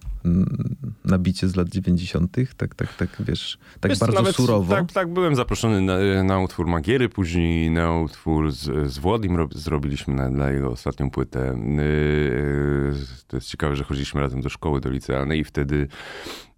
na 1.04 1.18
bicie 1.18 1.48
z 1.48 1.56
lat 1.56 1.68
90. 1.68 2.36
Tak, 2.56 2.74
tak, 2.74 2.94
tak, 2.94 3.08
wiesz, 3.20 3.58
tak 3.80 3.90
Wiesz 3.90 3.98
bardzo 3.98 4.32
surowo. 4.32 4.74
Tak, 4.74 4.92
tak, 4.92 5.12
byłem 5.12 5.36
zaproszony 5.36 5.80
na, 5.80 6.24
na 6.24 6.38
utwór 6.38 6.66
Magiery, 6.66 7.08
później 7.08 7.70
na 7.70 7.98
utwór 7.98 8.52
z, 8.52 8.92
z 8.92 8.98
Włodim 8.98 9.36
rob, 9.36 9.54
zrobiliśmy 9.54 10.14
na, 10.14 10.30
na 10.30 10.50
jego 10.50 10.70
ostatnią 10.70 11.10
płytę. 11.10 11.58
Yy, 11.76 12.94
to 13.28 13.36
jest 13.36 13.48
ciekawe, 13.48 13.76
że 13.76 13.84
chodziliśmy 13.84 14.20
razem 14.20 14.40
do 14.40 14.48
szkoły, 14.48 14.80
do 14.80 14.90
licealnej 14.90 15.40
i 15.40 15.44
wtedy, 15.44 15.88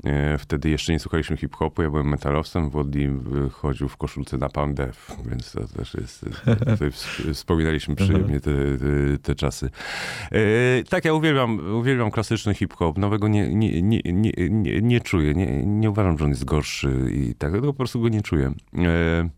yy, 0.05 0.39
wtedy 0.39 0.71
jeszcze 0.71 0.93
nie 0.93 0.99
słuchaliśmy 0.99 1.37
hip-hopu, 1.37 1.83
ja 1.83 1.91
byłem 1.91 2.09
metalowcem, 2.09 2.71
yy, 2.95 3.51
chodził 3.51 3.89
w 3.89 3.97
koszulce 3.97 4.39
na 4.39 4.49
Death, 4.49 5.17
więc 5.31 5.53
to 5.53 5.69
też 5.69 5.95
jest, 5.95 6.25
tutaj 6.59 6.91
wspominaliśmy 7.35 7.97
przyjemnie 7.97 8.41
te, 8.41 8.51
te, 8.51 9.19
te 9.23 9.35
czasy. 9.35 9.71
Yy, 10.33 10.85
tak, 10.89 11.05
ja 11.05 11.15
uwielbiam, 11.15 11.75
uwielbiam 11.75 12.11
klasyczny 12.11 12.55
hip-hop, 12.55 12.99
nowego 12.99 13.29
nie, 13.29 13.50
nie, 13.55 13.83
nie, 13.83 14.01
nie, 14.05 14.33
nie, 14.51 14.81
nie 14.81 15.01
czuję, 15.01 15.35
nie, 15.35 15.67
nie 15.67 15.91
uważam, 15.91 16.19
że 16.19 16.25
on 16.25 16.31
jest 16.31 16.45
gorszy 16.45 17.11
i 17.13 17.35
tak, 17.35 17.53
tylko 17.53 17.67
po 17.67 17.75
prostu 17.75 18.01
go 18.01 18.09
nie 18.09 18.23
czuję. 18.23 18.53
E, 18.79 19.29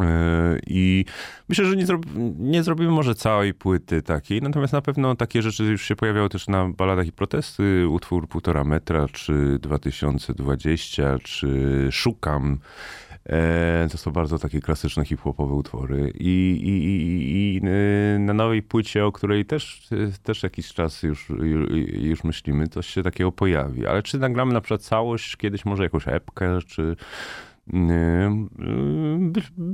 e, 0.00 0.58
I 0.66 1.04
myślę, 1.48 1.64
że 1.64 1.76
nie, 1.76 1.86
zrobi, 1.86 2.08
nie 2.38 2.62
zrobimy 2.62 2.90
może 2.90 3.14
całej 3.14 3.54
płyty 3.54 4.02
takiej, 4.02 4.42
natomiast 4.42 4.72
na 4.72 4.82
pewno 4.82 5.14
takie 5.14 5.42
rzeczy 5.42 5.64
już 5.64 5.82
się 5.82 5.96
pojawiały 5.96 6.28
też 6.28 6.48
na 6.48 6.68
baladach 6.68 7.06
i 7.06 7.12
protesty, 7.12 7.88
utwór 7.88 8.28
półtora 8.28 8.64
metra, 8.64 9.08
czy 9.08 9.58
2020, 9.60 11.18
czy 11.22 11.88
Szukam. 11.90 12.58
E, 13.28 13.88
To 13.92 13.98
są 13.98 14.10
bardzo 14.10 14.38
takie 14.38 14.60
klasyczne 14.60 15.04
hip-hopowe 15.04 15.54
utwory. 15.54 16.12
I, 16.14 16.58
i, 16.62 16.68
i, 16.68 17.56
i 17.56 17.60
e, 17.66 18.18
na 18.18 18.34
nowej 18.34 18.62
płycie, 18.62 19.06
o 19.06 19.12
której 19.12 19.44
też, 19.44 19.88
e, 19.92 20.22
też 20.22 20.42
jakiś 20.42 20.72
czas 20.72 21.02
już, 21.02 21.30
ju- 21.30 21.74
już 22.02 22.24
myślimy, 22.24 22.66
coś 22.68 22.86
się 22.86 23.02
takiego 23.02 23.32
pojawi. 23.32 23.86
Ale 23.86 24.02
czy 24.02 24.18
nagramy 24.18 24.52
na 24.52 24.60
przykład 24.60 24.82
całość, 24.82 25.36
kiedyś 25.36 25.64
może 25.64 25.82
jakąś 25.82 26.08
epkę, 26.08 26.58
czy... 26.66 26.96
Nie, 27.66 28.30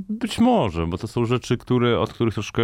być, 0.09 0.39
może, 0.39 0.87
bo 0.87 0.97
to 0.97 1.07
są 1.07 1.25
rzeczy, 1.25 1.57
które, 1.57 1.99
od 1.99 2.13
których 2.13 2.33
troszkę, 2.33 2.63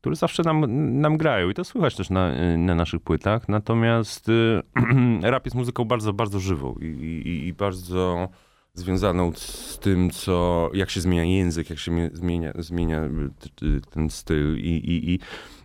które 0.00 0.16
zawsze 0.16 0.42
nam, 0.42 0.64
nam 1.00 1.16
grają 1.16 1.50
i 1.50 1.54
to 1.54 1.64
słychać 1.64 1.96
też 1.96 2.10
na, 2.10 2.32
na 2.58 2.74
naszych 2.74 3.00
płytach. 3.00 3.48
Natomiast 3.48 4.30
rap 5.22 5.44
jest 5.44 5.56
muzyką 5.56 5.84
bardzo, 5.84 6.12
bardzo 6.12 6.40
żywą 6.40 6.74
i, 6.80 6.84
i, 6.86 7.46
i 7.46 7.52
bardzo 7.52 8.28
związaną 8.76 9.32
z 9.34 9.78
tym, 9.78 10.10
co, 10.10 10.70
jak 10.74 10.90
się 10.90 11.00
zmienia 11.00 11.24
język, 11.24 11.70
jak 11.70 11.78
się 11.78 11.90
mie- 11.92 12.10
zmienia, 12.12 12.52
zmienia 12.58 13.00
t- 13.40 13.48
t- 13.48 13.90
ten 13.90 14.10
styl 14.10 14.56
i, 14.58 14.70
i, 14.70 15.14
i 15.14 15.18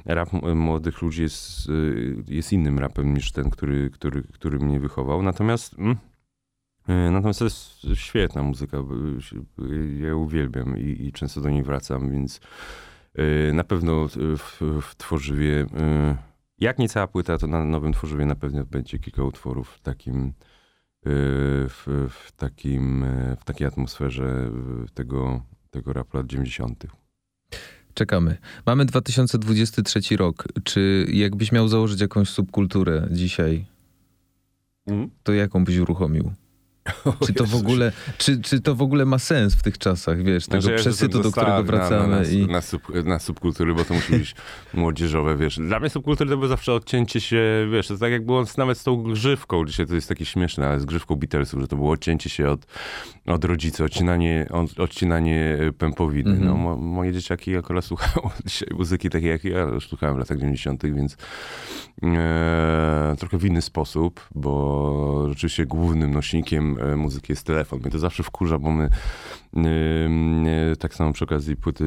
rap 0.06 0.30
młodych 0.56 1.02
ludzi 1.02 1.22
jest, 1.22 1.70
y, 1.70 2.24
jest 2.28 2.54
innym 2.54 2.80
rapem 2.80 3.14
niż 3.14 3.32
ten, 3.32 3.50
który, 3.50 3.90
który, 3.90 4.24
który 4.24 4.60
mnie 4.60 4.80
wychował. 4.80 5.24
Natomiast 5.24 5.80
mm, 5.80 5.96
y, 6.90 7.12
Natomiast 7.12 7.40
to 7.40 7.46
jest 7.46 7.88
świetna 7.94 8.44
muzyka. 8.44 8.78
y, 8.78 9.98
Ja 10.02 10.16
uwielbiam 10.16 10.78
i, 10.78 11.06
i 11.06 11.12
często 11.12 11.42
do 11.42 11.50
niej 11.50 11.64
wracam, 11.64 12.12
więc 12.12 12.40
y, 13.50 13.54
na 13.54 13.64
pewno 13.64 14.08
w, 14.38 14.62
w 14.82 14.96
tworzywie, 14.96 15.62
y, 15.62 15.68
jak 16.60 16.80
nie 16.80 16.90
cała 16.90 17.08
płyta, 17.08 17.38
to 17.38 17.48
na 17.48 17.66
nowym 17.66 17.94
tworzywie 17.94 18.26
na 18.26 18.36
pewno 18.36 18.66
będzie 18.66 19.00
kilka 19.00 19.24
utworów 19.24 19.80
takim, 19.84 20.26
y, 20.26 20.34
w, 21.06 22.08
w 22.10 22.32
takim, 22.32 23.04
y, 23.04 23.38
w 23.40 23.44
takiej 23.44 23.68
atmosferze 23.68 24.50
y, 24.86 24.94
tego, 24.94 25.42
tego 25.70 25.94
rapu 25.94 26.18
lat 26.18 26.28
90. 26.28 26.86
Czekamy. 27.94 28.38
Mamy 28.66 28.86
2023 28.86 30.18
rok. 30.18 30.48
Czy 30.64 31.06
jakbyś 31.10 31.52
miał 31.52 31.68
założyć 31.68 32.02
jakąś 32.02 32.30
subkulturę 32.30 33.08
dzisiaj, 33.12 33.66
to 35.24 35.34
jaką 35.34 35.66
byś 35.66 35.78
uruchomił? 35.78 36.32
Czy 37.26 37.34
to 37.34 37.46
w 37.46 37.56
ogóle, 37.56 37.92
czy, 38.18 38.42
czy 38.42 38.62
to 38.62 38.76
w 38.76 38.82
ogóle 38.82 39.06
ma 39.06 39.20
sens 39.20 39.56
w 39.56 39.64
tych 39.64 39.78
czasach, 39.78 40.24
wiesz, 40.24 40.48
tego 40.48 40.62
Znaczy, 40.62 40.78
przesytu, 40.78 41.22
do 41.22 41.32
którego 41.32 41.64
wracamy 41.64 42.08
na, 42.08 42.22
na, 42.22 42.24
i... 42.24 42.48
na, 42.48 42.62
sub, 42.62 43.06
na 43.06 43.20
subkultury, 43.20 43.74
bo 43.74 43.86
to 43.86 43.94
musi 43.94 44.12
być 44.12 44.36
młodzieżowe, 44.74 45.38
wiesz. 45.38 45.60
Dla 45.60 45.80
mnie 45.80 45.90
subkultury 45.90 46.30
to 46.30 46.38
było 46.38 46.48
zawsze 46.48 46.74
odcięcie 46.74 47.22
się, 47.22 47.68
wiesz, 47.72 47.88
to 47.88 47.98
tak 47.98 48.12
jak 48.12 48.26
było 48.26 48.44
nawet 48.58 48.78
z 48.78 48.84
tą 48.84 49.04
grzywką, 49.04 49.66
dzisiaj 49.66 49.86
to 49.86 49.96
jest 49.96 50.10
takie 50.10 50.26
śmieszne, 50.26 50.68
ale 50.68 50.80
z 50.80 50.86
grzywką 50.86 51.16
Beatlesów, 51.16 51.62
że 51.62 51.68
to 51.68 51.76
było 51.76 51.92
odcięcie 51.92 52.30
się 52.30 52.50
od, 52.50 52.66
od 53.26 53.46
rodziców, 53.46 53.86
odcinanie, 53.86 54.48
od, 54.52 54.80
odcinanie 54.80 55.58
e, 55.60 55.72
pępowiny. 55.72 56.32
Mhm. 56.32 56.48
No, 56.48 56.56
mo, 56.56 56.78
moje 56.78 57.14
dzieciaki 57.14 57.58
akurat 57.58 57.86
słuchały 57.86 58.30
dzisiaj 58.46 58.70
muzyki 58.78 59.10
takiej, 59.10 59.30
jak 59.30 59.44
ja 59.44 59.68
słuchałem 59.80 60.16
w 60.16 60.20
latach 60.20 60.38
90., 60.38 60.84
więc 60.84 61.18
e, 62.04 63.16
trochę 63.20 63.38
w 63.38 63.46
inny 63.46 63.62
sposób, 63.62 64.28
bo 64.36 65.26
rzeczywiście 65.30 65.66
głównym 65.66 66.12
nośnikiem 66.12 66.72
muzyki 66.98 67.32
jest 67.32 67.46
telefon. 67.46 67.80
Mnie 67.80 67.92
to 67.92 68.00
zawsze 68.00 68.24
wkurza, 68.24 68.60
bo 68.60 68.72
my 68.72 68.90
e, 69.58 70.76
Tak 70.76 70.94
samo 70.96 71.14
przy 71.14 71.24
okazji 71.26 71.56
płyty 71.56 71.86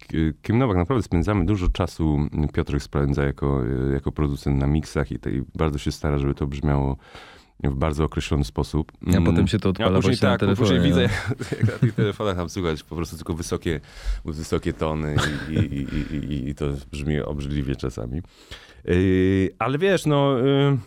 K- 0.00 0.16
Kim 0.42 0.58
Nowak 0.58 0.76
naprawdę 0.76 1.02
spędzamy 1.02 1.46
dużo 1.46 1.68
czasu. 1.68 2.18
Piotrek 2.54 2.82
spędza 2.82 3.24
jako, 3.24 3.62
e, 3.90 3.92
jako 3.92 4.12
producent 4.12 4.58
na 4.60 4.66
miksach 4.66 5.12
i, 5.12 5.18
te- 5.18 5.30
i 5.30 5.42
bardzo 5.54 5.78
się 5.78 5.92
stara, 5.92 6.18
żeby 6.18 6.34
to 6.34 6.46
brzmiało 6.46 6.96
w 7.64 7.74
bardzo 7.74 8.04
określony 8.04 8.44
sposób. 8.44 8.92
A 9.06 9.10
Mm. 9.10 9.24
potem 9.24 9.46
się 9.48 9.58
to 9.58 9.68
odpala 9.68 9.90
później 9.90 10.02
właśnie 10.02 10.26
na 10.28 10.32
tak, 10.32 10.40
telefonie. 10.40 10.68
później 10.68 10.80
widzę, 10.88 11.08
no. 11.28 11.34
jak 11.58 11.66
na 11.72 11.78
tych 11.78 11.94
telefonach 11.94 12.36
tam 12.36 12.48
słychać 12.48 12.82
po 12.82 12.96
prostu 12.96 13.16
tylko 13.16 13.34
wysokie, 13.34 13.80
wysokie 14.24 14.72
tony 14.72 15.16
i, 15.50 15.54
i, 15.54 15.76
i, 16.14 16.16
i, 16.34 16.48
i 16.48 16.54
to 16.54 16.66
brzmi 16.92 17.20
obrzydliwie 17.20 17.76
czasami. 17.76 18.22
Yy, 18.84 19.50
ale 19.58 19.78
wiesz, 19.78 20.06
no... 20.06 20.38
Yy, 20.38 20.78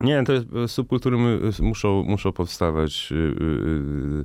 nie, 0.00 0.24
to 0.24 0.32
jest, 0.32 0.46
subkultury 0.66 1.18
my- 1.18 1.50
muszą, 1.60 2.02
muszą 2.02 2.32
powstawać 2.32 3.10
yy, 3.10 4.24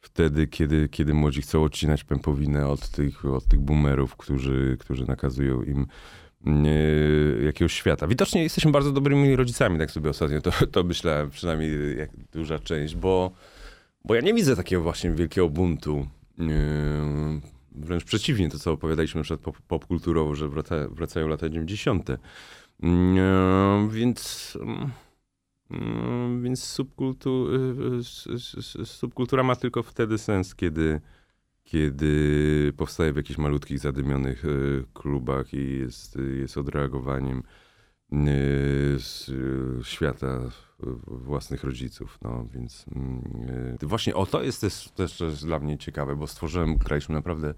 wtedy, 0.00 0.46
kiedy, 0.46 0.88
kiedy 0.88 1.14
młodzi 1.14 1.42
chcą 1.42 1.64
odcinać 1.64 2.04
pępowinę 2.04 2.66
od 2.68 2.88
tych, 2.88 3.24
od 3.24 3.44
tych 3.44 3.60
boomerów, 3.60 4.16
którzy, 4.16 4.76
którzy 4.80 5.06
nakazują 5.06 5.62
im 5.62 5.86
jakiegoś 7.44 7.72
świata. 7.72 8.06
Widocznie 8.06 8.42
jesteśmy 8.42 8.70
bardzo 8.70 8.92
dobrymi 8.92 9.36
rodzicami, 9.36 9.78
tak 9.78 9.90
sobie 9.90 10.10
ostatnio 10.10 10.40
to, 10.40 10.50
to 10.72 10.84
myślałem, 10.84 11.30
przynajmniej 11.30 11.98
jak 11.98 12.10
duża 12.32 12.58
część, 12.58 12.96
bo, 12.96 13.30
bo 14.04 14.14
ja 14.14 14.20
nie 14.20 14.34
widzę 14.34 14.56
takiego 14.56 14.82
właśnie 14.82 15.10
wielkiego 15.10 15.48
buntu. 15.48 16.06
Wręcz 17.72 18.04
przeciwnie, 18.04 18.48
to 18.48 18.58
co 18.58 18.72
opowiadaliśmy 18.72 19.22
pop, 19.42 19.58
popkulturowo, 19.68 20.34
że 20.34 20.48
wraca, 20.48 20.88
wracają 20.88 21.28
lata 21.28 21.48
90. 21.48 22.08
Więc... 23.90 24.58
mm, 25.70 26.42
Więc 26.42 26.64
subkultu, 26.64 27.46
y, 27.54 27.98
s- 27.98 28.28
s- 28.66 28.88
subkultura 28.90 29.42
ma 29.42 29.56
tylko 29.56 29.82
wtedy 29.82 30.18
sens, 30.18 30.54
kiedy, 30.54 31.00
kiedy 31.64 32.72
powstaje 32.76 33.12
w 33.12 33.16
jakichś 33.16 33.38
malutkich, 33.38 33.78
zadymionych 33.78 34.44
y, 34.44 34.84
klubach 34.94 35.54
i 35.54 35.78
jest, 35.78 36.18
jest 36.40 36.58
odreagowaniem 36.58 37.38
y, 37.38 37.44
z 38.98 39.28
y, 39.28 39.84
świata 39.84 40.26
y, 40.36 40.86
własnych 41.06 41.64
rodziców. 41.64 42.18
No, 42.22 42.46
więc 42.54 42.86
mm, 42.96 43.76
y, 43.82 43.86
właśnie 43.86 44.14
o 44.14 44.26
to 44.26 44.42
jest 44.42 44.60
też, 44.60 44.88
też, 44.94 45.18
też 45.18 45.44
dla 45.44 45.58
mnie 45.58 45.78
ciekawe, 45.78 46.16
bo 46.16 46.26
stworzyłem, 46.26 46.76
graliśmy 46.76 47.14
naprawdę 47.14 47.54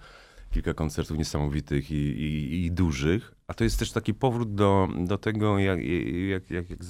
kilka 0.50 0.74
koncertów 0.74 1.18
niesamowitych 1.18 1.90
i, 1.90 1.94
i, 1.94 2.64
i 2.64 2.72
dużych, 2.72 3.34
a 3.46 3.54
to 3.54 3.64
jest 3.64 3.78
też 3.78 3.92
taki 3.92 4.14
powrót 4.14 4.54
do, 4.54 4.88
do 5.06 5.18
tego, 5.18 5.58
jak, 5.58 5.80
jak, 6.28 6.50
jak, 6.50 6.70
jak, 6.70 6.80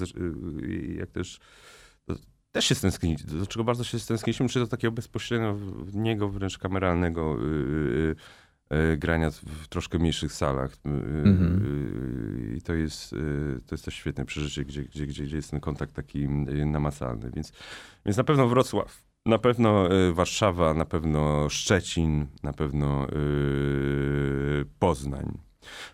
jak 0.98 1.10
też 1.10 1.40
też 2.52 2.64
się 2.64 2.74
stęskni, 2.74 3.16
do 3.16 3.46
czego 3.46 3.64
bardzo 3.64 3.84
się 3.84 3.98
stęskniliśmy, 3.98 4.48
czy 4.48 4.58
do 4.58 4.66
takiego 4.66 4.92
bezpośredniego, 4.92 6.28
wręcz 6.28 6.58
kameralnego 6.58 7.36
yy, 7.38 8.16
yy, 8.70 8.96
grania 8.98 9.30
w 9.30 9.68
troszkę 9.68 9.98
mniejszych 9.98 10.32
salach. 10.32 10.76
Yy, 10.84 10.92
Mhm. 10.92 11.64
yy, 12.50 12.56
I 12.56 12.62
to 12.62 12.74
jest, 12.74 13.12
yy, 13.12 13.60
to 13.66 13.74
jest 13.74 13.84
też 13.84 13.94
świetne 13.94 14.24
przeżycie, 14.24 14.64
gdzie, 14.64 14.82
gdzie, 14.82 15.06
gdzie, 15.06 15.24
gdzie 15.24 15.36
jest 15.36 15.50
ten 15.50 15.60
kontakt 15.60 15.94
taki 15.94 16.20
yy, 16.20 16.66
namacalny. 16.66 17.30
Więc, 17.34 17.52
więc 18.06 18.16
na 18.16 18.24
pewno 18.24 18.48
Wrocław, 18.48 19.02
na 19.26 19.38
pewno 19.38 19.92
y, 19.94 20.12
Warszawa, 20.12 20.74
na 20.74 20.84
pewno 20.84 21.48
Szczecin, 21.48 22.26
na 22.42 22.52
pewno 22.52 23.06
y, 23.08 24.64
Poznań. 24.78 25.38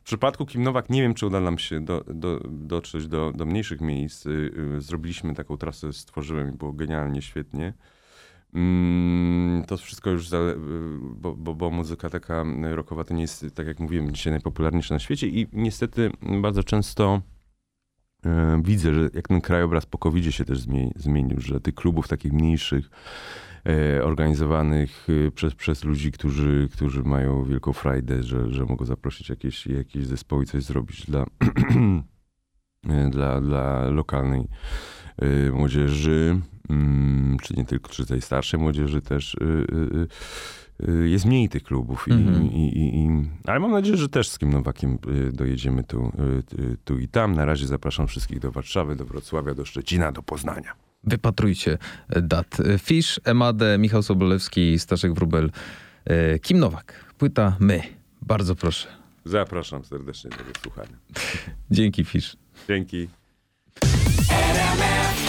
W 0.01 0.03
przypadku 0.03 0.47
Kim 0.47 0.63
Nowak 0.63 0.91
nie 0.91 1.03
wiem, 1.03 1.15
czy 1.15 1.27
uda 1.27 1.41
nam 1.41 1.59
się 1.59 1.81
do, 1.81 2.05
do, 2.15 2.41
dotrzeć 2.51 3.09
do, 3.09 3.33
do 3.33 3.47
mniejszych 3.47 3.81
miejsc. 3.81 4.27
Y, 4.27 4.53
Zrobiliśmy 4.79 5.35
taką 5.35 5.57
trasę, 5.57 5.93
stworzyłem 5.93 6.49
i 6.55 6.57
było 6.57 6.73
genialnie, 6.73 7.23
świetnie. 7.23 7.73
Mm, 8.55 9.65
To 9.69 9.77
wszystko 9.77 10.11
już, 10.11 10.29
zale- 10.29 10.57
bo, 11.01 11.37
bo, 11.37 11.55
bo 11.55 11.71
muzyka 11.71 12.11
taka 12.11 12.45
rockowa 12.63 13.05
to 13.05 13.15
nie 13.15 13.21
jest, 13.23 13.47
tak 13.55 13.67
jak 13.67 13.81
mówiłem, 13.81 14.13
dzisiaj 14.15 14.31
najpopularniejsza 14.31 14.95
na 14.95 14.99
świecie 14.99 15.27
i 15.27 15.47
niestety 15.53 16.11
bardzo 16.43 16.63
często 16.65 17.21
widzę, 18.65 18.95
że 18.95 19.09
jak 19.15 19.29
ten 19.29 19.41
krajobraz 19.41 19.87
po 19.87 19.99
covid 19.99 20.35
się 20.35 20.45
też 20.45 20.59
zmie- 20.59 20.91
zmienił, 20.97 21.41
że 21.41 21.61
tych 21.61 21.75
klubów 21.75 22.09
takich 22.09 22.33
mniejszych, 22.33 22.91
e, 23.67 24.05
organizowanych 24.05 25.07
e, 25.27 25.31
przez, 25.31 25.55
przez 25.55 25.85
ludzi, 25.85 26.13
którzy, 26.13 26.69
którzy 26.73 27.03
mają 27.03 27.45
wielką 27.45 27.73
frajdę, 27.73 28.23
że, 28.23 28.53
że 28.53 28.65
mogą 28.65 28.85
zaprosić 28.85 29.29
jakieś, 29.29 29.67
jakieś 29.67 30.07
zespoły 30.07 30.45
i 30.45 30.47
coś 30.47 30.63
zrobić 30.65 31.07
dla, 31.07 31.27
e, 32.89 33.11
dla, 33.11 33.41
dla 33.41 33.89
lokalnej 33.89 34.49
e, 35.19 35.51
młodzieży, 35.51 36.41
mm, 36.69 37.37
czy 37.43 37.55
nie 37.57 37.65
tylko, 37.65 37.91
czy 37.91 38.07
tej 38.07 38.23
starszej 38.23 38.61
młodzieży 38.61 39.03
też. 39.03 39.37
E, 40.89 40.93
Jest 41.09 41.25
mniej 41.25 41.49
tych 41.49 41.63
klubów, 41.63 42.09
i, 42.09 42.13
Mhm. 42.13 42.53
i, 42.53 42.69
i, 42.69 42.99
i, 42.99 43.09
ale 43.45 43.61
mam 43.61 43.71
nadzieję, 43.71 43.97
że 43.97 44.09
też 44.09 44.29
z 44.29 44.39
Kim 44.39 44.51
Nowakiem 44.51 44.99
e, 45.29 45.33
dojedziemy 45.33 45.85
tu, 45.85 46.13
e, 46.73 46.77
tu 46.85 46.99
i 46.99 47.09
tam. 47.09 47.33
Na 47.33 47.45
razie 47.45 47.67
zapraszam 47.67 48.07
wszystkich 48.07 48.39
do 48.39 48.51
Warszawy, 48.53 48.97
do 48.97 49.05
Wrocławia, 49.05 49.55
do 49.55 49.65
Szczecina, 49.65 50.13
do 50.13 50.23
Poznania. 50.23 50.73
Wypatrujcie 51.05 51.79
dat. 52.23 52.57
Fisz, 52.79 53.21
Emadę, 53.25 53.79
Michał 53.79 54.03
Sobolewski, 54.03 54.79
Staszek 54.79 55.13
Wrubel, 55.15 55.51
Kim 56.43 56.59
Nowak. 56.59 57.05
Płyta 57.19 57.57
My. 57.61 57.81
Bardzo 58.23 58.55
proszę. 58.55 58.89
Zapraszam 59.25 59.85
serdecznie 59.85 60.31
do 60.31 60.61
słuchania. 60.63 60.97
Dzięki, 61.71 62.05
Fisz. 62.05 62.37
Dzięki. 62.69 63.09
RMF 64.31 65.26